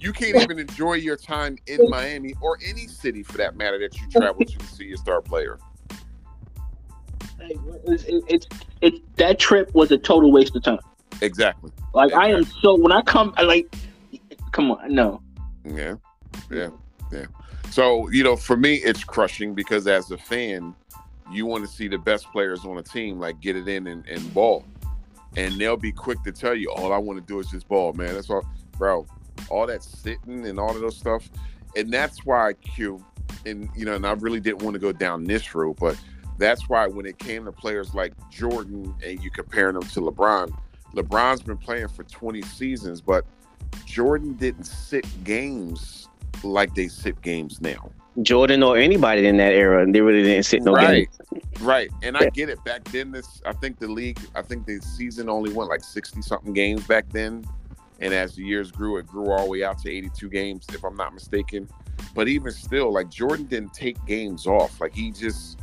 You 0.00 0.12
can't 0.12 0.36
even 0.36 0.58
enjoy 0.58 0.94
your 0.94 1.16
time 1.16 1.56
in 1.66 1.88
Miami 1.88 2.34
or 2.40 2.58
any 2.64 2.86
city 2.86 3.22
for 3.22 3.36
that 3.38 3.56
matter 3.56 3.78
that 3.78 3.98
you 4.00 4.08
travel 4.08 4.44
to 4.44 4.66
see 4.66 4.84
your 4.84 4.96
star 4.96 5.20
player. 5.20 5.58
Hey, 7.40 7.56
It's, 7.84 8.04
it's 8.06 8.46
it's 8.80 8.98
that 9.16 9.38
trip 9.38 9.74
was 9.74 9.90
a 9.90 9.98
total 9.98 10.30
waste 10.30 10.54
of 10.56 10.62
time. 10.62 10.78
Exactly. 11.20 11.72
Like 11.94 12.12
I 12.12 12.28
am 12.28 12.44
so 12.44 12.76
when 12.76 12.92
I 12.92 13.02
come, 13.02 13.34
I 13.36 13.42
like, 13.42 13.74
come 14.52 14.70
on, 14.70 14.94
no. 14.94 15.20
Yeah, 15.64 15.94
yeah, 16.50 16.70
yeah. 17.12 17.26
So 17.70 18.08
you 18.10 18.22
know, 18.22 18.36
for 18.36 18.56
me, 18.56 18.76
it's 18.76 19.02
crushing 19.02 19.54
because 19.54 19.86
as 19.86 20.10
a 20.10 20.18
fan, 20.18 20.74
you 21.30 21.46
want 21.46 21.64
to 21.64 21.70
see 21.70 21.88
the 21.88 21.98
best 21.98 22.30
players 22.30 22.64
on 22.64 22.78
a 22.78 22.82
team 22.82 23.18
like 23.18 23.40
get 23.40 23.56
it 23.56 23.68
in 23.68 23.86
and, 23.88 24.06
and 24.06 24.32
ball, 24.32 24.64
and 25.36 25.58
they'll 25.60 25.76
be 25.76 25.92
quick 25.92 26.22
to 26.22 26.32
tell 26.32 26.54
you, 26.54 26.70
all 26.70 26.92
I 26.92 26.98
want 26.98 27.18
to 27.18 27.24
do 27.26 27.40
is 27.40 27.48
just 27.48 27.66
ball, 27.68 27.92
man. 27.92 28.14
That's 28.14 28.30
all, 28.30 28.46
bro. 28.76 29.06
All 29.50 29.66
that 29.66 29.82
sitting 29.82 30.46
and 30.46 30.58
all 30.58 30.70
of 30.70 30.80
those 30.80 30.96
stuff, 30.96 31.28
and 31.76 31.92
that's 31.92 32.24
why 32.24 32.52
Q, 32.54 33.04
and 33.46 33.68
you 33.76 33.84
know, 33.84 33.94
and 33.94 34.06
I 34.06 34.12
really 34.12 34.40
didn't 34.40 34.62
want 34.62 34.74
to 34.74 34.80
go 34.80 34.92
down 34.92 35.24
this 35.24 35.54
road, 35.54 35.76
but 35.80 35.96
that's 36.38 36.68
why 36.68 36.86
when 36.86 37.06
it 37.06 37.18
came 37.18 37.44
to 37.44 37.52
players 37.52 37.94
like 37.94 38.12
Jordan 38.30 38.94
and 39.04 39.22
you 39.22 39.30
comparing 39.30 39.74
them 39.74 39.88
to 39.88 40.00
LeBron, 40.00 40.56
LeBron's 40.94 41.42
been 41.42 41.58
playing 41.58 41.88
for 41.88 42.04
20 42.04 42.42
seasons, 42.42 43.00
but 43.00 43.24
Jordan 43.84 44.34
didn't 44.34 44.64
sit 44.64 45.06
games 45.24 46.08
like 46.42 46.74
they 46.74 46.88
sit 46.88 47.20
games 47.22 47.60
now. 47.60 47.90
Jordan 48.22 48.62
or 48.62 48.76
anybody 48.76 49.26
in 49.26 49.36
that 49.36 49.52
era, 49.52 49.90
they 49.90 50.00
really 50.00 50.22
didn't 50.22 50.44
sit 50.44 50.62
no 50.62 50.72
right, 50.72 51.08
games. 51.30 51.42
right. 51.60 51.90
And 52.02 52.16
I 52.16 52.28
get 52.30 52.48
it. 52.48 52.62
Back 52.64 52.84
then, 52.84 53.12
this 53.12 53.40
I 53.46 53.52
think 53.52 53.78
the 53.78 53.88
league, 53.88 54.18
I 54.34 54.42
think 54.42 54.66
the 54.66 54.80
season 54.80 55.28
only 55.28 55.52
went 55.52 55.70
like 55.70 55.84
60 55.84 56.22
something 56.22 56.52
games 56.52 56.84
back 56.86 57.08
then. 57.10 57.44
And 58.00 58.14
as 58.14 58.36
the 58.36 58.44
years 58.44 58.70
grew, 58.70 58.98
it 58.98 59.06
grew 59.06 59.30
all 59.30 59.44
the 59.44 59.50
way 59.50 59.64
out 59.64 59.78
to 59.80 59.90
82 59.90 60.28
games, 60.28 60.66
if 60.72 60.84
I'm 60.84 60.96
not 60.96 61.14
mistaken. 61.14 61.68
But 62.14 62.28
even 62.28 62.52
still, 62.52 62.92
like 62.92 63.10
Jordan 63.10 63.46
didn't 63.46 63.74
take 63.74 64.04
games 64.06 64.46
off. 64.46 64.80
Like 64.80 64.94
he 64.94 65.10
just, 65.10 65.58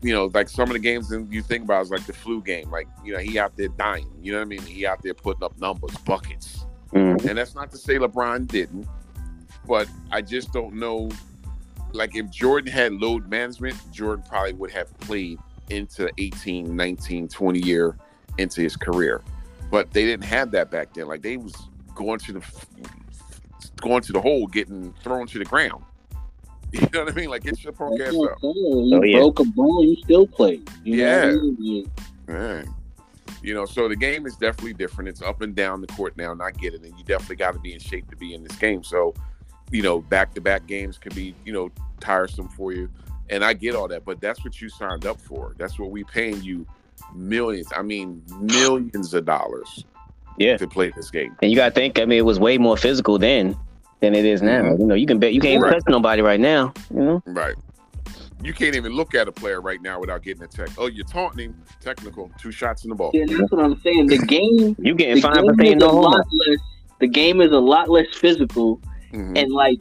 you 0.00 0.14
know, 0.14 0.30
like 0.32 0.48
some 0.48 0.68
of 0.68 0.72
the 0.72 0.78
games 0.78 1.08
that 1.08 1.26
you 1.30 1.42
think 1.42 1.64
about 1.64 1.82
is 1.82 1.90
like 1.90 2.06
the 2.06 2.12
flu 2.12 2.42
game. 2.42 2.70
Like, 2.70 2.88
you 3.04 3.12
know, 3.12 3.18
he 3.18 3.38
out 3.38 3.56
there 3.56 3.68
dying. 3.68 4.10
You 4.22 4.32
know 4.32 4.38
what 4.38 4.46
I 4.46 4.48
mean? 4.48 4.62
He 4.62 4.86
out 4.86 5.02
there 5.02 5.14
putting 5.14 5.44
up 5.44 5.58
numbers, 5.58 5.96
buckets. 5.98 6.64
Mm. 6.92 7.24
And 7.26 7.38
that's 7.38 7.54
not 7.54 7.70
to 7.72 7.76
say 7.76 7.96
LeBron 7.96 8.46
didn't, 8.46 8.86
but 9.66 9.88
I 10.10 10.22
just 10.22 10.52
don't 10.52 10.74
know. 10.74 11.10
Like 11.92 12.16
if 12.16 12.30
Jordan 12.30 12.72
had 12.72 12.92
load 12.94 13.28
management, 13.28 13.76
Jordan 13.92 14.24
probably 14.28 14.54
would 14.54 14.70
have 14.70 14.96
played 15.00 15.38
into 15.70 16.10
18, 16.18 16.74
19, 16.74 17.28
20 17.28 17.58
year 17.60 17.96
into 18.38 18.60
his 18.60 18.76
career. 18.76 19.22
But 19.70 19.92
they 19.92 20.04
didn't 20.04 20.24
have 20.24 20.50
that 20.52 20.70
back 20.70 20.94
then. 20.94 21.06
Like 21.08 21.22
they 21.22 21.36
was 21.36 21.54
going 21.94 22.18
to 22.20 22.34
the 22.34 22.42
going 23.80 24.02
to 24.02 24.12
the 24.12 24.20
hole, 24.20 24.46
getting 24.46 24.94
thrown 25.02 25.26
to 25.28 25.38
the 25.38 25.44
ground. 25.44 25.82
You 26.72 26.88
know 26.92 27.04
what 27.04 27.12
I 27.12 27.16
mean? 27.16 27.30
Like 27.30 27.44
get 27.44 27.62
your 27.62 27.72
punk 27.72 28.00
ass 28.00 28.08
up. 28.08 28.38
Oh, 28.42 28.52
you 28.84 28.96
Oh, 28.96 29.02
yeah. 29.04 29.18
broke 29.18 29.38
a 29.38 29.44
bone, 29.44 29.82
you 29.84 29.94
still 30.02 30.26
play. 30.26 30.60
You 30.82 30.96
Yeah. 30.96 31.32
what 32.26 32.36
I. 32.36 32.64
You 33.44 33.54
know, 33.54 33.64
so 33.64 33.88
the 33.88 33.94
game 33.94 34.26
is 34.26 34.34
definitely 34.36 34.72
different. 34.72 35.08
It's 35.08 35.22
up 35.22 35.40
and 35.42 35.54
down 35.54 35.82
the 35.82 35.86
court 35.88 36.16
now, 36.16 36.32
and 36.32 36.42
I 36.42 36.50
get 36.50 36.74
it. 36.74 36.82
And 36.82 36.98
you 36.98 37.04
definitely 37.04 37.36
got 37.36 37.52
to 37.52 37.60
be 37.60 37.74
in 37.74 37.78
shape 37.78 38.10
to 38.10 38.16
be 38.16 38.34
in 38.34 38.42
this 38.42 38.56
game. 38.56 38.82
So, 38.82 39.14
you 39.70 39.82
know, 39.82 40.00
back 40.00 40.34
to 40.34 40.40
back 40.40 40.66
games 40.66 40.98
can 40.98 41.14
be, 41.14 41.34
you 41.44 41.52
know, 41.52 41.70
tiresome 42.00 42.48
for 42.48 42.72
you. 42.72 42.88
And 43.30 43.44
I 43.44 43.52
get 43.52 43.74
all 43.76 43.86
that, 43.88 44.04
but 44.04 44.20
that's 44.20 44.42
what 44.44 44.60
you 44.60 44.68
signed 44.68 45.06
up 45.06 45.20
for. 45.20 45.54
That's 45.58 45.78
what 45.78 45.90
we 45.90 46.02
paying 46.04 46.42
you 46.42 46.66
millions. 47.14 47.68
I 47.76 47.82
mean, 47.82 48.22
millions 48.40 49.14
of 49.14 49.24
dollars 49.24 49.84
Yeah. 50.38 50.56
to 50.56 50.66
play 50.66 50.90
this 50.94 51.10
game. 51.10 51.36
And 51.42 51.50
you 51.50 51.56
gotta 51.56 51.74
think, 51.74 51.98
I 51.98 52.04
mean, 52.04 52.18
it 52.18 52.24
was 52.24 52.38
way 52.40 52.58
more 52.58 52.76
physical 52.76 53.18
then 53.18 53.56
than 54.00 54.14
it 54.14 54.24
is 54.24 54.42
now. 54.42 54.62
Mhm. 54.62 54.78
You 54.80 54.86
know, 54.86 54.94
you 54.94 55.06
can 55.06 55.18
bet 55.18 55.32
you 55.32 55.40
can't 55.40 55.62
Right. 55.62 55.72
touch 55.74 55.82
nobody 55.88 56.22
right 56.22 56.40
now. 56.40 56.72
You 56.92 57.00
know, 57.00 57.22
Right. 57.26 57.54
You 58.42 58.52
can't 58.52 58.76
even 58.76 58.92
look 58.92 59.14
at 59.14 59.26
a 59.26 59.32
player 59.32 59.62
right 59.62 59.80
now 59.80 59.98
without 60.00 60.22
getting 60.22 60.42
a 60.42 60.46
tech. 60.46 60.68
Oh, 60.76 60.86
you're 60.86 61.06
taunting 61.06 61.46
him. 61.50 61.62
Technical. 61.80 62.30
Two 62.38 62.50
shots 62.50 62.84
in 62.84 62.90
the 62.90 62.94
ball. 62.96 63.10
Yeah, 63.14 63.24
that's 63.26 63.50
what 63.50 63.64
I'm 63.64 63.80
saying. 63.80 64.08
The 64.08 64.18
game, 64.18 64.76
you 64.78 64.94
getting 64.94 65.14
the 65.16 65.20
fined 65.22 65.36
for 65.46 65.54
game 65.54 65.66
saying 65.66 65.76
is 65.78 65.80
no 65.80 65.88
homo. 65.88 66.10
less. 66.10 66.58
The 67.00 67.06
game 67.08 67.40
is 67.40 67.52
a 67.52 67.58
lot 67.58 67.88
less 67.88 68.06
physical, 68.14 68.80
Mhm. 69.14 69.38
and 69.38 69.50
like 69.50 69.80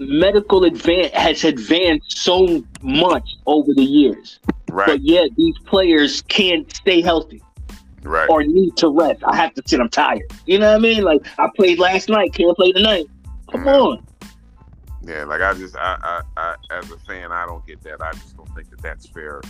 medical 0.00 0.64
advance 0.64 1.12
has 1.12 1.44
advanced 1.44 2.18
so 2.18 2.62
much 2.82 3.36
over 3.46 3.72
the 3.74 3.84
years. 3.84 4.40
Right. 4.70 4.86
But 4.86 5.02
yet 5.02 5.30
these 5.36 5.58
players 5.66 6.22
can't 6.22 6.74
stay 6.74 7.00
healthy 7.02 7.42
Right. 8.02 8.28
or 8.30 8.42
need 8.42 8.76
to 8.78 8.88
rest. 8.88 9.22
I 9.26 9.36
have 9.36 9.52
to 9.54 9.62
sit. 9.66 9.80
I'm 9.80 9.88
tired. 9.90 10.22
You 10.46 10.58
know 10.58 10.68
what 10.70 10.76
I 10.76 10.78
mean? 10.78 11.02
Like 11.02 11.20
I 11.38 11.48
played 11.54 11.78
last 11.78 12.08
night, 12.08 12.32
can't 12.32 12.56
play 12.56 12.72
tonight. 12.72 13.06
Come 13.52 13.64
Mhm. 13.64 13.82
on. 13.86 14.06
Yeah, 15.02 15.24
like 15.24 15.40
I 15.40 15.54
just, 15.54 15.76
I, 15.76 15.96
I, 16.02 16.22
I, 16.36 16.54
as 16.78 16.90
a 16.90 16.98
fan, 16.98 17.32
I 17.32 17.46
don't 17.46 17.66
get 17.66 17.82
that. 17.82 18.02
I 18.02 18.12
just 18.12 18.36
don't 18.36 18.48
think 18.54 18.70
that 18.70 18.82
that's 18.82 19.06
fair 19.06 19.40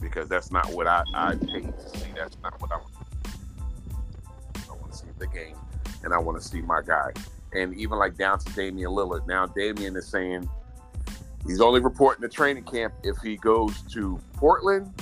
because 0.00 0.28
that's 0.28 0.50
not 0.50 0.68
what 0.72 0.86
I, 0.86 1.02
I 1.14 1.34
paid 1.36 1.72
to 1.78 1.98
see. 1.98 2.06
That's 2.14 2.36
not 2.42 2.60
what 2.60 2.72
I 2.72 2.76
want. 2.76 2.92
I 4.68 4.72
want 4.72 4.92
to 4.92 4.98
see 4.98 5.06
the 5.18 5.26
game, 5.28 5.56
and 6.04 6.12
I 6.12 6.18
want 6.18 6.40
to 6.40 6.46
see 6.46 6.60
my 6.60 6.82
guy. 6.82 7.12
And 7.52 7.74
even 7.74 7.98
like 7.98 8.16
down 8.16 8.38
to 8.38 8.52
Damian 8.52 8.90
Lillard. 8.90 9.26
Now 9.26 9.46
Damian 9.46 9.96
is 9.96 10.06
saying 10.06 10.48
he's 11.46 11.60
only 11.60 11.80
reporting 11.80 12.22
to 12.22 12.28
training 12.28 12.64
camp 12.64 12.94
if 13.02 13.16
he 13.18 13.36
goes 13.36 13.82
to 13.92 14.20
Portland 14.34 14.92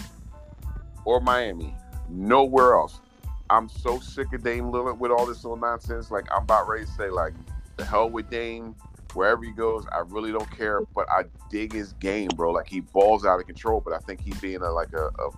or 1.04 1.20
Miami, 1.20 1.74
nowhere 2.08 2.76
else. 2.76 3.00
I'm 3.50 3.68
so 3.68 3.98
sick 3.98 4.32
of 4.32 4.42
Dame 4.42 4.64
Lillard 4.64 4.98
with 4.98 5.10
all 5.10 5.26
this 5.26 5.44
little 5.44 5.56
nonsense. 5.56 6.10
Like 6.10 6.26
I'm 6.34 6.42
about 6.42 6.68
ready 6.68 6.84
to 6.84 6.90
say, 6.92 7.10
like, 7.10 7.34
the 7.76 7.84
hell 7.84 8.10
with 8.10 8.28
Dame 8.30 8.74
wherever 9.14 9.42
he 9.42 9.50
goes, 9.50 9.86
I 9.90 10.00
really 10.06 10.32
don't 10.32 10.50
care. 10.50 10.82
But 10.94 11.10
I 11.10 11.24
dig 11.50 11.72
his 11.72 11.92
game, 11.94 12.28
bro. 12.36 12.52
Like 12.52 12.68
he 12.68 12.80
balls 12.80 13.24
out 13.24 13.40
of 13.40 13.46
control. 13.46 13.80
But 13.80 13.94
I 13.94 13.98
think 13.98 14.20
he's 14.20 14.38
being 14.40 14.62
a, 14.62 14.70
like 14.70 14.92
a, 14.92 15.06
a 15.06 15.30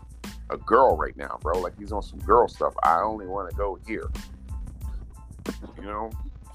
a 0.51 0.59
girl 0.59 0.97
right 0.97 1.17
now, 1.17 1.39
bro. 1.43 1.59
Like 1.61 1.79
he's 1.79 1.93
on 1.93 2.03
some 2.03 2.19
girl 2.21 2.49
stuff. 2.49 2.75
I 2.83 3.01
only 3.01 3.27
want 3.27 3.51
to 3.51 3.57
go 3.57 3.79
here. 3.87 4.11
You 5.77 5.85
know, 5.85 6.11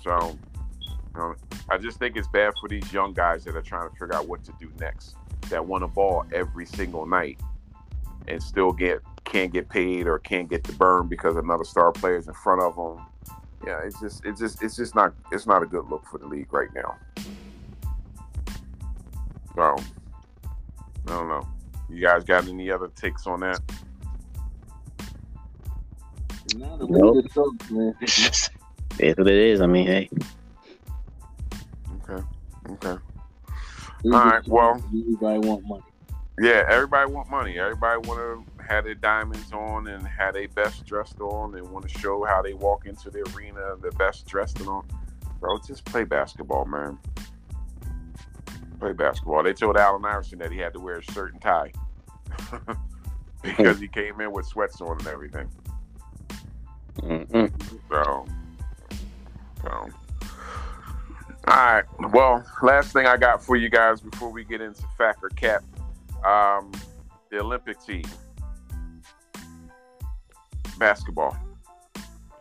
so 0.05 0.37
you 0.87 1.19
know, 1.19 1.35
I 1.69 1.77
just 1.77 1.99
think 1.99 2.15
it's 2.15 2.27
bad 2.29 2.53
for 2.61 2.69
these 2.69 2.93
young 2.93 3.11
guys 3.13 3.43
that 3.43 3.55
are 3.55 3.61
trying 3.61 3.89
to 3.89 3.95
figure 3.95 4.13
out 4.13 4.27
what 4.27 4.43
to 4.45 4.53
do 4.59 4.71
next. 4.79 5.15
That 5.49 5.65
want 5.65 5.83
a 5.83 5.87
ball 5.87 6.25
every 6.33 6.65
single 6.65 7.05
night 7.05 7.39
and 8.27 8.41
still 8.41 8.71
get 8.71 9.01
can't 9.25 9.51
get 9.51 9.67
paid 9.67 10.07
or 10.07 10.19
can't 10.19 10.49
get 10.49 10.63
the 10.63 10.73
burn 10.73 11.07
because 11.07 11.35
another 11.35 11.63
star 11.63 11.91
player 11.91 12.15
is 12.17 12.27
in 12.27 12.33
front 12.35 12.61
of 12.61 12.75
them 12.75 13.05
yeah, 13.65 13.79
it's 13.83 13.99
just 13.99 14.25
it's 14.25 14.39
just 14.39 14.61
it's 14.61 14.75
just 14.75 14.93
not 14.95 15.13
it's 15.31 15.47
not 15.47 15.63
a 15.63 15.65
good 15.65 15.89
look 15.89 16.05
for 16.05 16.19
the 16.19 16.27
league 16.27 16.53
right 16.53 16.69
now. 16.75 16.95
So 19.55 19.61
I 19.61 21.09
don't 21.09 21.27
know. 21.27 21.47
You 21.89 22.01
guys 22.01 22.23
got 22.23 22.47
any 22.47 22.69
other 22.69 22.89
takes 22.89 23.25
on 23.25 23.39
that? 23.39 23.59
Now 26.55 26.77
the 26.77 26.87
Nope. 26.87 27.15
league 27.15 27.25
is 27.25 27.71
man. 27.71 27.95
It's 28.99 29.17
what 29.17 29.27
it 29.27 29.33
is. 29.37 29.61
I 29.61 29.67
mean, 29.67 29.87
hey, 29.87 30.09
Okay. 32.09 32.23
Okay. 32.71 33.01
league 34.03 34.13
All 34.13 34.27
is 34.27 34.31
right, 34.31 34.45
so- 34.45 34.51
well- 34.51 34.83
everybody 34.93 35.39
want 35.47 35.65
money. 35.67 35.83
Yeah, 36.37 36.63
everybody 36.67 37.11
want 37.11 37.29
money. 37.29 37.57
Everybody 37.57 38.07
want 38.09 38.19
to 38.19 38.63
have 38.63 38.83
their 38.83 38.93
diamonds 38.95 39.53
on 39.53 39.87
and 39.87 40.05
have 40.05 40.33
their 40.33 40.49
best 40.49 40.85
dressed 40.85 41.21
on 41.21 41.53
They 41.53 41.61
want 41.61 41.87
to 41.87 41.99
show 41.99 42.25
how 42.25 42.41
they 42.41 42.53
walk 42.53 42.85
into 42.87 43.09
the 43.09 43.19
arena 43.33 43.75
the 43.81 43.91
best 43.91 44.27
dressed 44.27 44.59
and 44.59 44.67
on. 44.67 44.85
Bro, 45.39 45.59
just 45.59 45.85
play 45.85 46.03
basketball, 46.03 46.65
man. 46.65 46.97
Play 48.81 48.91
basketball. 48.91 49.43
They 49.43 49.53
told 49.53 49.77
Allen 49.77 50.03
Iverson 50.03 50.39
that 50.39 50.51
he 50.51 50.57
had 50.57 50.73
to 50.73 50.79
wear 50.81 50.97
a 50.97 51.01
shirt 51.01 51.31
and 51.31 51.41
tie 51.41 51.71
because 53.41 53.79
he 53.79 53.87
came 53.87 54.19
in 54.19 54.31
with 54.33 54.45
sweats 54.45 54.81
on 54.81 54.97
and 54.99 55.07
everything. 55.07 55.47
Mm-mm. 57.01 57.51
So, 57.89 58.25
so. 59.65 59.89
All 61.47 61.55
right. 61.55 61.83
Well, 62.11 62.43
last 62.63 62.91
thing 62.93 63.05
I 63.05 63.17
got 63.17 63.43
for 63.43 63.55
you 63.55 63.69
guys 63.69 64.01
before 64.01 64.29
we 64.31 64.43
get 64.43 64.61
into 64.61 64.83
fact 64.97 65.19
or 65.23 65.29
cap, 65.29 65.63
um, 66.25 66.71
the 67.29 67.39
Olympic 67.39 67.79
team, 67.83 68.03
basketball, 70.77 71.37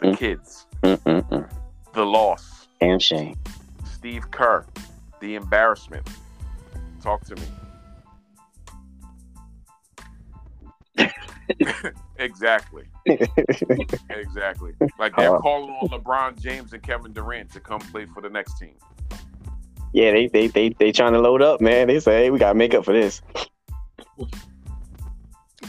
the 0.01 0.09
Mm. 0.09 0.19
kids, 0.19 0.67
Mm-mm-mm. 0.83 1.49
the 1.93 2.05
loss, 2.05 2.69
and 2.81 3.01
shame. 3.03 3.37
Steve 3.85 4.31
Kerr, 4.31 4.65
the 5.21 5.35
embarrassment. 5.35 6.09
Talk 7.03 7.23
to 7.25 7.37
me. 7.37 7.43
exactly. 12.19 12.85
Exactly. 14.11 14.73
Like 14.99 15.15
they're 15.17 15.37
Uh, 15.37 15.41
calling 15.41 15.71
on 15.71 15.89
LeBron 15.89 16.41
James 16.41 16.73
and 16.73 16.83
Kevin 16.83 17.13
Durant 17.13 17.51
to 17.53 17.61
come 17.61 17.81
play 17.81 18.07
for 18.07 18.21
the 18.21 18.31
next 18.31 18.59
team. 18.59 18.75
Yeah, 19.93 20.13
they 20.13 20.27
they 20.27 20.47
they 20.49 20.69
they 20.71 20.93
trying 20.93 21.13
to 21.13 21.21
load 21.21 21.43
up, 21.43 21.61
man. 21.61 21.87
They 21.87 22.01
say, 22.01 22.25
hey, 22.25 22.31
we 22.31 22.39
gotta 22.39 22.55
make 22.55 22.75
up 22.75 22.85
for 22.85 22.93
this. 22.93 23.23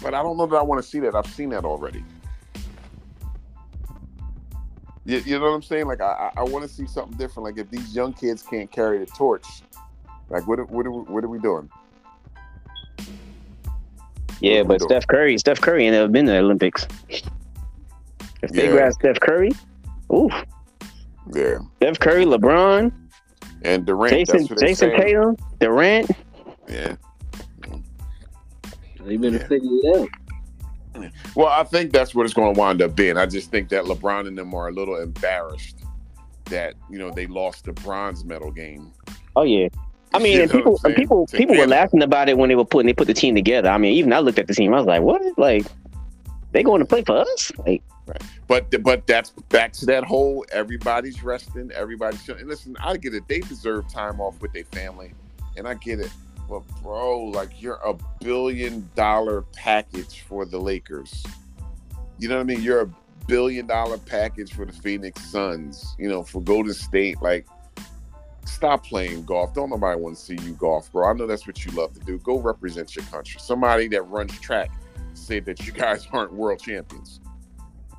But 0.02 0.14
I 0.14 0.22
don't 0.24 0.38
know 0.38 0.46
that 0.48 0.56
I 0.56 0.62
want 0.62 0.82
to 0.82 0.88
see 0.88 1.00
that. 1.02 1.16
I've 1.16 1.28
seen 1.28 1.50
that 1.50 1.66
already. 1.66 2.04
You, 5.06 5.20
you 5.20 5.40
know 5.40 5.46
what 5.46 5.56
I'm 5.56 5.62
saying? 5.62 5.86
Like 5.86 6.02
I, 6.02 6.32
I, 6.36 6.44
want 6.44 6.68
to 6.68 6.70
see 6.70 6.88
something 6.88 7.16
different. 7.18 7.46
Like 7.46 7.58
if 7.60 7.70
these 7.70 7.96
young 7.96 8.14
kids 8.14 8.42
can't 8.42 8.72
carry 8.72 8.98
the 8.98 9.06
torch, 9.06 9.46
like 10.30 10.48
what 10.48 10.68
what 10.72 10.86
are 10.86 10.92
we, 10.92 11.02
what 11.04 11.24
are 11.24 11.28
we 11.28 11.40
doing? 11.40 11.70
Yeah, 14.42 14.64
but 14.64 14.80
doing? 14.80 14.90
Steph 14.90 15.08
Curry, 15.08 15.38
Steph 15.38 15.62
Curry 15.62 15.86
ain't 15.86 15.94
never 15.94 16.08
been 16.08 16.26
to 16.26 16.32
the 16.34 16.38
Olympics. 16.40 16.88
If 18.42 18.52
they 18.52 18.66
Yeah. 18.66 18.72
grab 18.72 18.94
Steph 18.94 19.20
Curry, 19.20 19.52
ooh, 20.14 20.30
Yeah, 21.34 21.58
Steph 21.78 22.00
Curry, 22.00 22.26
LeBron, 22.26 22.92
and 23.64 23.86
Durant. 23.86 24.14
Jayson 24.14 24.38
that's 24.38 24.50
what 24.50 24.60
they're 24.60 24.68
Jayson 24.70 24.90
saying. 24.92 25.02
Tatum, 25.02 25.38
Durant. 25.60 26.12
Yeah. 26.70 26.96
They 29.04 29.18
better 29.18 29.38
Yeah. 29.38 29.48
figure 29.48 29.70
it 29.72 29.98
out. 30.02 30.10
Well, 31.36 31.48
I 31.48 31.64
think 31.64 31.92
that's 31.92 32.16
what 32.16 32.26
it's 32.26 32.34
going 32.34 32.54
to 32.54 32.60
wind 32.60 32.82
up 32.82 32.96
being. 32.96 33.18
I 33.18 33.26
just 33.26 33.52
think 33.52 33.70
that 33.70 33.84
LeBron 33.84 34.28
and 34.28 34.38
them 34.38 34.54
are 34.54 34.70
a 34.70 34.72
little 34.72 34.96
embarrassed 35.02 35.84
that 36.46 36.76
you 36.90 36.98
know 37.00 37.12
they 37.12 37.26
lost 37.28 37.66
the 37.66 37.74
bronze 37.74 38.24
medal 38.24 38.52
game. 38.52 38.92
Oh 39.36 39.44
yeah. 39.44 39.68
I 40.16 40.20
mean, 40.20 40.42
and 40.42 40.52
people, 40.52 40.80
and 40.84 40.96
people? 40.96 41.28
To 41.28 41.38
people 41.38 41.58
were 41.58 41.68
laughing 41.68 42.02
about 42.02 42.30
it 42.30 42.38
when 42.38 42.50
they 42.50 42.56
were 42.56 42.66
putting, 42.66 42.88
they 42.88 42.94
put 42.94 43.08
the 43.08 43.14
team 43.14 43.36
together. 43.36 43.70
I 43.70 43.78
mean, 43.78 43.94
even 43.94 44.14
I 44.14 44.20
looked 44.20 44.40
at 44.40 44.48
the 44.48 44.54
team, 44.54 44.74
I 44.74 44.78
was 44.78 44.86
like, 44.86 45.02
what? 45.02 45.22
Like, 45.38 45.66
they 46.52 46.64
going 46.64 46.80
to 46.80 46.86
play 46.86 47.04
for 47.04 47.18
us? 47.18 47.52
Like, 47.66 47.84
But 48.48 48.84
but 48.84 49.08
that's 49.08 49.32
back 49.50 49.74
to 49.74 49.86
that 49.88 50.04
whole 50.04 50.46
everybody's 50.52 51.24
resting, 51.24 51.72
everybody's. 51.72 52.28
And 52.30 52.48
listen, 52.48 52.78
I 52.80 52.96
get 52.98 53.14
it. 53.14 53.28
They 53.28 53.40
deserve 53.40 53.90
time 53.92 54.22
off 54.22 54.40
with 54.42 54.54
their 54.54 54.64
family, 54.66 55.14
and 55.58 55.68
I 55.68 55.74
get 55.74 56.00
it. 56.00 56.12
But 56.48 56.62
bro, 56.84 57.24
like 57.24 57.62
you're 57.62 57.80
a 57.84 57.96
billion 58.22 58.90
dollar 58.96 59.42
package 59.54 60.22
for 60.22 60.46
the 60.46 60.60
Lakers. 60.60 61.26
You 62.20 62.30
know 62.30 62.36
what 62.36 62.42
I 62.42 62.46
mean? 62.46 62.62
You're 62.62 62.82
a 62.82 62.90
billion 63.28 63.66
dollar 63.66 63.98
package 63.98 64.54
for 64.54 64.66
the 64.66 64.74
Phoenix 64.74 65.22
Suns. 65.26 65.96
You 65.98 66.08
know, 66.08 66.24
for 66.24 66.42
Golden 66.42 66.74
State. 66.74 67.22
Like, 67.22 67.48
stop 68.46 68.86
playing 68.86 69.26
golf. 69.26 69.54
Don't 69.54 69.70
nobody 69.70 70.00
want 70.00 70.16
to 70.18 70.22
see 70.22 70.38
you 70.44 70.54
golf, 70.54 70.92
bro. 70.92 71.10
I 71.10 71.14
know 71.14 71.28
that's 71.28 71.46
what 71.48 71.64
you 71.66 71.72
love 71.72 71.94
to 71.94 72.00
do. 72.02 72.18
Go 72.20 72.40
represent 72.40 72.96
your 72.96 73.06
country. 73.06 73.40
Somebody 73.40 73.88
that 73.90 74.04
runs 74.04 74.38
track 74.40 74.72
said 75.14 75.46
that 75.46 75.66
you 75.66 75.72
guys 75.74 76.08
aren't 76.12 76.34
world 76.34 76.60
champions. 76.60 77.20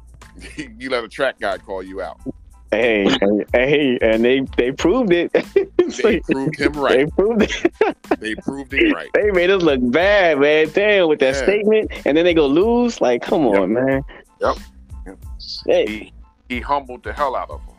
you 0.57 0.91
let 0.91 1.03
a 1.05 1.09
track 1.09 1.39
guy 1.41 1.59
call 1.59 1.83
you 1.83 2.01
out. 2.03 2.21
Hey, 2.73 3.09
hey, 3.55 3.97
and 4.03 4.25
they 4.25 4.43
they 4.57 4.73
proved 4.73 5.13
it. 5.13 5.33
they 6.03 6.21
proved 6.21 6.59
him 6.59 6.73
right. 6.73 7.07
They 7.07 7.07
proved 7.17 7.43
it. 7.43 7.73
they 8.19 8.35
proved 8.35 8.73
him 8.75 8.93
right. 8.93 9.09
They 9.15 9.31
made 9.31 9.51
us 9.51 9.63
look 9.63 9.79
bad, 9.93 10.41
man. 10.41 10.69
Damn, 10.75 11.09
with 11.09 11.21
that 11.21 11.37
Yeah. 11.37 11.43
statement, 11.45 11.93
and 12.05 12.17
then 12.17 12.25
they 12.25 12.35
go 12.35 12.47
lose. 12.49 13.01
Like, 13.01 13.23
come 13.23 13.45
Yep. 13.47 13.55
on, 13.61 13.73
man. 13.73 14.03
Yep. 14.41 14.57
Hey, 15.67 15.87
He 15.87 16.13
he 16.49 16.61
humbled 16.61 17.05
the 17.05 17.13
hell 17.13 17.37
out 17.37 17.51
of 17.51 17.61
him. 17.61 17.76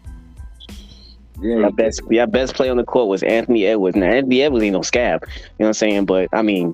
Yeah, 1.42 1.64
our 1.64 1.72
best, 1.72 2.02
our 2.12 2.28
best 2.28 2.56
play 2.56 2.70
on 2.70 2.78
the 2.78 2.84
court 2.84 3.08
was 3.08 3.24
Anthony 3.24 3.66
Edwards. 3.66 3.96
Now, 3.96 4.08
Anthony 4.08 4.42
Edwards 4.42 4.64
ain't 4.64 4.74
no 4.74 4.82
scab. 4.82 5.24
You 5.24 5.30
know 5.30 5.42
what 5.58 5.68
I'm 5.68 5.74
saying? 5.74 6.06
But 6.06 6.30
I 6.34 6.42
mean, 6.42 6.74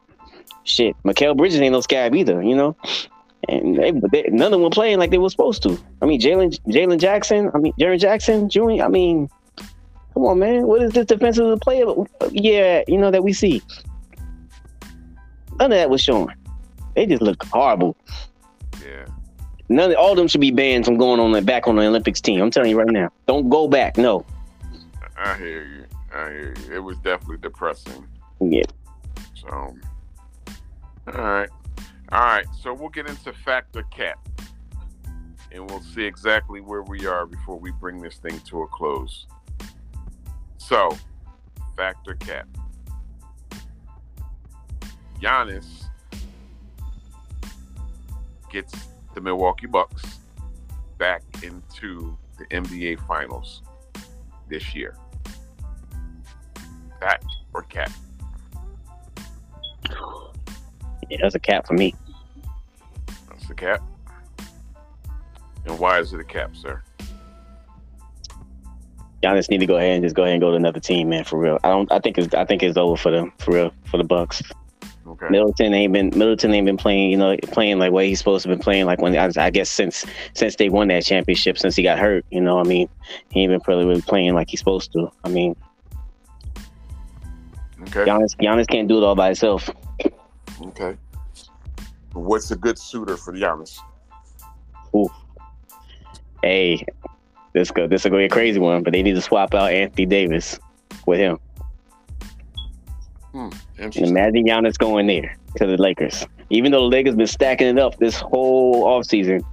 shit, 0.64 0.96
Mikal 1.04 1.36
Bridges 1.36 1.60
ain't 1.60 1.74
no 1.74 1.82
scab 1.82 2.16
either. 2.16 2.42
You 2.42 2.56
know. 2.56 2.76
And 3.50 3.76
they, 3.76 3.92
but 3.92 4.10
they, 4.12 4.24
none 4.30 4.48
of 4.48 4.52
them 4.52 4.62
were 4.62 4.70
playing 4.70 5.00
like 5.00 5.12
they 5.12 5.18
were 5.18 5.30
supposed 5.30 5.64
to. 5.64 5.78
I 6.02 6.06
mean, 6.06 6.22
Jalen 6.22 6.58
Jalen 6.68 7.00
Jackson. 7.00 7.52
I 7.54 7.58
mean, 7.58 7.74
Jaren 7.74 8.00
Jackson 8.00 8.50
Jr. 8.50 8.82
I 8.82 8.88
mean, 8.88 9.30
come 10.14 10.24
on, 10.24 10.40
man. 10.40 10.66
What 10.66 10.82
is 10.82 10.94
this 10.94 11.08
defensive 11.08 11.60
player? 11.60 11.86
Yeah, 12.32 12.84
you 12.88 12.98
know 12.98 13.12
that 13.12 13.24
we 13.24 13.34
see. 13.34 13.62
None 15.60 15.72
of 15.72 15.78
that 15.78 15.90
was 15.90 16.02
showing. 16.02 16.34
They 16.96 17.06
just 17.06 17.22
looked 17.22 17.46
horrible. 17.48 17.98
Yeah. 18.82 19.06
None 19.70 19.92
of 19.92 19.98
all 19.98 20.12
of 20.12 20.18
them 20.18 20.28
should 20.28 20.42
be 20.42 20.52
banned 20.52 20.86
from 20.86 20.98
going 20.98 21.20
on 21.20 21.32
the 21.32 21.42
back 21.42 21.68
on 21.68 21.76
the 21.76 21.86
Olympics 21.86 22.22
team. 22.22 22.42
I'm 22.42 22.52
telling 22.52 22.70
you 22.70 22.78
right 22.78 22.88
now. 22.88 23.10
Don't 23.28 23.50
go 23.50 23.68
back. 23.68 23.98
No. 23.98 24.26
I 25.18 25.38
hear 25.38 25.66
you. 25.66 25.86
I 26.14 26.30
hear 26.30 26.54
you. 26.58 26.74
It 26.76 26.80
was 26.80 26.98
definitely 26.98 27.38
depressing. 27.38 28.08
Yeah. 28.40 28.64
So, 29.36 29.48
all 29.50 29.76
right, 31.08 31.50
all 32.12 32.22
right. 32.22 32.46
So 32.62 32.74
we'll 32.74 32.90
get 32.90 33.08
into 33.08 33.34
factor 33.34 33.84
cap, 33.84 34.18
and 35.52 35.70
we'll 35.70 35.82
see 35.82 36.04
exactly 36.04 36.62
where 36.62 36.84
we 36.84 37.06
are 37.06 37.26
before 37.26 37.60
we 37.60 37.72
bring 37.72 38.02
this 38.02 38.18
thing 38.18 38.40
to 38.42 38.64
a 38.64 38.68
close. 38.68 39.28
So, 40.58 40.98
factor 41.76 42.16
cap. 42.16 42.48
Giannis 45.22 45.86
gets 48.52 48.74
the 49.16 49.22
Milwaukee 49.22 49.68
Bucks 49.68 50.20
back 50.98 51.24
into 51.42 52.18
the 52.38 52.46
NBA 52.46 53.06
Finals 53.08 53.62
this 54.48 54.76
year. 54.76 54.96
Fact 57.04 57.26
or 57.54 57.64
cat? 57.64 57.92
Yeah, 61.10 61.18
that's 61.22 61.36
a 61.36 61.40
cat 61.40 61.68
for 61.68 61.74
me. 61.74 61.94
That's 63.30 63.46
the 63.48 63.54
cap. 63.54 63.82
And 65.66 65.78
why 65.80 66.00
is 66.00 66.14
it 66.14 66.22
a 66.22 66.24
cap, 66.24 66.56
sir? 66.56 66.82
Giannis 69.22 69.50
need 69.50 69.60
to 69.60 69.66
go 69.66 69.76
ahead 69.76 69.92
and 69.92 70.04
just 70.04 70.16
go 70.16 70.24
ahead 70.24 70.36
and 70.36 70.42
go 70.42 70.52
to 70.52 70.56
another 70.56 70.80
team, 70.80 71.10
man. 71.10 71.26
For 71.26 71.38
real. 71.38 71.60
I 71.66 71.70
don't. 71.70 71.92
I 71.92 72.00
think 72.00 72.18
it's. 72.18 72.34
I 72.34 72.46
think 72.46 72.64
it's 72.64 72.78
over 72.78 72.96
for 72.96 73.12
them. 73.12 73.34
For 73.38 73.54
real. 73.54 73.74
For 73.84 73.98
the 73.98 74.06
Bucks. 74.06 74.42
Okay. 75.06 75.28
Middleton 75.30 75.74
ain't 75.74 75.92
been. 75.92 76.08
Middleton 76.16 76.54
ain't 76.54 76.66
been 76.66 76.78
playing. 76.78 77.12
You 77.12 77.18
know, 77.18 77.36
playing 77.52 77.80
like 77.80 77.92
what 77.92 78.06
he's 78.06 78.20
supposed 78.20 78.44
to 78.44 78.50
been 78.50 78.60
playing. 78.60 78.86
Like 78.86 79.02
when 79.02 79.18
I, 79.18 79.30
I 79.38 79.50
guess 79.50 79.70
since 79.70 80.06
since 80.36 80.56
they 80.56 80.70
won 80.70 80.88
that 80.88 81.04
championship, 81.04 81.58
since 81.58 81.76
he 81.76 81.84
got 81.84 82.00
hurt. 82.00 82.26
You 82.32 82.40
know, 82.40 82.60
I 82.60 82.64
mean, 82.64 82.88
he 83.30 83.42
ain't 83.42 83.52
been 83.52 83.62
really 83.68 83.86
really 83.86 84.02
playing 84.02 84.36
like 84.36 84.50
he's 84.50 84.60
supposed 84.60 84.94
to. 84.94 85.12
I 85.26 85.30
mean, 85.30 85.58
Okay. 87.88 88.06
Giannis. 88.10 88.36
Giannis 88.38 88.68
can't 88.68 88.88
do 88.88 88.98
it 88.98 89.04
all 89.04 89.16
by 89.16 89.28
himself. 89.28 89.70
Okay. 90.62 90.98
What's 92.14 92.52
a 92.52 92.56
good 92.56 92.78
suitor 92.78 93.18
for 93.18 93.34
Giannis? 93.34 93.80
Ooh. 94.96 95.10
Hey, 96.42 96.86
this 97.54 97.72
go. 97.72 97.88
This 97.88 98.04
will 98.04 98.12
go 98.12 98.18
be 98.18 98.26
a 98.26 98.30
crazy 98.30 98.60
one, 98.60 98.84
but 98.84 98.94
they 98.94 99.02
need 99.02 99.16
to 99.16 99.22
swap 99.22 99.54
out 99.54 99.72
Anthony 99.72 100.06
Davis 100.06 100.60
with 101.06 101.20
him. 101.20 101.40
Hmm, 103.32 103.50
interesting. 103.78 104.10
imagine 104.10 104.46
Giannis 104.46 104.78
going 104.78 105.08
there 105.08 105.36
to 105.58 105.66
the 105.66 105.78
Lakers. 105.78 106.28
Even 106.50 106.72
though 106.72 106.82
the 106.82 106.96
Lakers 106.96 107.16
been 107.16 107.28
stacking 107.28 107.68
it 107.68 107.80
up 107.80 107.98
this 107.98 108.20
whole 108.20 108.84
offseason. 108.84 109.44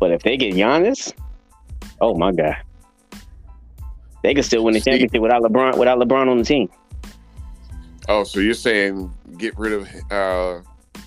But 0.00 0.10
if 0.10 0.22
they 0.22 0.36
get 0.36 0.54
Giannis, 0.54 1.12
oh 2.00 2.14
my 2.14 2.32
God. 2.32 2.56
They 4.22 4.34
could 4.34 4.44
still 4.44 4.64
win 4.64 4.74
the 4.74 4.80
championship 4.80 5.20
without 5.20 5.42
LeBron 5.42 5.78
without 5.78 5.98
LeBron 5.98 6.28
on 6.28 6.38
the 6.38 6.44
team. 6.44 6.68
Oh, 8.10 8.24
so 8.24 8.40
you're 8.40 8.54
saying 8.54 9.14
get 9.38 9.56
rid 9.56 9.72
of 9.72 9.88
uh 10.10 10.60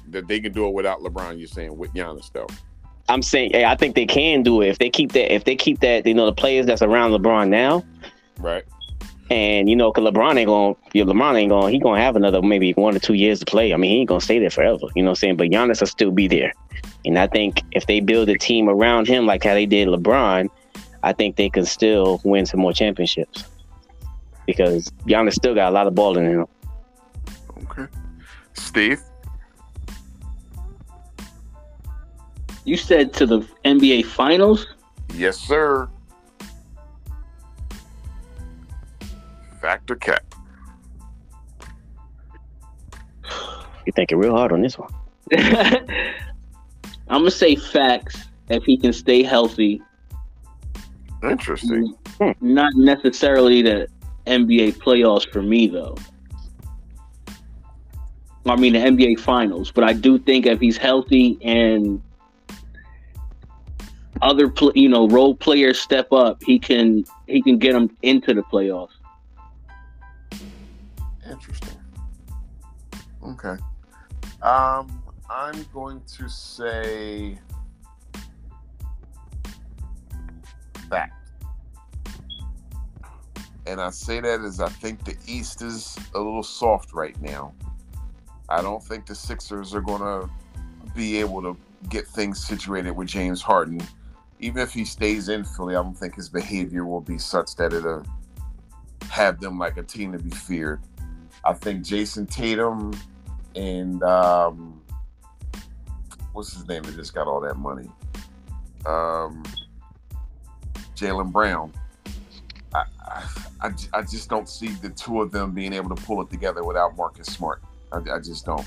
that 0.07 0.25
they 0.29 0.39
can 0.39 0.53
do 0.53 0.67
it 0.67 0.73
without 0.73 1.01
LeBron? 1.01 1.37
You're 1.37 1.49
saying 1.49 1.77
with 1.77 1.93
Giannis 1.93 2.31
though? 2.31 2.47
I'm 3.09 3.21
saying 3.21 3.51
hey, 3.51 3.65
I 3.65 3.75
think 3.75 3.95
they 3.95 4.05
can 4.05 4.41
do 4.41 4.61
it 4.61 4.69
if 4.69 4.79
they 4.79 4.89
keep 4.89 5.11
that 5.11 5.33
if 5.33 5.43
they 5.43 5.57
keep 5.57 5.81
that, 5.81 6.07
you 6.07 6.13
know, 6.13 6.25
the 6.25 6.31
players 6.33 6.65
that's 6.65 6.81
around 6.81 7.11
LeBron 7.11 7.49
now. 7.49 7.83
Right. 8.39 8.63
And 9.29 9.69
you 9.69 9.75
know, 9.75 9.91
cause 9.91 10.05
LeBron 10.05 10.37
ain't 10.37 10.47
gonna, 10.47 10.75
yeah, 10.93 11.03
LeBron 11.03 11.35
ain't 11.35 11.49
gonna, 11.49 11.71
he 11.71 11.79
gonna 11.79 11.99
have 11.99 12.15
another 12.15 12.41
maybe 12.41 12.71
one 12.71 12.95
or 12.95 12.99
two 12.99 13.15
years 13.15 13.39
to 13.39 13.45
play. 13.45 13.73
I 13.73 13.77
mean, 13.77 13.91
he 13.91 13.97
ain't 13.99 14.07
gonna 14.07 14.21
stay 14.21 14.39
there 14.39 14.49
forever. 14.49 14.87
You 14.95 15.03
know 15.03 15.09
what 15.09 15.11
I'm 15.11 15.15
saying? 15.15 15.35
But 15.37 15.49
Giannis 15.49 15.81
will 15.81 15.87
still 15.87 16.11
be 16.11 16.29
there. 16.29 16.53
And 17.03 17.19
I 17.19 17.27
think 17.27 17.63
if 17.71 17.85
they 17.85 17.99
build 17.99 18.29
a 18.29 18.37
team 18.37 18.69
around 18.69 19.09
him 19.09 19.25
like 19.25 19.43
how 19.43 19.55
they 19.55 19.65
did 19.65 19.89
LeBron, 19.89 20.47
I 21.03 21.11
think 21.11 21.35
they 21.35 21.49
can 21.49 21.65
still 21.65 22.21
win 22.23 22.45
some 22.45 22.61
more 22.61 22.71
championships. 22.71 23.43
Because 24.47 24.89
Giannis 25.05 25.33
still 25.33 25.53
got 25.53 25.69
a 25.69 25.75
lot 25.75 25.87
of 25.87 25.95
ball 25.95 26.17
in 26.17 26.25
him. 26.25 26.47
Okay. 27.63 27.87
Steve. 28.53 29.01
You 32.65 32.77
said 32.77 33.13
to 33.13 33.25
the 33.25 33.39
NBA 33.65 34.05
Finals. 34.05 34.67
Yes, 35.13 35.37
sir. 35.37 35.89
Factor 39.61 39.95
cap. 39.95 40.23
You're 43.85 43.93
thinking 43.93 44.17
real 44.17 44.35
hard 44.35 44.51
on 44.51 44.61
this 44.61 44.77
one. 44.77 44.93
I'm 47.09 47.19
gonna 47.19 47.31
say 47.31 47.55
facts. 47.55 48.27
If 48.49 48.63
he 48.63 48.77
can 48.77 48.93
stay 48.93 49.23
healthy, 49.23 49.81
Interesting. 51.23 51.95
not 52.41 52.73
necessarily 52.75 53.61
the 53.61 53.87
NBA 54.27 54.77
playoffs 54.77 55.29
for 55.31 55.41
me 55.41 55.67
though. 55.67 55.95
I 58.45 58.55
mean 58.55 58.73
the 58.73 58.79
NBA 58.79 59.19
Finals, 59.19 59.71
but 59.71 59.83
I 59.83 59.93
do 59.93 60.19
think 60.19 60.45
if 60.45 60.59
he's 60.59 60.77
healthy 60.77 61.37
and 61.41 62.01
other 64.21 64.49
pl- 64.49 64.73
you 64.75 64.89
know 64.89 65.07
role 65.07 65.35
players 65.35 65.79
step 65.79 66.11
up, 66.11 66.43
he 66.43 66.59
can 66.59 67.05
he 67.27 67.41
can 67.41 67.57
get 67.57 67.73
them 67.73 67.95
into 68.01 68.33
the 68.33 68.41
playoffs. 68.41 68.89
Interesting. 71.29 71.79
Okay. 73.23 73.55
Um, 74.41 75.01
I'm 75.29 75.65
going 75.73 76.01
to 76.17 76.29
say 76.29 77.39
fact. 80.89 81.13
And 83.65 83.79
I 83.79 83.89
say 83.91 84.19
that 84.19 84.41
as 84.41 84.59
I 84.59 84.67
think 84.67 85.05
the 85.05 85.15
East 85.25 85.61
is 85.61 85.97
a 86.13 86.17
little 86.19 86.43
soft 86.43 86.93
right 86.93 87.19
now. 87.21 87.53
I 88.53 88.61
don't 88.61 88.83
think 88.83 89.07
the 89.07 89.15
Sixers 89.15 89.73
are 89.73 89.81
going 89.81 90.01
to 90.01 90.29
be 90.93 91.17
able 91.17 91.41
to 91.41 91.57
get 91.89 92.05
things 92.05 92.45
situated 92.45 92.91
with 92.91 93.07
James 93.07 93.41
Harden. 93.41 93.81
Even 94.39 94.61
if 94.61 94.71
he 94.71 94.85
stays 94.85 95.27
in 95.27 95.43
Philly, 95.43 95.75
I 95.75 95.81
don't 95.81 95.97
think 95.97 96.13
his 96.13 96.29
behavior 96.29 96.85
will 96.85 97.01
be 97.01 97.17
such 97.17 97.55
that 97.55 97.73
it'll 97.73 98.05
have 99.09 99.39
them 99.39 99.57
like 99.57 99.77
a 99.77 99.83
team 99.83 100.11
to 100.11 100.19
be 100.19 100.29
feared. 100.29 100.81
I 101.43 101.53
think 101.53 101.83
Jayson 101.83 102.27
Tatum 102.27 102.93
and 103.55 104.03
um, 104.03 104.79
what's 106.33 106.53
his 106.53 106.67
name 106.67 106.83
that 106.83 106.95
just 106.95 107.15
got 107.15 107.25
all 107.25 107.41
that 107.41 107.57
money? 107.57 107.89
Um, 108.85 109.41
Jaylen 110.95 111.31
Brown. 111.31 111.73
I, 112.75 112.83
I, 113.03 113.23
I, 113.61 113.71
I 113.93 114.01
just 114.03 114.29
don't 114.29 114.47
see 114.47 114.67
the 114.67 114.89
two 114.89 115.23
of 115.23 115.31
them 115.31 115.53
being 115.53 115.73
able 115.73 115.95
to 115.95 116.01
pull 116.03 116.21
it 116.21 116.29
together 116.29 116.63
without 116.63 116.95
Marcus 116.95 117.25
Smart. 117.25 117.59
I, 117.93 118.15
I 118.15 118.19
just 118.19 118.45
don't. 118.45 118.65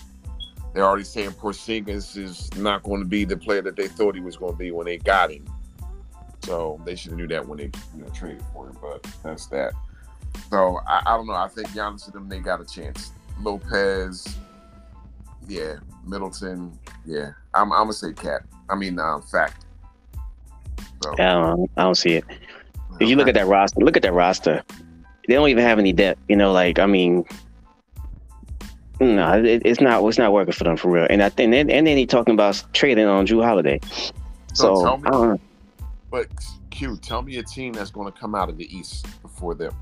They're 0.75 0.85
already 0.85 1.05
saying 1.05 1.31
Porzingis 1.33 2.17
is 2.17 2.55
not 2.57 2.83
going 2.83 3.01
to 3.01 3.07
be 3.07 3.25
the 3.25 3.37
player 3.37 3.63
that 3.63 3.77
they 3.77 3.89
thought 3.89 4.15
he 4.15 4.21
was 4.21 4.37
going 4.37 4.53
to 4.53 4.59
be 4.59 4.71
when 4.71 4.87
they 4.87 4.99
got 4.99 5.33
him. 5.33 5.47
So 6.45 6.81
they 6.85 6.95
should 6.95 7.13
have 7.13 7.19
knew 7.19 7.27
that 7.29 7.47
when 7.47 7.59
they 7.59 7.71
you 7.97 8.03
know, 8.03 8.09
traded 8.11 8.43
for 8.53 8.69
him. 8.69 8.77
But 8.81 9.07
that's 9.23 9.47
that. 9.47 9.73
So 10.51 10.81
I, 10.87 11.03
I 11.07 11.17
don't 11.17 11.27
know. 11.27 11.33
I 11.33 11.49
think 11.49 11.69
Giannis 11.69 12.05
and 12.07 12.15
them 12.15 12.29
they 12.29 12.41
got 12.41 12.61
a 12.61 12.65
chance. 12.65 13.13
Lopez, 13.41 14.37
yeah. 15.49 15.77
Middleton, 16.07 16.79
yeah. 17.05 17.31
I'm, 17.55 17.73
I'm 17.73 17.85
gonna 17.85 17.93
say 17.93 18.13
cat. 18.13 18.43
I 18.69 18.77
mean, 18.77 18.99
um, 18.99 19.23
fact. 19.23 19.65
So, 21.03 21.13
I 21.15 21.17
don't, 21.17 21.71
I 21.77 21.83
don't 21.83 21.95
see 21.95 22.15
it. 22.15 22.25
If 23.01 23.09
you 23.09 23.17
look 23.17 23.29
at 23.29 23.35
that 23.35 23.47
roster, 23.47 23.81
look 23.81 23.97
at 23.97 24.03
that 24.03 24.13
roster. 24.13 24.63
They 25.27 25.35
don't 25.35 25.49
even 25.49 25.65
have 25.65 25.79
any 25.79 25.93
depth. 25.93 26.21
You 26.29 26.37
know, 26.37 26.53
like 26.53 26.79
I 26.79 26.87
mean, 26.87 27.25
no, 29.01 29.33
it, 29.45 29.63
it's 29.65 29.81
not. 29.81 30.05
It's 30.07 30.19
not 30.19 30.33
working 30.33 30.53
for 30.53 30.65
them 30.65 30.77
for 30.77 30.91
real. 30.91 31.07
And 31.09 31.23
I 31.23 31.29
think, 31.29 31.55
and, 31.55 31.71
and 31.71 31.87
then 31.87 31.97
he 31.97 32.07
talking 32.07 32.35
about 32.35 32.63
trading 32.73 33.07
on 33.07 33.27
Jrue 33.27 33.45
Holiday. 33.45 33.81
So 34.53 34.75
So, 34.75 34.83
tell 34.83 35.33
me- 35.33 35.41
but 36.11 36.29
Q, 36.71 36.97
tell 36.99 37.23
me 37.23 37.39
a 37.39 37.43
team 37.43 37.73
that's 37.73 37.91
going 37.91 38.11
to 38.11 38.19
come 38.19 38.35
out 38.35 38.49
of 38.49 38.57
the 38.57 38.75
East 38.75 39.07
before 39.23 39.55
them. 39.55 39.75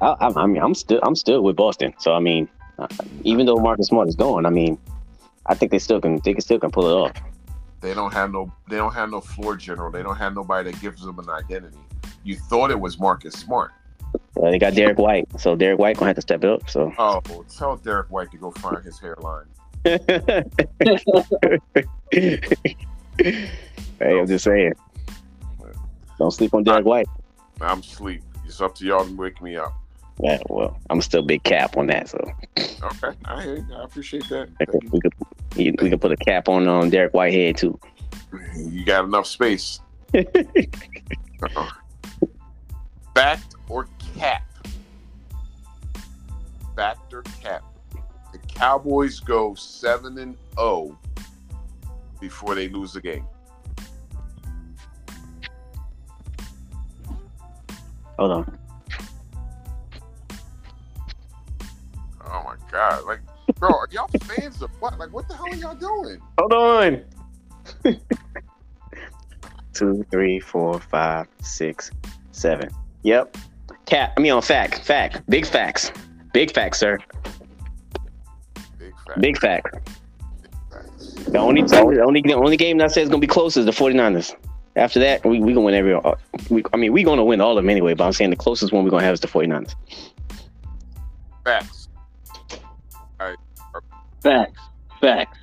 I, 0.00 0.06
I, 0.06 0.42
I 0.42 0.46
mean, 0.46 0.62
I'm 0.62 0.74
still 0.74 1.00
I'm 1.02 1.14
still 1.14 1.42
with 1.42 1.56
Boston. 1.56 1.94
So 1.98 2.14
I 2.14 2.20
mean, 2.20 2.48
uh, 2.78 2.86
even 3.24 3.46
though 3.46 3.56
Marcus 3.56 3.88
Smart 3.88 4.08
is 4.08 4.16
gone, 4.16 4.46
I 4.46 4.50
mean, 4.50 4.78
I 5.46 5.54
think 5.54 5.70
they 5.70 5.78
still 5.78 6.00
can 6.00 6.20
they 6.24 6.32
can 6.32 6.40
still 6.40 6.58
can 6.58 6.70
pull 6.70 6.86
it 6.88 6.92
off. 6.92 7.12
They 7.80 7.94
don't 7.94 8.12
have 8.12 8.30
no 8.30 8.52
they 8.68 8.76
don't 8.76 8.94
have 8.94 9.10
no 9.10 9.20
floor 9.20 9.56
general. 9.56 9.90
They 9.90 10.02
don't 10.02 10.16
have 10.16 10.34
nobody 10.34 10.70
that 10.70 10.80
gives 10.80 11.02
them 11.02 11.18
an 11.18 11.28
identity. 11.28 11.78
You 12.24 12.36
thought 12.36 12.70
it 12.70 12.78
was 12.78 12.98
Marcus 12.98 13.34
Smart. 13.34 13.72
Uh, 14.36 14.50
they 14.50 14.58
got 14.58 14.74
Derrick 14.74 14.98
White, 14.98 15.28
so 15.38 15.54
Derrick 15.56 15.78
White 15.78 15.96
gonna 15.96 16.08
have 16.08 16.16
to 16.16 16.22
step 16.22 16.44
it 16.44 16.50
up. 16.50 16.68
So 16.70 16.92
Oh, 16.98 17.20
tell 17.56 17.76
Derrick 17.76 18.10
White 18.10 18.30
to 18.30 18.38
go 18.38 18.50
find 18.52 18.82
his 18.84 18.98
hairline. 18.98 19.46
hey, 19.84 20.44
I'm 24.00 24.26
just 24.26 24.44
saying, 24.44 24.72
don't 26.18 26.30
sleep 26.30 26.54
on 26.54 26.64
Derrick 26.64 26.84
White. 26.84 27.08
I'm 27.60 27.80
asleep. 27.80 28.22
It's 28.46 28.60
up 28.60 28.74
to 28.76 28.84
y'all 28.84 29.04
to 29.04 29.16
wake 29.16 29.40
me 29.42 29.56
up. 29.56 29.74
Yeah, 30.22 30.38
well, 30.48 30.78
I'm 30.90 31.00
still 31.00 31.22
big 31.22 31.42
cap 31.44 31.76
on 31.76 31.86
that, 31.88 32.08
so 32.08 32.18
Okay, 32.58 33.16
I. 33.24 33.62
I 33.74 33.84
appreciate 33.84 34.28
that. 34.28 34.48
we 34.92 35.00
could 35.00 35.12
we 35.56 35.72
could 35.90 36.00
put 36.00 36.12
a 36.12 36.16
cap 36.16 36.48
on 36.48 36.68
on 36.68 36.90
Derek 36.90 37.14
Whitehead 37.14 37.56
too. 37.56 37.78
You 38.56 38.84
got 38.84 39.04
enough 39.06 39.26
space. 39.26 39.80
Fact 43.14 43.54
or 43.68 43.88
cap? 44.18 44.42
Fact 46.76 47.12
or 47.12 47.22
cap? 47.42 47.62
The 48.32 48.38
Cowboys 48.38 49.20
go 49.20 49.54
seven 49.54 50.18
and 50.18 50.36
zero 50.56 50.98
before 52.20 52.54
they 52.54 52.68
lose 52.68 52.92
the 52.92 53.00
game. 53.00 53.26
Hold 58.18 58.32
on. 58.32 58.58
Oh 62.26 62.42
my 62.44 62.54
god! 62.70 63.04
Like, 63.06 63.20
bro, 63.58 63.70
are 63.70 63.88
y'all 63.90 64.08
fans 64.24 64.60
of 64.62 64.70
what? 64.78 64.98
Like, 64.98 65.12
what 65.12 65.26
the 65.26 65.34
hell 65.34 65.46
are 65.50 65.56
y'all 65.56 65.74
doing? 65.74 66.20
Hold 66.38 66.52
on. 66.52 67.04
Two, 69.72 70.04
three, 70.10 70.38
four, 70.38 70.78
five, 70.78 71.26
six, 71.40 71.90
seven. 72.32 72.68
Yep. 73.02 73.36
Cap. 73.90 74.12
I 74.16 74.20
mean, 74.20 74.32
on 74.32 74.40
fact. 74.42 74.84
Fact. 74.84 75.20
Big 75.28 75.44
facts. 75.46 75.90
Big 76.32 76.52
facts, 76.52 76.78
sir. 76.78 76.98
Big 78.78 78.92
fact. 79.06 79.20
Big 79.20 79.38
fact. 79.38 79.74
facts. 80.72 81.14
The 81.24 81.38
only, 81.38 81.62
the 81.62 81.80
only, 81.80 82.22
the 82.22 82.32
only 82.34 82.56
game 82.56 82.78
that 82.78 82.92
says 82.92 83.08
gonna 83.08 83.20
be 83.20 83.26
close 83.26 83.56
is 83.56 83.66
the 83.66 83.72
49ers. 83.72 84.34
After 84.76 85.00
that, 85.00 85.24
we 85.26 85.40
we 85.40 85.52
gonna 85.52 85.66
win 85.66 85.74
every. 85.74 85.92
uh, 85.94 86.14
We, 86.48 86.62
I 86.72 86.76
mean, 86.76 86.92
we 86.92 87.02
gonna 87.02 87.24
win 87.24 87.40
all 87.40 87.58
of 87.58 87.64
them 87.64 87.68
anyway. 87.68 87.94
But 87.94 88.04
I'm 88.04 88.12
saying 88.12 88.30
the 88.30 88.36
closest 88.36 88.72
one 88.72 88.84
we 88.84 88.88
are 88.88 88.92
gonna 88.92 89.04
have 89.04 89.14
is 89.14 89.20
the 89.20 89.26
49ers. 89.26 89.74
Facts. 91.44 91.88
All 93.18 93.26
right. 93.26 93.36
Facts. 94.22 94.60
Facts. 95.00 95.38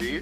See? 0.00 0.20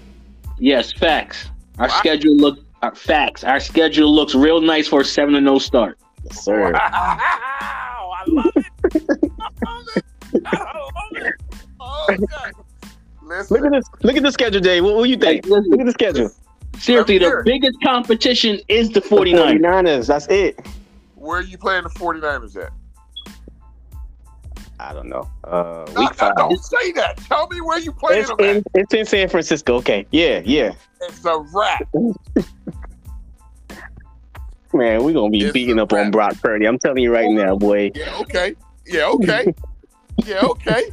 Yes, 0.58 0.92
facts. 0.92 1.50
Our 1.78 1.88
Wow. 1.88 1.94
schedule 1.98 2.36
look 2.36 2.60
our 2.82 2.94
facts. 2.94 3.42
Our 3.42 3.58
schedule 3.58 4.14
looks 4.14 4.34
real 4.34 4.60
nice 4.60 4.86
for 4.86 5.00
a 5.00 5.04
seven 5.04 5.34
to 5.34 5.40
no 5.40 5.58
start. 5.58 5.98
Yes, 6.30 6.44
sir. 6.44 6.72
Wow, 6.72 6.78
I 6.80 8.24
love 8.28 8.52
it. 8.56 8.64
I 8.84 9.64
love 9.64 9.86
it. 9.96 10.04
I 10.44 10.78
love 10.78 11.26
it. 11.26 11.34
Oh, 11.80 12.06
God. 12.30 12.52
Listen, 13.22 13.56
Look 13.56 13.66
at 13.66 13.72
this. 13.72 13.84
Look 14.02 14.16
at 14.16 14.22
the 14.22 14.32
schedule, 14.32 14.60
Dave. 14.60 14.84
What, 14.84 14.94
what 14.96 15.04
do 15.04 15.10
you 15.10 15.16
Hey, 15.16 15.40
think? 15.40 15.46
Look 15.46 15.80
at 15.80 15.86
the 15.86 15.92
schedule. 15.92 16.30
seriously, 16.78 17.18
Let 17.18 17.26
me 17.26 17.28
hear 17.28 17.42
the 17.44 17.50
biggest 17.50 17.78
competition 17.82 18.60
is 18.68 18.90
the 18.90 19.00
49ers. 19.00 19.58
49ers. 19.60 20.06
That's 20.06 20.26
it. 20.28 20.64
where 21.14 21.38
are 21.40 21.42
you 21.42 21.58
playing 21.58 21.84
the 21.84 21.90
49ers 21.90 22.56
at? 22.64 22.72
I 24.78 24.92
don't 24.92 25.08
know. 25.08 25.28
Uh, 25.42 25.86
No, 25.94 26.00
week 26.00 26.10
no, 26.10 26.14
five. 26.16 26.36
don't 26.36 26.56
say 26.62 26.92
that. 26.92 27.16
Tell 27.16 27.48
me 27.48 27.60
where 27.62 27.78
you 27.78 27.92
playing 27.92 28.20
It's 28.20 28.28
them 28.30 28.40
at. 28.40 28.56
in, 28.56 28.64
it's 28.74 28.92
in 28.94 29.06
San 29.06 29.28
Francisco. 29.28 29.76
Okay. 29.76 30.06
Yeah, 30.10 30.42
yeah. 30.44 30.74
It's 31.00 31.24
a 31.24 31.38
wrap. 31.54 31.88
Man, 34.76 35.02
we're 35.04 35.12
gonna 35.12 35.30
be 35.30 35.42
It's 35.42 35.52
beating 35.52 35.78
a 35.78 35.84
up 35.84 35.92
on. 35.92 36.10
Brock 36.10 36.34
Purdy. 36.40 36.66
I'm 36.66 36.78
telling 36.78 37.02
you 37.02 37.12
right 37.12 37.30
now, 37.30 37.56
boy. 37.56 37.92
Yeah, 37.94 38.18
okay. 38.20 38.54
Yeah, 38.86 39.06
okay. 39.06 39.54
Yeah, 40.24 40.40
okay. 40.42 40.90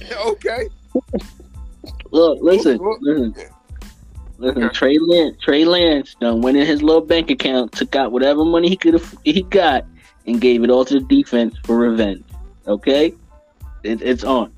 Yeah, 0.00 0.16
okay. 0.26 0.68
Look, 2.10 2.38
listen, 2.42 2.78
Look, 2.78 2.98
listen. 3.00 3.34
Listen, 4.38 4.64
Okay. 4.64 4.74
Trey 4.74 4.98
Lance, 4.98 5.36
Trey 5.40 5.64
Lance 5.64 6.16
done 6.20 6.42
went 6.42 6.56
in 6.56 6.66
his 6.66 6.82
little 6.82 7.00
bank 7.00 7.30
account, 7.30 7.72
took 7.72 7.94
out 7.94 8.10
whatever 8.12 8.44
money 8.44 8.68
he 8.68 8.76
could 8.76 8.94
have 8.94 9.14
he 9.24 9.42
got, 9.42 9.86
and 10.26 10.40
gave 10.40 10.64
it 10.64 10.70
all 10.70 10.84
to 10.84 11.00
the 11.00 11.06
defense 11.06 11.56
for 11.64 11.76
revenge. 11.76 12.24
Okay, 12.66 13.14
it, 13.84 14.02
it's 14.02 14.24
on. 14.24 14.52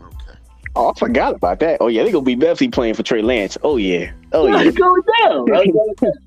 Okay. 0.00 0.38
Oh, 0.74 0.90
I 0.90 0.98
forgot 0.98 1.34
about 1.34 1.60
that. 1.60 1.78
Oh 1.80 1.88
yeah, 1.88 2.02
they're 2.02 2.12
gonna 2.12 2.24
be 2.24 2.34
definitely 2.34 2.68
playing 2.68 2.94
for 2.94 3.02
Trey 3.02 3.22
Lance. 3.22 3.58
Oh 3.62 3.76
yeah. 3.76 4.10
Oh 4.32 4.46
yeah. 4.46 4.62
It's 4.62 4.76
going 4.76 5.02
down. 5.22 5.46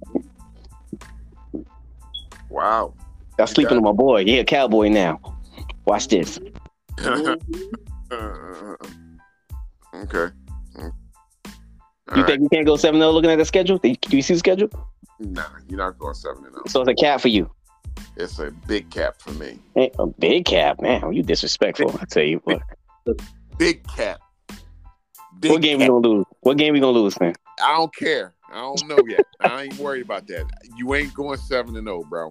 Wow. 2.57 2.95
I'm 3.37 3.45
sleeping 3.45 3.77
on 3.77 3.83
my 3.83 3.91
boy. 3.91 4.21
Yeah, 4.21 4.41
cowboy 4.43 4.89
now. 4.89 5.19
Watch 5.85 6.07
this. 6.07 6.39
Uh, 6.99 7.35
okay. 9.93 10.33
You 10.75 10.91
All 12.09 12.15
right. 12.15 12.25
think 12.25 12.41
we 12.41 12.49
can't 12.49 12.65
go 12.65 12.75
7 12.75 12.99
0 12.99 13.11
looking 13.11 13.29
at 13.29 13.37
the 13.37 13.45
schedule? 13.45 13.77
Do 13.77 13.89
you, 13.89 13.95
do 13.95 14.15
you 14.15 14.23
see 14.23 14.33
the 14.33 14.39
schedule? 14.39 14.69
Nah, 15.19 15.43
you're 15.69 15.77
not 15.77 15.99
going 15.99 16.15
7 16.15 16.41
0. 16.41 16.51
So 16.65 16.81
it's 16.81 16.89
a 16.89 16.95
cap 16.95 17.21
for 17.21 17.27
you. 17.27 17.47
It's 18.15 18.39
a 18.39 18.49
big 18.65 18.89
cap 18.89 19.21
for 19.21 19.33
me. 19.33 19.59
Hey, 19.75 19.91
a 19.99 20.07
big 20.07 20.45
cap, 20.45 20.81
man. 20.81 21.13
You 21.13 21.21
disrespectful. 21.21 21.95
I 22.01 22.05
tell 22.05 22.23
you 22.23 22.41
what. 22.45 22.63
Big 23.59 23.87
cap. 23.87 24.19
Big 25.39 25.51
What 25.51 25.61
game 25.61 25.77
we 25.77 25.85
gonna 25.85 26.07
lose? 26.07 26.25
What 26.39 26.57
game 26.57 26.73
we 26.73 26.79
gonna 26.79 26.97
lose, 26.97 27.19
man? 27.19 27.35
I 27.61 27.77
don't 27.77 27.95
care. 27.95 28.33
I 28.51 28.61
don't 28.61 28.87
know 28.87 29.03
yet. 29.07 29.25
I 29.41 29.63
ain't 29.63 29.77
worried 29.77 30.03
about 30.03 30.27
that. 30.27 30.45
You 30.75 30.93
ain't 30.95 31.13
going 31.13 31.37
seven 31.37 31.75
and 31.75 31.85
zero, 31.87 32.03
bro. 32.03 32.29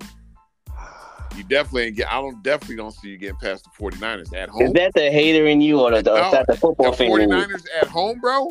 You 1.36 1.42
definitely 1.44 1.84
ain't 1.84 1.96
get. 1.96 2.10
I 2.10 2.14
don't 2.14 2.42
definitely 2.42 2.76
don't 2.76 2.92
see 2.92 3.08
you 3.08 3.18
getting 3.18 3.36
past 3.36 3.64
the 3.64 3.70
49ers 3.84 4.34
at 4.34 4.48
home. 4.48 4.62
Is 4.62 4.72
that 4.72 4.92
the 4.94 5.10
hater 5.10 5.46
in 5.46 5.60
you 5.60 5.80
or 5.80 5.90
the, 5.90 6.02
the, 6.02 6.14
No, 6.14 6.26
is 6.26 6.32
that 6.32 6.46
the 6.46 6.54
The 6.54 6.58
football 6.58 6.86
you? 6.86 7.26
49ers 7.28 7.66
at 7.80 7.88
home, 7.88 8.20
bro. 8.20 8.48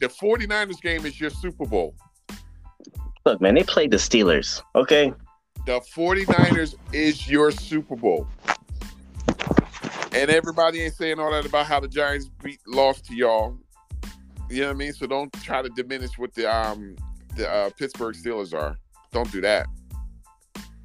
The 0.00 0.08
49ers 0.08 0.80
game 0.82 1.06
is 1.06 1.18
your 1.18 1.30
Super 1.30 1.64
Bowl. 1.66 1.94
Look, 3.24 3.40
man, 3.40 3.54
they 3.54 3.62
played 3.62 3.90
the 3.90 3.96
Steelers. 3.96 4.62
Okay. 4.74 5.12
The 5.66 5.80
49ers 5.94 6.74
is 6.92 7.28
your 7.28 7.50
Super 7.50 7.96
Bowl. 7.96 8.26
And 10.12 10.30
everybody 10.30 10.82
ain't 10.82 10.94
saying 10.94 11.20
all 11.20 11.30
that 11.30 11.46
about 11.46 11.66
how 11.66 11.80
the 11.80 11.88
Giants 11.88 12.28
beat 12.42 12.60
lost 12.66 13.06
to 13.06 13.14
y'all. 13.14 13.56
You 14.50 14.62
know 14.62 14.66
what 14.66 14.74
I 14.74 14.78
mean? 14.78 14.92
So 14.92 15.06
don't 15.06 15.32
try 15.44 15.62
to 15.62 15.68
diminish 15.68 16.18
what 16.18 16.34
the 16.34 16.52
um 16.52 16.96
the 17.36 17.48
uh, 17.48 17.70
Pittsburgh 17.78 18.16
Steelers 18.16 18.52
are. 18.52 18.76
Don't 19.12 19.30
do 19.30 19.40
that. 19.40 19.66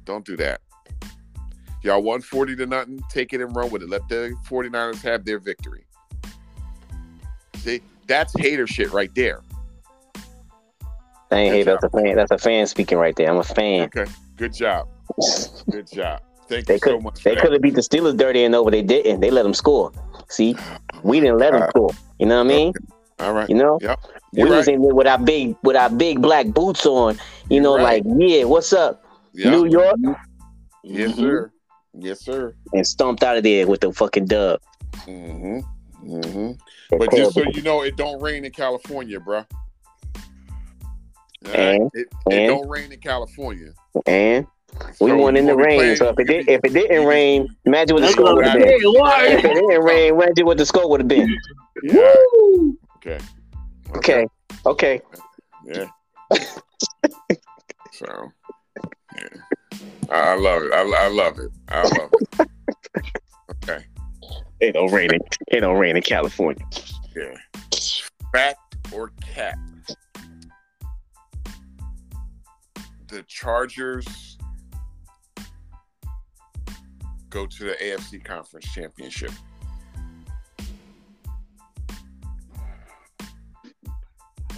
Don't 0.04 0.24
do 0.24 0.36
that. 0.36 0.60
Y'all 1.82 2.02
won 2.02 2.20
40 2.20 2.56
to 2.56 2.66
nothing. 2.66 3.00
Take 3.10 3.32
it 3.32 3.40
and 3.40 3.54
run 3.54 3.70
with 3.70 3.82
it. 3.82 3.88
Let 3.88 4.08
the 4.08 4.34
49ers 4.48 5.02
have 5.02 5.24
their 5.24 5.38
victory. 5.38 5.84
See, 7.56 7.80
that's 8.06 8.32
hater 8.38 8.66
shit 8.66 8.92
right 8.92 9.12
there. 9.14 9.42
I 11.30 11.36
ain't 11.36 11.54
hate 11.54 11.64
that's 11.64 11.82
a 11.82 11.90
fan. 11.90 12.14
That's 12.14 12.30
a 12.30 12.38
fan 12.38 12.66
speaking 12.68 12.98
right 12.98 13.14
there. 13.16 13.28
I'm 13.28 13.38
a 13.38 13.44
fan. 13.44 13.82
Okay. 13.82 14.06
Good 14.36 14.54
job. 14.54 14.88
Good 15.70 15.90
job. 15.90 16.22
Thank 16.48 16.66
They 16.66 16.74
you 16.74 16.80
so 16.84 17.00
much. 17.00 17.24
They 17.24 17.34
could 17.34 17.52
have 17.52 17.62
beat 17.62 17.74
the 17.74 17.80
Steelers 17.80 18.16
dirty 18.16 18.44
and 18.44 18.54
over. 18.54 18.70
They 18.70 18.82
didn't. 18.82 19.20
They 19.20 19.30
let 19.30 19.42
them 19.42 19.54
score. 19.54 19.92
See, 20.28 20.56
we 21.02 21.18
didn't 21.18 21.38
let 21.38 21.52
them 21.52 21.68
score. 21.70 21.90
You 22.20 22.26
know 22.26 22.36
what 22.36 22.46
I 22.46 22.48
mean? 22.48 22.72
All 23.18 23.32
right. 23.32 23.48
You 23.48 23.54
know, 23.56 23.78
Yep. 23.80 23.98
we 24.32 24.38
You're 24.40 24.48
was 24.50 24.66
right. 24.66 24.74
in 24.74 24.82
there 24.82 24.94
with 24.94 25.06
our 25.06 25.18
big 25.18 25.56
with 25.62 25.76
our 25.76 25.88
big 25.90 26.20
black 26.20 26.46
boots 26.48 26.84
on. 26.86 27.18
You 27.48 27.60
know, 27.60 27.76
You're 27.76 27.84
right. 27.86 28.04
like 28.04 28.14
yeah, 28.18 28.44
what's 28.44 28.72
up, 28.72 29.04
Yep. 29.34 29.52
New 29.52 29.66
York, 29.66 29.96
Yes, 30.84 31.12
Mhm. 31.12 31.16
sir. 31.16 31.50
Yes, 31.98 32.20
sir. 32.20 32.54
and 32.74 32.86
stomped 32.86 33.22
out 33.22 33.36
of 33.38 33.42
there 33.42 33.66
with 33.66 33.80
the 33.80 33.92
fucking 33.92 34.26
dub. 34.26 34.60
Mm-hmm. 35.06 35.60
Mm-hmm. 36.08 36.52
They're 36.90 36.98
But 36.98 37.10
just 37.12 37.34
so 37.34 37.42
you 37.54 37.62
know, 37.62 37.80
it 37.82 37.96
don't 37.96 38.20
rain 38.20 38.44
in 38.44 38.52
California, 38.52 39.18
bro. 39.18 39.44
And? 41.52 41.90
it, 41.94 42.06
it 42.26 42.32
And? 42.32 42.48
don't 42.48 42.68
rain 42.68 42.92
in 42.92 42.98
California. 43.00 43.70
and 44.06 44.46
we 45.00 45.08
So 45.08 45.16
won 45.16 45.36
in 45.36 45.46
the 45.46 45.56
rain. 45.56 45.78
playing- 45.78 45.96
So 45.96 46.08
if 46.10 46.18
it 46.18 46.26
did, 46.26 46.48
if 46.48 46.60
it 46.64 46.72
didn't 46.74 47.02
you- 47.02 47.08
rain, 47.08 47.48
imagine 47.64 47.94
what 47.94 48.00
the 48.00 48.06
That's 48.08 48.12
score 48.14 48.34
would 48.34 48.44
have 48.44 48.58
been. 48.58 48.68
saying. 48.68 48.80
If 49.38 49.44
it 49.44 49.54
didn't 49.54 49.82
rain, 49.84 50.14
imagine 50.14 50.44
what 50.46 50.58
the 50.58 50.66
score 50.66 50.88
would 50.90 51.00
have 51.00 51.08
been. 51.08 51.34
Yeah. 51.82 52.14
Okay. 53.06 53.24
Okay, 53.94 54.26
okay. 54.66 55.00
Yeah. 55.64 55.86
so, 57.92 58.32
yeah. 59.16 59.28
I, 60.10 60.32
I 60.32 60.34
love 60.34 60.62
it. 60.62 60.72
I, 60.72 60.80
I 60.80 61.08
love 61.08 61.38
it. 61.38 61.50
I 61.68 61.82
love 61.82 62.10
it. 62.12 62.48
Okay. 63.62 63.84
It 64.58 64.72
don't 64.72 64.92
rain. 64.92 65.14
In, 65.14 65.20
it 65.48 65.60
don't 65.60 65.78
rain 65.78 65.96
in 65.96 66.02
California. 66.02 66.64
Yeah. 67.14 67.36
Fact 68.32 68.76
or 68.92 69.12
cap, 69.20 69.58
the 73.06 73.22
Chargers 73.28 74.36
go 77.30 77.46
to 77.46 77.64
the 77.64 77.76
AFC 77.80 78.24
Conference 78.24 78.66
Championship. 78.72 79.30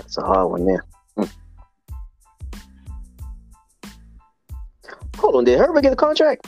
That's 0.09 0.17
a 0.17 0.23
hard 0.23 0.51
one 0.51 0.65
there. 0.65 0.87
Hmm. 1.19 1.25
Hold 5.19 5.37
on, 5.37 5.45
did 5.45 5.59
Herbert 5.59 5.83
get 5.83 5.93
a 5.93 5.97
contract? 5.97 6.47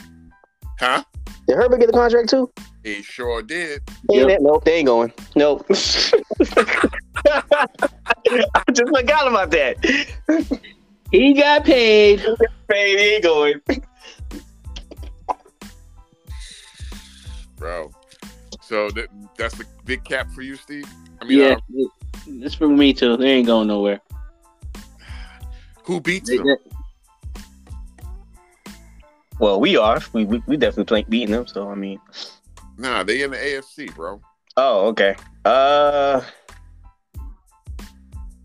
Huh? 0.78 1.04
Did 1.46 1.56
Herbert 1.56 1.78
get 1.78 1.90
a 1.90 1.92
contract 1.92 2.30
too? 2.30 2.50
He 2.82 3.02
sure 3.02 3.42
did. 3.42 3.82
Ain't 4.11 4.28
that- 4.28 4.40
nope, 4.40 4.64
they 4.64 4.76
ain't 4.76 4.86
going. 4.86 5.12
Nope. 5.36 5.66
I 5.70 5.74
just 8.72 8.90
forgot 8.96 9.28
about 9.28 9.50
that. 9.50 9.76
He 11.11 11.34
got 11.34 11.62
paid. 11.66 12.24
Baby, 12.66 13.02
he 13.02 13.08
ain't 13.16 13.22
going. 13.22 13.61
Bro. 17.56 17.90
So 18.62 18.88
that, 18.92 19.08
that's 19.36 19.54
the 19.58 19.66
big 19.84 20.02
cap 20.04 20.30
for 20.30 20.40
you, 20.40 20.56
Steve? 20.56 20.86
I 21.20 21.26
mean, 21.26 21.40
Yeah, 21.40 21.56
uh, 21.78 21.88
it's 22.27 22.55
for 22.55 22.68
me 22.68 22.93
too. 22.93 23.16
They 23.16 23.31
ain't 23.31 23.47
going 23.47 23.68
nowhere. 23.68 24.01
who 25.85 26.01
beats 26.01 26.31
They- 26.31 26.37
them? 26.39 26.57
Well, 29.39 29.59
we 29.61 29.77
are. 29.79 30.01
We 30.12 30.25
we, 30.27 30.43
we 30.47 30.57
definitely 30.59 30.85
playing 30.85 31.07
beating 31.09 31.31
them. 31.35 31.47
So 31.47 31.71
I 31.71 31.75
mean. 31.75 31.99
Nah, 32.77 33.03
they 33.03 33.23
in 33.23 33.31
the 33.31 33.37
AFC, 33.39 33.95
bro. 33.95 34.21
Oh, 34.57 34.89
okay. 34.89 35.16
Uh. 35.45 36.21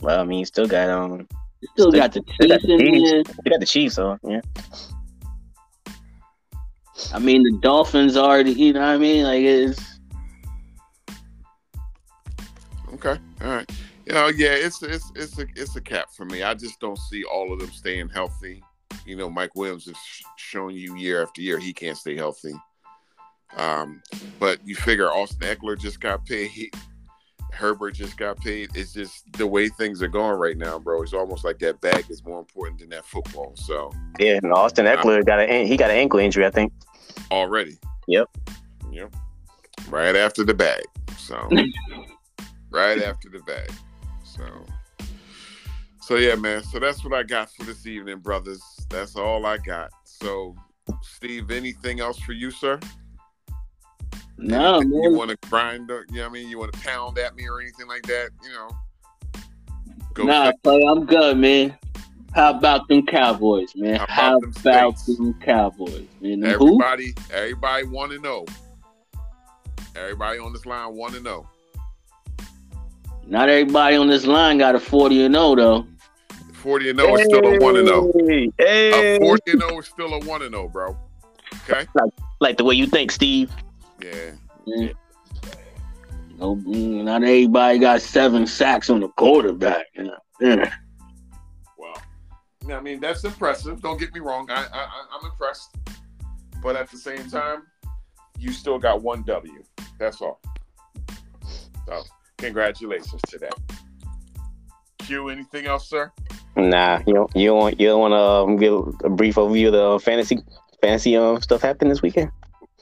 Well, 0.02 0.20
I 0.22 0.24
mean, 0.24 0.40
you 0.40 0.46
still 0.46 0.68
got 0.68 0.90
um, 0.90 1.28
Still 1.74 1.92
got 1.92 2.12
the 2.14 2.22
Still 2.36 2.48
got 2.50 2.62
Chiefs 2.62 2.68
the 2.68 2.74
in 2.74 2.80
Chiefs. 2.80 3.12
there. 3.12 3.18
you 3.46 3.52
got 3.52 3.60
the 3.60 3.66
Chiefs, 3.66 3.96
so 3.96 4.18
yeah. 4.24 4.42
I 7.14 7.20
mean, 7.20 7.44
the 7.44 7.58
Dolphins 7.62 8.16
already. 8.18 8.52
You 8.54 8.74
know 8.74 8.80
what 8.82 8.90
I 8.90 8.98
mean? 8.98 9.24
Like 9.24 9.42
it's. 9.44 9.95
Okay, 12.96 13.20
all 13.42 13.48
right. 13.50 13.70
You 14.06 14.14
know, 14.14 14.28
yeah, 14.28 14.52
it's 14.54 14.82
it's 14.82 15.12
it's 15.16 15.38
a 15.38 15.46
it's 15.56 15.76
a 15.76 15.82
cap 15.82 16.08
for 16.16 16.26
me. 16.26 16.44
I 16.44 16.54
just 16.54 16.80
don't 16.80 16.98
see 16.98 17.26
all 17.26 17.52
of 17.52 17.60
them 17.60 17.72
staying 17.72 18.08
healthy. 18.10 18.64
You 19.06 19.18
know, 19.18 19.30
Mike 19.30 19.54
Williams 19.56 19.86
has 19.88 19.98
sh- 19.98 20.24
shown 20.38 20.74
you 20.74 20.96
year 20.96 21.22
after 21.22 21.42
year 21.42 21.60
he 21.60 21.74
can't 21.74 21.98
stay 21.98 22.16
healthy. 22.16 22.54
Um, 23.58 24.02
but 24.40 24.60
you 24.66 24.76
figure 24.76 25.12
Austin 25.12 25.56
Ekeler 25.56 25.78
just 25.78 26.00
got 26.00 26.26
paid. 26.26 26.52
He, 26.52 26.72
Herbert 27.52 27.92
just 27.92 28.18
got 28.18 28.38
paid. 28.38 28.70
It's 28.76 28.94
just 28.94 29.32
the 29.34 29.48
way 29.48 29.68
things 29.68 30.02
are 30.02 30.08
going 30.08 30.40
right 30.40 30.58
now, 30.58 30.80
bro. 30.80 31.02
It's 31.02 31.14
almost 31.14 31.44
like 31.44 31.60
that 31.60 31.82
bag 31.82 32.06
is 32.10 32.24
more 32.24 32.40
important 32.40 32.80
than 32.80 32.90
that 32.90 33.06
football. 33.06 33.54
So 33.56 33.92
Yeah, 34.20 34.40
and 34.42 34.54
Austin 34.54 34.86
Ekeler 34.86 35.26
got 35.26 35.40
a 35.40 35.68
he 35.68 35.76
got 35.76 35.90
an 35.90 35.98
ankle 35.98 36.20
injury, 36.20 36.46
I 36.46 36.52
think. 36.52 36.72
already, 37.32 37.78
Yep. 38.08 38.30
yep, 38.92 39.14
right 39.90 40.16
after 40.16 40.46
the 40.46 40.54
bag. 40.54 40.84
So 41.18 41.50
right 42.76 43.02
after 43.02 43.30
the 43.30 43.40
bag. 43.40 43.72
So 44.24 44.44
so 46.02 46.16
yeah, 46.18 46.36
man. 46.36 46.62
So 46.64 46.80
that's 46.80 47.04
what 47.04 47.14
I 47.14 47.24
got 47.24 47.50
for 47.52 47.64
this 47.64 47.88
evening, 47.88 48.20
brothers. 48.20 48.62
That's 48.90 49.16
all 49.16 49.46
I 49.46 49.58
got. 49.58 49.90
So 50.04 50.56
Steve, 51.02 51.50
anything 51.52 52.00
else 52.00 52.20
for 52.20 52.34
you, 52.34 52.52
sir? 52.52 52.80
No, 54.38 54.76
Anything 54.78 55.04
You 55.04 55.12
want 55.14 55.32
to 55.32 55.38
grind? 55.50 55.90
uh, 55.90 56.02
You 56.10 56.18
know 56.18 56.22
what 56.24 56.30
I 56.30 56.34
mean? 56.34 56.50
You 56.50 56.60
want 56.60 56.74
to 56.74 56.80
pound 56.82 57.18
at 57.18 57.36
me 57.36 57.48
or 57.48 57.62
anything 57.62 57.88
like 57.88 58.04
that? 58.04 58.30
You 58.44 58.50
know? 58.50 58.70
Go 60.14 60.26
Nah, 60.26 60.52
play. 60.64 60.84
I'm 60.84 61.06
good, 61.06 61.38
man. 61.38 61.78
How 62.34 62.50
about 62.58 62.88
them 62.90 63.06
Cowboys, 63.06 63.74
man? 63.78 63.96
How 63.96 64.06
How 64.08 64.38
about 64.38 64.42
them 64.42 64.54
about 64.62 64.98
them 65.08 65.34
Cowboys, 65.42 66.08
man? 66.20 66.42
Them 66.42 66.60
Who? 66.60 66.84
everybody, 66.84 67.14
everybody 67.32 67.86
want 67.88 68.12
to 68.12 68.20
know. 68.20 68.46
Everybody 69.96 70.40
on 70.40 70.52
this 70.52 70.66
line 70.66 70.94
want 70.96 71.14
to 71.14 71.22
know. 71.22 71.48
Not 73.28 73.50
everybody 73.50 73.96
on 73.96 74.08
this 74.08 74.26
line 74.26 74.58
got 74.58 74.76
a 74.76 74.80
40 74.80 75.26
and 75.26 75.36
0 75.36 75.56
though. 75.56 75.88
40 76.54 76.90
and 76.92 77.00
0 77.00 77.16
is 77.16 77.26
still 77.26 77.46
a 77.46 77.60
1 77.60 77.78
and 77.78 77.88
0. 77.88 78.12
Hey, 78.28 78.50
hey. 78.58 79.16
A 79.18 79.20
40 79.20 79.52
and 79.52 79.62
0 79.62 79.80
is 79.80 79.86
still 79.88 80.14
a 80.14 80.20
1 80.20 80.42
and 80.44 80.54
0, 80.54 80.68
bro. 80.70 80.98
Okay? 81.70 81.86
Like 82.40 82.58
the 82.58 82.64
way 82.64 82.76
you 82.76 82.86
think, 82.88 83.12
Steve. 83.12 83.52
Yeah. 84.02 84.32
Yeah. 84.66 84.90
No, 86.38 86.58
mm, 86.58 87.04
not 87.04 87.24
everybody 87.24 87.80
got 87.80 88.02
seven 88.02 88.46
sacks 88.46 88.90
on 88.90 89.00
the 89.00 89.08
quarterback. 89.10 89.86
You 89.96 90.04
know? 90.04 90.18
Yeah. 90.42 90.74
Well, 91.78 92.02
I 92.70 92.82
mean, 92.82 93.00
that's 93.00 93.24
impressive. 93.24 93.82
Don't 93.82 94.00
get 94.00 94.14
me 94.14 94.20
wrong. 94.20 94.50
I, 94.50 94.66
I, 94.66 94.68
I- 94.74 95.06
I'm 95.20 95.26
impressed. 95.30 95.76
But 96.62 96.76
at 96.76 96.90
the 96.90 96.98
same 96.98 97.30
time, 97.30 97.64
you 98.40 98.52
still 98.52 98.80
got 98.80 99.02
one 99.02 99.24
W. 99.24 99.64
That's 100.00 100.22
all. 100.22 100.42
So, 101.88 102.04
congratulations 102.46 103.22
to 103.28 103.40
that. 103.40 103.54
Q, 105.00 105.30
anything 105.30 105.66
else, 105.66 105.90
sir? 105.90 106.12
Nah, 106.56 107.02
you 107.06 107.14
don't 107.14 107.36
you 107.36 107.48
don't 107.48 107.58
want 107.58 107.80
you 107.80 107.88
don't 107.88 108.00
want 108.00 108.14
to 108.14 108.18
um, 108.18 108.58
give 108.58 108.74
a 109.04 109.10
brief 109.10 109.36
overview 109.36 109.68
of 109.68 109.74
the 109.74 110.00
fantasy 110.04 110.40
fantasy 110.82 111.18
um 111.18 111.42
stuff 111.42 111.62
happened 111.62 111.92
this 111.92 112.02
weekend. 112.02 112.32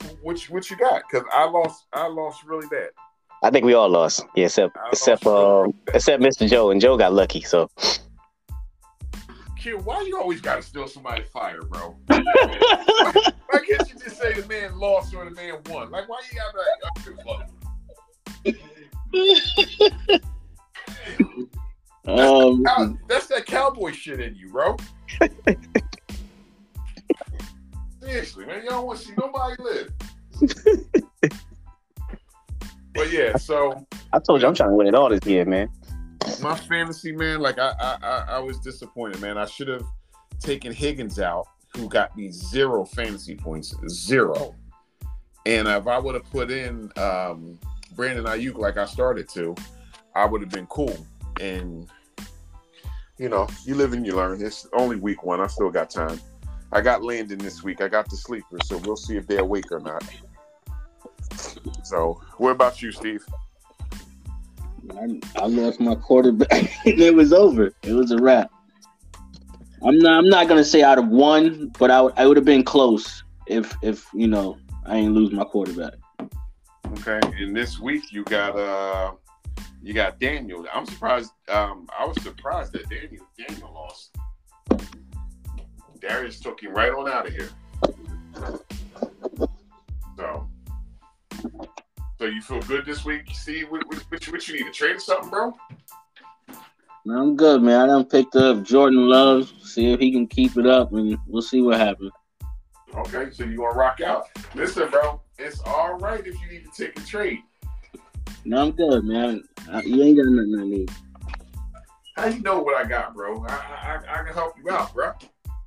You, 0.01 0.09
what 0.49 0.70
you 0.70 0.78
got? 0.78 1.01
Because 1.09 1.28
I 1.34 1.49
lost. 1.49 1.86
I 1.93 2.07
lost 2.07 2.43
really 2.43 2.68
bad. 2.68 2.89
I 3.41 3.49
think 3.49 3.66
we 3.66 3.74
all 3.74 3.89
lost. 3.89 4.26
Yeah, 4.36 4.45
except 4.45 4.78
I 4.78 4.89
except 4.89 5.26
lost 5.26 5.36
really 5.36 5.66
um 5.66 5.74
except 5.93 6.22
Mr. 6.22 6.47
Joe 6.49 6.72
and 6.72 6.80
Joe 6.80 6.97
got 6.97 7.14
lucky. 7.14 7.41
So 7.41 7.70
Q, 9.57 9.80
why 9.80 10.03
you 10.07 10.18
always 10.20 10.41
got 10.41 10.57
to 10.57 10.61
steal 10.61 10.88
somebody's 10.88 11.30
fire, 11.30 11.61
bro? 11.61 11.95
Why 12.09 13.59
can't 13.59 13.88
you 13.88 13.99
just 13.99 14.18
say 14.18 14.34
the 14.34 14.45
man 14.47 14.78
lost 14.78 15.14
or 15.14 15.24
the 15.24 15.32
man 15.32 15.59
won? 15.70 15.89
Like, 15.89 16.09
why 16.09 16.20
you 16.30 16.38
got 16.38 16.53
to? 16.53 16.59
Um, 22.05 22.64
Cow- 22.66 22.97
That's 23.07 23.28
that 23.28 23.45
cowboy 23.45 23.91
shit 23.91 24.20
in 24.20 24.36
you, 24.36 24.49
bro. 24.49 24.76
Seriously, 28.01 28.45
man, 28.45 28.64
you 28.64 28.70
don't 28.70 28.86
want 28.86 28.99
to 28.99 29.05
see 29.05 29.14
nobody 29.18 29.55
live. 29.64 29.89
but 32.93 33.09
yeah, 33.11 33.38
so 33.38 33.88
I 34.11 34.20
told 34.20 34.41
you 34.41 34.47
I'm 34.47 34.53
trying 34.53 34.72
to 34.72 34.76
win 34.76 34.88
it 34.88 34.95
all 34.95 35.07
this 35.09 35.26
year, 35.26 35.45
man. 35.45 35.70
my 36.41 36.55
fantasy 36.55 37.14
man, 37.14 37.39
like 37.39 37.57
I, 37.57 37.74
I, 37.80 37.97
I, 38.01 38.26
I 38.32 38.39
was 38.39 38.59
disappointed, 38.59 39.22
man. 39.22 39.38
I 39.38 39.45
should 39.45 39.70
have 39.70 39.86
taken 40.39 40.74
Higgins 40.74 41.20
out, 41.20 41.47
who 41.78 41.88
got 41.88 42.18
me 42.18 42.32
zero 42.32 42.84
fantasy 42.84 43.36
points, 43.36 43.74
zero. 43.88 44.53
And 45.45 45.70
if 45.70 45.88
I 45.88 45.97
would 45.99 46.16
have 46.16 46.30
put 46.30 46.51
in 46.51 46.91
um, 46.97 47.57
Brandon 47.96 48.26
Aiyuk 48.26 48.58
like 48.58 48.78
I 48.78 48.86
started 48.86 49.30
to, 49.30 49.56
I 50.16 50.26
would 50.26 50.41
have 50.41 50.50
been 50.50 50.68
cool. 50.68 50.96
And 51.39 51.89
you 53.18 53.30
know, 53.30 53.48
you 53.66 53.76
live 53.76 53.94
and 53.94 54.06
you 54.06 54.16
learn. 54.16 54.41
It's 54.41 54.68
only 54.74 54.96
week 54.96 55.24
one. 55.24 55.39
I 55.39 55.48
still 55.48 55.70
got 55.70 55.89
time. 55.89 56.20
I 56.72 56.82
got 56.82 57.04
Landon 57.04 57.38
this 57.38 57.64
week. 57.64 57.82
I 57.82 57.88
got 57.88 58.10
the 58.10 58.18
sleeper, 58.18 58.58
so 58.66 58.78
we'll 58.80 58.96
see 58.96 59.16
if 59.16 59.28
they're 59.28 59.41
awake 59.41 59.72
or 59.72 59.80
not. 59.80 60.04
So, 61.84 62.20
what 62.38 62.52
about 62.52 62.82
you, 62.82 62.91
Steve? 62.91 63.24
I, 64.98 65.20
I 65.36 65.46
lost 65.46 65.80
my 65.80 65.96
quarterback. 65.96 66.50
it 66.86 67.14
was 67.14 67.32
over. 67.32 67.72
It 67.84 67.94
was 67.94 68.12
a 68.12 68.18
wrap. 68.18 68.52
I'm 69.86 70.00
not. 70.00 70.18
I'm 70.18 70.30
not 70.30 70.48
gonna 70.48 70.64
say 70.64 70.82
out 70.82 70.98
of 70.98 71.08
one, 71.08 71.72
but 71.78 71.91
I, 71.91 72.02
would- 72.02 72.14
I 72.18 72.26
would 72.26 72.38
have 72.38 72.46
been 72.46 72.64
close 72.64 73.24
if 73.48 73.76
if 73.82 74.08
you 74.14 74.28
know 74.28 74.58
I 74.86 74.98
ain't 74.98 75.14
lose 75.14 75.32
my 75.32 75.44
quarterback. 75.44 75.94
Okay, 76.94 77.20
and 77.39 77.56
this 77.56 77.80
week 77.80 78.12
you 78.12 78.24
got 78.24 78.58
uh 78.58 79.12
you 79.82 79.94
got 79.94 80.20
Daniel. 80.20 80.66
I'm 80.74 80.86
surprised. 80.86 81.32
Um, 81.50 81.88
I 81.98 82.06
was 82.06 82.22
surprised 82.22 82.72
that 82.74 82.88
Daniel 82.89 83.26
Daniel 83.38 83.74
lost. 83.74 84.16
Darius 86.00 86.39
took 86.39 86.62
him 86.62 86.74
right 86.74 86.91
on 86.91 87.10
out 87.10 87.28
of 87.28 87.34
here. 87.34 87.50
So, 90.18 90.48
so 92.20 92.26
you 92.26 92.41
feel 92.41 92.62
good 92.62 92.86
this 92.86 93.04
week, 93.04 93.24
See, 93.34 93.64
What, 93.64 93.88
what, 93.88 93.98
what, 94.10 94.48
you- 94.48 94.54
need 94.58 94.66
to 94.66 94.72
trade 94.72 95.00
something, 95.02 95.30
bro? 95.30 95.58
I'm 97.10 97.36
good, 97.36 97.62
man. 97.62 97.82
I 97.82 97.88
done 97.88 98.06
picked 98.06 98.36
up 98.36 98.64
Jordan 98.64 99.08
Love. 99.10 99.52
See 99.64 99.91
if 99.91 100.00
he 100.00 100.12
can 100.12 100.28
keep 100.28 100.58
it 100.58 100.68
up, 100.68 100.94
and 100.94 101.18
we'll 101.28 101.41
see 101.41 101.62
what 101.62 101.80
happens. 101.80 102.12
Okay, 102.96 103.32
so 103.32 103.44
you 103.44 103.58
gonna 103.58 103.76
rock 103.76 104.02
out? 104.02 104.28
Listen, 104.54 104.89
bro, 104.89 105.20
it's 105.39 105.62
all 105.66 105.98
right 105.98 106.26
if 106.26 106.39
you 106.41 106.48
need 106.52 106.66
to 106.72 106.86
take 106.86 106.98
a 106.98 107.06
trade. 107.06 107.39
No, 108.46 108.62
I'm 108.62 108.72
good, 108.72 109.04
man. 109.04 109.44
I, 109.72 109.82
you 109.82 110.04
ain't 110.04 110.18
got 110.18 110.28
nothing 110.28 110.60
I 110.60 110.64
need. 110.64 110.91
How 112.16 112.26
you 112.28 112.41
know 112.41 112.60
what 112.60 112.76
I 112.76 112.88
got, 112.88 113.16
bro? 113.16 113.44
I 113.48 113.54
I, 113.54 114.20
I, 114.20 114.24
can 114.24 114.34
help 114.34 114.54
you 114.64 114.70
out, 114.70 114.94
bro. 114.94 115.14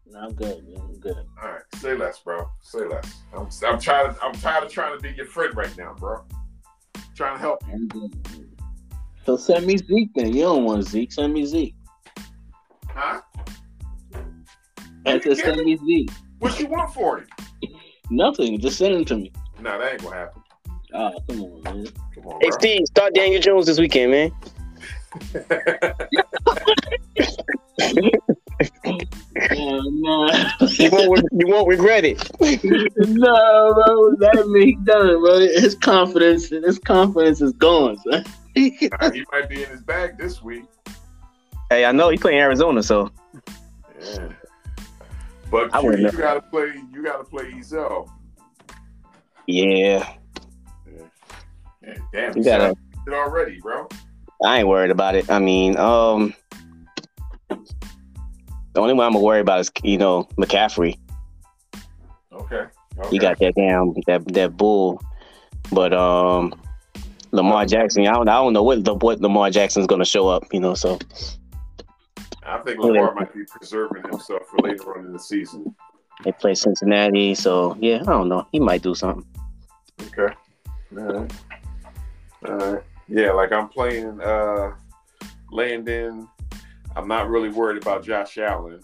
No, 0.06 0.20
I'm 0.20 0.34
good, 0.34 0.68
man. 0.68 0.80
I'm 0.80 1.00
good. 1.00 1.16
All 1.42 1.48
right, 1.48 1.62
say 1.76 1.96
less, 1.96 2.20
bro. 2.20 2.48
Say 2.62 2.86
less. 2.86 3.22
I'm, 3.34 3.48
I'm 3.66 3.80
trying 3.80 4.14
to. 4.14 4.24
I'm 4.24 4.32
tired 4.34 4.64
of 4.64 4.70
trying 4.70 4.96
to 4.96 5.02
be 5.02 5.10
your 5.16 5.26
friend 5.26 5.56
right 5.56 5.76
now, 5.76 5.94
bro. 5.98 6.22
trying 7.16 7.34
to 7.34 7.40
help 7.40 7.64
you. 7.66 7.88
I'm. 7.92 8.10
So 9.24 9.36
send 9.36 9.66
me 9.66 9.76
Zeke 9.76 10.10
then. 10.14 10.32
You 10.32 10.42
don't 10.42 10.64
want 10.64 10.84
Zeke. 10.84 11.12
Send 11.12 11.32
me 11.32 11.44
Zeke. 11.44 11.74
Huh? 12.88 13.20
I 15.04 15.18
said 15.20 15.36
send 15.38 15.64
me 15.64 15.76
Zeke. 15.84 16.10
What 16.38 16.58
you 16.60 16.66
want 16.66 16.92
for 16.92 17.18
him? 17.18 17.26
Nothing. 18.10 18.60
Just 18.60 18.78
send 18.78 18.94
him 18.94 19.04
to 19.06 19.16
me. 19.16 19.32
Nah, 19.60 19.78
that 19.78 19.92
ain't 19.94 20.02
gonna 20.02 20.16
happen. 20.16 20.42
Oh, 20.94 21.12
come 21.28 21.42
on, 21.42 21.62
man. 21.62 21.86
Come 22.14 22.26
on, 22.26 22.40
Hey, 22.40 22.48
bro. 22.48 22.58
Steve, 22.58 22.86
start 22.86 23.14
Daniel 23.14 23.40
Jones 23.40 23.66
this 23.66 23.78
weekend, 23.78 24.12
man. 24.12 24.32
Yeah, 27.94 28.10
nah. 29.90 30.50
You 30.78 30.90
won't, 30.90 31.24
you 31.32 31.46
won't 31.46 31.68
regret 31.68 32.04
it. 32.04 32.18
no, 32.96 33.74
bro. 33.74 34.14
Let 34.18 34.48
me 34.48 34.76
done 34.84 35.20
bro. 35.20 35.40
His 35.40 35.74
confidence, 35.74 36.48
his 36.48 36.78
confidence 36.78 37.40
is 37.40 37.52
gone, 37.54 37.98
son. 37.98 38.24
Nah, 38.54 39.10
he 39.10 39.24
might 39.32 39.48
be 39.48 39.62
in 39.62 39.68
his 39.68 39.82
bag 39.82 40.16
this 40.16 40.42
week. 40.42 40.64
Hey, 41.70 41.84
I 41.84 41.92
know 41.92 42.08
he 42.08 42.16
playing 42.16 42.38
Arizona, 42.38 42.82
so 42.82 43.10
Yeah. 44.00 44.28
But 45.50 45.74
I 45.74 45.80
wouldn't 45.80 46.12
you 46.12 46.18
gotta 46.18 46.42
play. 46.42 46.72
You 46.92 47.02
gotta 47.04 47.24
play 47.24 47.50
Ezel. 47.52 48.08
yeah, 49.46 50.14
Yeah, 51.82 51.94
damn, 52.12 52.32
you 52.36 52.38
you 52.38 52.44
gotta. 52.44 52.74
it 53.06 53.12
already, 53.12 53.60
bro. 53.60 53.88
I 54.44 54.58
ain't 54.58 54.68
worried 54.68 54.90
about 54.90 55.14
it. 55.14 55.30
I 55.30 55.38
mean, 55.38 55.76
um, 55.78 56.34
the 57.48 58.80
only 58.80 58.94
one 58.94 59.06
I'm 59.06 59.12
gonna 59.12 59.24
worry 59.24 59.40
about 59.40 59.60
is 59.60 59.70
you 59.82 59.98
know 59.98 60.24
McCaffrey. 60.36 60.98
Okay. 62.32 62.64
okay. 62.98 63.08
He 63.10 63.18
got 63.18 63.38
that 63.38 63.54
damn 63.54 63.94
that 64.06 64.26
that 64.34 64.56
bull, 64.56 65.00
but 65.72 65.92
um, 65.94 66.54
Lamar 67.32 67.64
Jackson. 67.66 68.06
I 68.06 68.12
don't 68.12 68.28
I 68.28 68.34
don't 68.34 68.52
know 68.52 68.62
what 68.62 68.84
the 68.84 68.94
what 68.94 69.20
Lamar 69.20 69.50
Jackson's 69.50 69.86
gonna 69.86 70.04
show 70.04 70.28
up. 70.28 70.44
You 70.52 70.60
know, 70.60 70.74
so 70.74 70.98
I 72.46 72.58
think 72.58 72.78
Lamar 72.78 73.14
might 73.14 73.34
be 73.34 73.44
preserving 73.44 74.02
himself 74.04 74.42
for 74.46 74.58
later 74.58 74.98
on 74.98 75.06
in 75.06 75.12
the 75.12 75.18
season. 75.18 75.74
they 76.24 76.32
play 76.32 76.54
Cincinnati, 76.54 77.34
so 77.34 77.76
yeah, 77.80 78.00
I 78.02 78.04
don't 78.04 78.28
know. 78.28 78.46
He 78.52 78.60
might 78.60 78.82
do 78.82 78.94
something. 78.94 79.26
Okay. 80.00 80.34
All 80.96 81.04
right. 81.04 81.32
All 82.46 82.56
right. 82.56 82.82
Yeah, 83.08 83.32
like 83.32 83.52
I'm 83.52 83.68
playing 83.68 84.20
uh 84.20 84.72
Landon. 85.50 86.28
I'm 86.94 87.08
not 87.08 87.28
really 87.28 87.50
worried 87.50 87.82
about 87.82 88.04
Josh 88.04 88.38
Allen. 88.38 88.80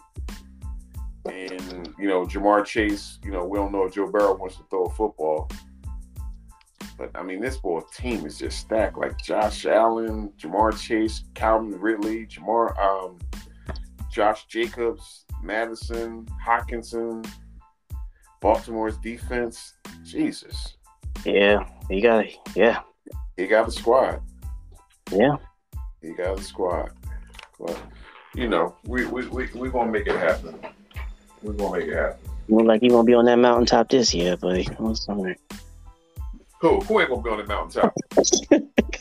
And, 1.25 1.95
you 1.99 2.09
know, 2.09 2.27
Ja'Marr 2.27 2.65
Chase, 2.67 3.19
you 3.25 3.31
know, 3.31 3.45
we 3.45 3.57
don't 3.57 3.71
know 3.73 3.85
if 3.85 3.95
Joe 3.95 4.11
Burrow 4.11 4.35
wants 4.35 4.57
to 4.57 4.65
throw 4.69 4.87
a 4.87 4.91
football. 4.91 5.49
But 6.99 7.11
I 7.15 7.23
mean, 7.23 7.41
this 7.41 7.57
boy 7.57 7.81
team 7.97 8.27
is 8.27 8.39
just 8.39 8.59
stacked. 8.59 8.99
Like 8.99 9.17
Josh 9.19 9.65
Allen, 9.67 10.33
Ja'Marr 10.39 10.79
Chase, 10.79 11.25
Calvin 11.35 11.79
Ridley, 11.81 12.27
Jamar 12.27 12.77
um 12.79 13.19
Josh 14.13 14.47
Jacobs, 14.47 15.25
Madison, 15.43 16.27
Hockenson, 16.47 17.27
Baltimore's 18.41 18.99
defense. 18.99 19.75
Jesus. 20.05 20.77
Yeah, 21.25 21.65
you 21.89 22.03
got 22.03 22.27
it. 22.27 22.35
Yeah, 22.55 22.81
He 23.37 23.47
got 23.47 23.69
a 23.69 23.71
squad. 23.71 24.21
yeah. 25.11 25.37
He 26.03 26.11
got 26.13 26.39
a 26.39 26.43
squad. 26.43 26.91
But 27.59 27.79
you 28.35 28.49
know, 28.49 28.75
we 28.85 29.07
we 29.07 29.27
we 29.29 29.47
we 29.55 29.69
gonna 29.71 29.91
make 29.91 30.07
it 30.07 30.17
happen. 30.19 30.59
We're 31.43 31.53
gonna 31.55 31.79
make 31.79 31.89
it 31.89 31.95
happen. 31.97 32.19
Look 32.49 32.67
like 32.67 32.83
you 32.83 32.93
won't 32.93 33.07
be 33.07 33.15
on 33.15 33.25
that 33.27 33.37
mountaintop 33.39 33.89
this 33.89 34.13
year, 34.13 34.37
buddy. 34.37 34.65
Who 34.79 34.95
who 36.81 37.01
ain't 37.01 37.09
gonna 37.11 37.23
be 37.23 37.31
on 37.31 37.39
the 37.39 37.45
mountaintop? 37.47 37.95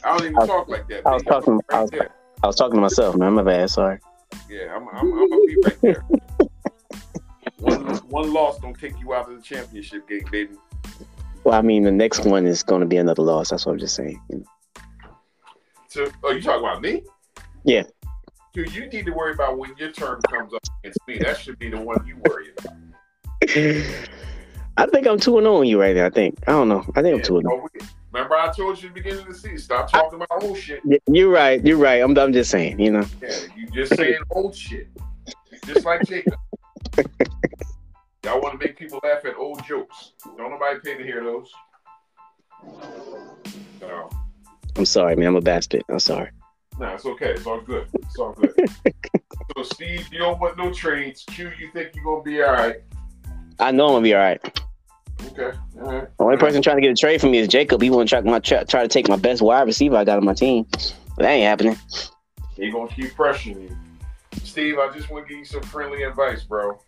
I 0.03 0.17
don't 0.17 0.25
even 0.25 0.35
I 0.35 0.39
was- 0.39 0.47
talk 0.47 0.67
like 0.69 0.87
that. 0.89 1.05
I 1.07 1.13
was 1.13 1.23
talking- 1.23 1.59
I 1.69 1.75
right 1.75 1.81
was- 1.81 1.91
there. 1.91 2.11
I 2.43 2.47
was 2.47 2.55
talking 2.55 2.75
to 2.75 2.81
myself, 2.81 3.15
man. 3.17 3.33
My 3.33 3.43
bad. 3.43 3.69
Sorry. 3.69 3.99
Yeah, 4.49 4.75
I'm 4.75 4.87
I'm, 4.89 5.13
I'm 5.13 5.29
gonna 5.29 5.41
be 5.45 5.57
right 5.63 5.81
there. 5.81 6.05
one 7.59 7.97
one 8.09 8.33
loss 8.33 8.59
don't 8.59 8.77
take 8.77 8.99
you 8.99 9.13
out 9.13 9.29
of 9.29 9.37
the 9.37 9.41
championship 9.41 10.07
game, 10.07 10.25
baby. 10.31 10.55
Well, 11.43 11.55
I 11.55 11.61
mean, 11.61 11.83
the 11.83 11.91
next 11.91 12.25
one 12.25 12.45
is 12.45 12.61
going 12.61 12.81
to 12.81 12.87
be 12.87 12.97
another 12.97 13.23
loss. 13.23 13.49
That's 13.49 13.65
what 13.65 13.73
I'm 13.73 13.79
just 13.79 13.95
saying. 13.95 14.21
you 14.29 14.45
So, 15.87 16.07
oh, 16.23 16.31
you 16.31 16.41
talking 16.41 16.63
about 16.63 16.81
me? 16.81 17.03
Yeah. 17.63 17.83
Dude, 18.53 18.73
you 18.75 18.87
need 18.87 19.05
to 19.05 19.11
worry 19.11 19.33
about 19.33 19.57
when 19.57 19.75
your 19.77 19.91
term 19.91 20.21
comes 20.23 20.53
up 20.53 20.61
against 20.83 20.99
me. 21.07 21.17
That 21.19 21.39
should 21.39 21.57
be 21.57 21.69
the 21.69 21.79
one 21.79 22.05
you 22.05 22.17
worry 22.29 22.51
about. 22.57 22.77
I 24.77 24.85
think 24.87 25.07
I'm 25.07 25.19
two 25.19 25.37
and 25.37 25.45
zero 25.45 25.57
on 25.57 25.65
you 25.65 25.79
right 25.79 25.95
now. 25.95 26.05
I 26.05 26.09
think. 26.09 26.37
I 26.47 26.51
don't 26.51 26.69
know. 26.69 26.85
I 26.95 27.01
think 27.01 27.15
I'm 27.15 27.23
two 27.23 27.37
and 27.37 27.47
oh. 27.47 27.63
oh, 27.63 27.67
zero. 27.79 27.91
Remember, 28.11 28.35
I 28.35 28.51
told 28.51 28.81
you 28.81 28.89
at 28.89 28.93
the 28.93 29.01
beginning 29.01 29.21
of 29.21 29.27
the 29.27 29.33
season, 29.33 29.57
stop 29.57 29.89
talking 29.89 30.21
about 30.21 30.43
old 30.43 30.57
shit. 30.57 30.81
You're 31.07 31.29
right. 31.29 31.65
You're 31.65 31.77
right. 31.77 32.01
I'm. 32.01 32.17
I'm 32.17 32.33
just 32.33 32.51
saying. 32.51 32.79
You 32.79 32.91
know. 32.91 33.05
Yeah, 33.21 33.37
you 33.55 33.67
just 33.67 33.95
saying 33.95 34.19
old 34.31 34.55
shit. 34.55 34.89
Just 35.65 35.85
like 35.85 36.05
Jacob. 36.05 36.35
Y'all 38.23 38.41
want 38.41 38.59
to 38.59 38.65
make 38.65 38.77
people 38.77 38.99
laugh 39.03 39.23
at 39.25 39.35
old 39.35 39.65
jokes. 39.65 40.11
Don't 40.37 40.51
nobody 40.51 40.79
pay 40.83 40.97
to 40.97 41.03
hear 41.03 41.23
those. 41.23 41.51
No, 43.79 44.09
I'm 44.75 44.85
sorry, 44.85 45.15
man. 45.15 45.27
I'm 45.27 45.35
a 45.37 45.41
bastard. 45.41 45.83
I'm 45.89 45.99
sorry. 45.99 46.31
no, 46.79 46.87
it's 46.89 47.05
okay. 47.05 47.31
It's 47.31 47.47
all 47.47 47.61
good. 47.61 47.87
It's 47.93 48.19
all 48.19 48.33
good. 48.33 48.53
so, 49.55 49.63
Steve, 49.63 50.07
you 50.11 50.19
don't 50.19 50.39
want 50.39 50.57
no 50.57 50.71
trades. 50.73 51.23
Q, 51.27 51.51
you 51.57 51.71
think 51.71 51.95
you're 51.95 52.03
gonna 52.03 52.23
be 52.23 52.41
all 52.43 52.51
right? 52.51 52.81
I 53.59 53.71
know 53.71 53.87
I'm 53.87 53.93
gonna 53.93 54.03
be 54.03 54.13
all 54.13 54.21
right. 54.21 54.61
Okay, 55.27 55.57
all 55.79 55.91
right. 55.91 56.17
The 56.17 56.23
only 56.23 56.37
person 56.37 56.61
trying 56.61 56.77
to 56.77 56.81
get 56.81 56.91
a 56.91 56.95
trade 56.95 57.21
from 57.21 57.31
me 57.31 57.39
is 57.39 57.47
Jacob. 57.47 57.81
He 57.81 57.89
want 57.89 58.09
to 58.09 58.15
try 58.15 58.21
my 58.21 58.39
try, 58.39 58.63
try 58.63 58.81
to 58.81 58.87
take 58.87 59.07
my 59.07 59.15
best 59.15 59.41
wide 59.41 59.67
receiver 59.67 59.95
I 59.95 60.03
got 60.03 60.17
on 60.17 60.25
my 60.25 60.33
team. 60.33 60.65
But 60.71 61.23
that 61.23 61.31
ain't 61.31 61.45
happening. 61.45 61.77
He 62.55 62.71
gonna 62.71 62.87
keep 62.89 63.13
pressuring 63.13 63.69
you. 63.69 63.77
Steve, 64.43 64.77
I 64.79 64.91
just 64.93 65.09
want 65.09 65.27
to 65.27 65.29
give 65.29 65.39
you 65.39 65.45
some 65.45 65.61
friendly 65.61 66.03
advice, 66.03 66.43
bro. 66.43 66.79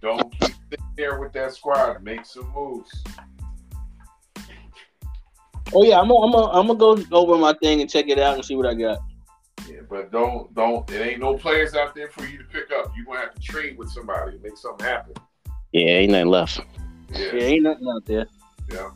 Don't 0.00 0.30
keep 0.32 0.54
sitting 0.70 0.86
there 0.96 1.20
with 1.20 1.32
that 1.32 1.54
squad. 1.54 2.02
Make 2.02 2.24
some 2.24 2.50
moves. 2.52 3.04
Oh 5.74 5.84
yeah, 5.84 6.00
I'm 6.00 6.08
gonna 6.08 6.26
I'm 6.26 6.32
gonna 6.32 6.52
I'm 6.52 6.66
gonna 6.66 7.04
go 7.04 7.16
over 7.16 7.38
my 7.38 7.54
thing 7.54 7.80
and 7.80 7.88
check 7.88 8.08
it 8.08 8.18
out 8.18 8.34
and 8.34 8.44
see 8.44 8.56
what 8.56 8.66
I 8.66 8.74
got. 8.74 8.98
Yeah, 9.68 9.80
but 9.88 10.10
don't 10.10 10.52
don't. 10.54 10.88
It 10.90 11.00
ain't 11.00 11.20
no 11.20 11.34
players 11.34 11.74
out 11.74 11.94
there 11.94 12.08
for 12.08 12.26
you 12.26 12.38
to 12.38 12.44
pick 12.44 12.70
up. 12.72 12.92
You 12.96 13.04
gonna 13.04 13.20
have 13.20 13.34
to 13.34 13.40
trade 13.40 13.78
with 13.78 13.88
somebody, 13.90 14.38
make 14.42 14.56
something 14.56 14.86
happen. 14.86 15.14
Yeah, 15.72 15.86
ain't 15.86 16.12
nothing 16.12 16.28
left. 16.28 16.60
Yeah, 17.12 17.32
Yeah, 17.32 17.42
ain't 17.42 17.62
nothing 17.64 17.88
out 17.88 18.04
there. 18.06 18.26
yeah, 18.70 18.90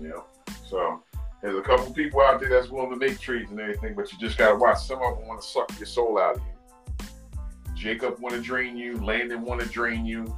yeah. 0.00 0.20
So 0.68 1.02
there's 1.42 1.56
a 1.56 1.62
couple 1.62 1.92
people 1.92 2.20
out 2.20 2.40
there 2.40 2.48
that's 2.48 2.68
willing 2.68 2.90
to 2.90 2.96
make 2.96 3.18
trades 3.20 3.50
and 3.50 3.60
everything, 3.60 3.94
but 3.94 4.12
you 4.12 4.18
just 4.18 4.38
gotta 4.38 4.56
watch. 4.56 4.78
Some 4.78 5.02
of 5.02 5.18
them 5.18 5.28
want 5.28 5.40
to 5.40 5.46
suck 5.46 5.72
your 5.78 5.86
soul 5.86 6.18
out 6.18 6.36
of 6.36 6.42
you. 6.42 7.06
Jacob 7.74 8.18
want 8.18 8.34
to 8.34 8.40
drain 8.40 8.76
you. 8.76 8.96
Landon 9.02 9.42
want 9.42 9.60
to 9.60 9.68
drain 9.68 10.04
you. 10.04 10.34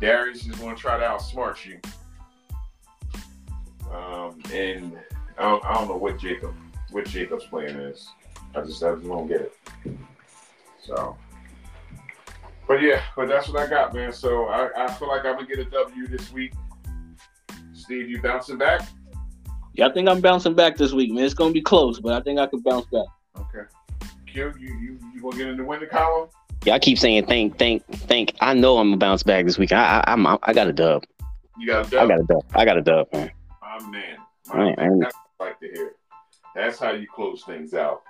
Darius 0.00 0.46
is 0.46 0.56
going 0.56 0.74
to 0.74 0.80
try 0.80 0.98
to 0.98 1.04
outsmart 1.04 1.64
you. 1.64 1.78
Um, 3.92 4.40
and 4.52 4.98
I 5.38 5.42
don't, 5.42 5.64
I 5.64 5.74
don't 5.74 5.88
know 5.88 5.96
what 5.96 6.18
Jacob 6.18 6.54
what 6.90 7.06
Jacob's 7.06 7.44
plan 7.44 7.68
is. 7.76 8.08
I 8.54 8.62
just 8.62 8.82
I 8.82 8.94
just 8.94 9.06
don't 9.06 9.28
get 9.28 9.42
it. 9.42 9.52
So, 10.82 11.16
but 12.70 12.82
yeah, 12.82 13.02
but 13.16 13.26
that's 13.26 13.48
what 13.48 13.60
I 13.60 13.66
got, 13.66 13.92
man. 13.92 14.12
So 14.12 14.44
I, 14.44 14.70
I 14.84 14.86
feel 14.92 15.08
like 15.08 15.24
I'm 15.24 15.34
gonna 15.34 15.44
get 15.44 15.58
a 15.58 15.64
W 15.64 16.06
this 16.06 16.32
week. 16.32 16.52
Steve, 17.72 18.08
you 18.08 18.22
bouncing 18.22 18.58
back? 18.58 18.88
Yeah, 19.74 19.88
I 19.88 19.92
think 19.92 20.08
I'm 20.08 20.20
bouncing 20.20 20.54
back 20.54 20.76
this 20.76 20.92
week, 20.92 21.10
man. 21.10 21.24
It's 21.24 21.34
gonna 21.34 21.52
be 21.52 21.62
close, 21.62 21.98
but 21.98 22.12
I 22.12 22.20
think 22.20 22.38
I 22.38 22.46
can 22.46 22.60
bounce 22.60 22.86
back. 22.86 23.06
Okay. 23.36 23.68
Q, 24.28 24.54
you 24.60 24.68
you 24.78 25.00
you 25.12 25.20
gonna 25.20 25.36
get 25.36 25.48
in 25.48 25.56
the 25.56 25.64
winning 25.64 25.88
column? 25.88 26.28
Yeah, 26.64 26.74
I 26.74 26.78
keep 26.78 26.96
saying 26.96 27.26
think, 27.26 27.58
think, 27.58 27.84
think. 27.88 28.36
I 28.40 28.54
know 28.54 28.78
I'm 28.78 28.90
gonna 28.90 28.98
bounce 28.98 29.24
back 29.24 29.46
this 29.46 29.58
week. 29.58 29.72
I, 29.72 30.04
I, 30.06 30.12
I'm, 30.12 30.24
I 30.24 30.52
got 30.52 30.68
a 30.68 30.72
dub. 30.72 31.02
You 31.58 31.66
got 31.66 31.92
a 31.92 32.00
I 32.00 32.06
W. 32.06 32.08
got 32.08 32.20
a 32.20 32.26
dub. 32.28 32.44
I 32.54 32.64
got 32.64 32.78
a 32.78 32.82
dub, 32.82 33.12
man. 33.12 33.32
My 33.60 33.90
man. 33.90 34.16
I 34.52 34.56
My 34.56 34.68
ain't, 34.68 34.78
man. 34.78 34.92
ain't, 34.92 35.00
That's 35.00 35.16
what 35.16 35.44
I 35.44 35.50
like 35.50 35.58
to 35.58 35.66
hear. 35.74 35.92
That's 36.54 36.78
how 36.78 36.92
you 36.92 37.08
close 37.12 37.42
things 37.42 37.74
out. 37.74 38.02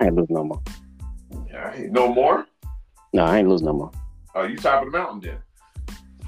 I 0.00 0.06
ain't 0.06 0.16
lose 0.16 0.26
no 0.28 0.42
more. 0.42 0.60
Yeah. 1.46 1.86
No 1.88 2.12
more? 2.12 2.48
No, 3.12 3.24
I 3.24 3.38
ain't 3.38 3.48
losing 3.48 3.66
no 3.66 3.72
more. 3.72 3.90
Oh, 4.34 4.44
you 4.44 4.56
top 4.56 4.86
of 4.86 4.92
the 4.92 4.98
mountain 4.98 5.20
then. 5.20 5.38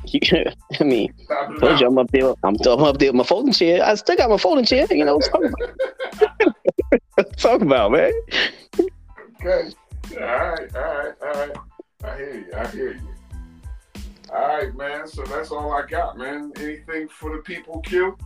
I 0.81 0.85
mean, 0.85 1.13
Top 1.29 1.49
of 1.49 1.55
the 1.55 1.61
told 1.61 1.81
you. 1.81 1.87
I'm 1.87 1.99
up 1.99 2.11
there. 2.11 2.35
I'm, 2.43 2.57
I'm 2.67 2.85
up 2.85 2.99
there 2.99 3.11
with 3.11 3.17
my 3.17 3.25
folding 3.25 3.53
chair. 3.53 3.85
I 3.85 3.95
still 3.95 4.17
got 4.17 4.31
my 4.31 4.37
folding 4.37 4.65
chair. 4.65 4.87
You 4.91 5.05
know 5.05 5.17
what 5.17 5.29
I'm 5.35 5.53
talking 5.53 5.55
about? 7.17 7.37
Talking 7.37 7.67
about, 7.67 7.93
man. 7.93 8.13
Okay. 8.79 9.71
All 10.15 10.21
right, 10.21 10.77
all 10.77 10.83
right, 10.83 11.15
all 11.23 11.33
right. 11.33 11.51
I 12.05 12.17
hear 12.17 12.35
you. 12.35 12.47
I 12.57 12.67
hear 12.69 12.93
you. 12.95 14.03
All 14.33 14.49
right, 14.49 14.75
man. 14.75 15.07
So 15.07 15.23
that's 15.25 15.51
all 15.51 15.73
I 15.73 15.87
got, 15.87 16.19
man. 16.19 16.53
Anything 16.57 17.09
for 17.09 17.37
the 17.37 17.43
people, 17.43 17.81
Q? 17.81 18.17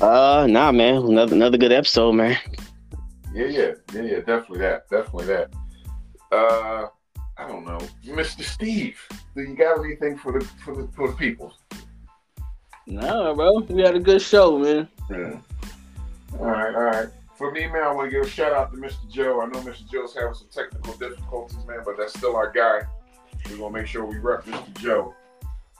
Uh, 0.00 0.46
nah, 0.48 0.72
man. 0.72 0.96
Another 0.96 1.34
another 1.34 1.58
good 1.58 1.72
episode, 1.72 2.12
man. 2.12 2.38
Yeah, 3.34 3.46
yeah, 3.46 3.72
yeah, 3.92 4.02
yeah. 4.02 4.16
Definitely 4.18 4.58
that. 4.60 4.88
Definitely 4.88 5.26
that. 5.26 5.52
Uh, 6.32 6.88
I 7.36 7.46
don't 7.46 7.64
know, 7.66 7.78
Mr. 8.04 8.42
Steve. 8.42 8.98
Do 9.36 9.42
you 9.42 9.54
got 9.54 9.84
anything 9.84 10.16
for 10.16 10.32
the 10.32 10.44
for 10.64 10.74
the 10.74 10.88
for 10.88 11.08
the 11.08 11.14
people? 11.14 11.52
Nah, 12.86 13.34
bro. 13.34 13.60
We 13.68 13.82
had 13.82 13.94
a 13.94 14.00
good 14.00 14.22
show, 14.22 14.58
man. 14.58 14.88
Yeah. 15.10 15.38
All 16.38 16.46
right, 16.46 16.74
all 16.74 16.82
right. 16.82 17.08
For 17.36 17.52
me, 17.52 17.66
man, 17.66 17.82
I 17.82 17.92
want 17.92 18.10
to 18.10 18.16
give 18.16 18.26
a 18.26 18.30
shout 18.30 18.52
out 18.52 18.72
to 18.72 18.78
Mr. 18.78 19.08
Joe. 19.10 19.42
I 19.42 19.46
know 19.46 19.60
Mr. 19.60 19.90
Joe's 19.90 20.14
having 20.14 20.34
some 20.34 20.48
technical 20.50 20.94
difficulties, 20.94 21.64
man, 21.66 21.80
but 21.84 21.96
that's 21.98 22.14
still 22.14 22.34
our 22.34 22.50
guy. 22.50 22.80
We're 23.50 23.58
gonna 23.58 23.72
make 23.72 23.86
sure 23.86 24.04
we 24.04 24.18
rep 24.18 24.44
Mr. 24.44 24.78
Joe. 24.78 25.14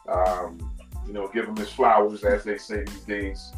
Um, 0.08 0.70
you 1.06 1.12
know, 1.14 1.28
give 1.28 1.46
him 1.46 1.56
his 1.56 1.70
flowers, 1.70 2.24
as 2.24 2.44
they 2.44 2.58
say 2.58 2.84
these 2.84 3.00
days. 3.00 3.52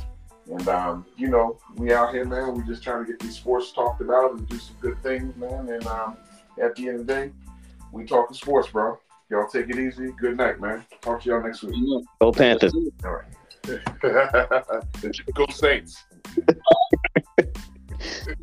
And 0.48 0.68
um, 0.68 1.06
you 1.16 1.28
know, 1.28 1.58
we 1.76 1.92
out 1.92 2.12
here, 2.12 2.24
man. 2.24 2.54
We're 2.54 2.62
just 2.66 2.82
trying 2.82 3.04
to 3.04 3.10
get 3.10 3.18
these 3.18 3.36
sports 3.36 3.72
talked 3.72 4.00
about 4.00 4.32
and 4.32 4.48
do 4.48 4.58
some 4.58 4.76
good 4.80 5.02
things, 5.02 5.34
man. 5.36 5.68
And 5.68 5.86
um, 5.86 6.16
at 6.62 6.74
the 6.76 6.88
end 6.88 7.00
of 7.00 7.06
the 7.06 7.12
day, 7.12 7.30
we 7.92 8.04
talking 8.04 8.36
sports, 8.36 8.68
bro. 8.68 8.98
Y'all 9.30 9.48
take 9.48 9.68
it 9.68 9.78
easy. 9.78 10.12
Good 10.20 10.36
night, 10.36 10.60
man. 10.60 10.84
Talk 11.00 11.22
to 11.22 11.30
y'all 11.30 11.42
next 11.42 11.62
week. 11.62 11.74
Go 12.20 12.32
Panthers. 12.32 12.74
All 13.04 13.12
right. 13.12 13.24
Go 15.34 15.46
Saints. 15.48 16.04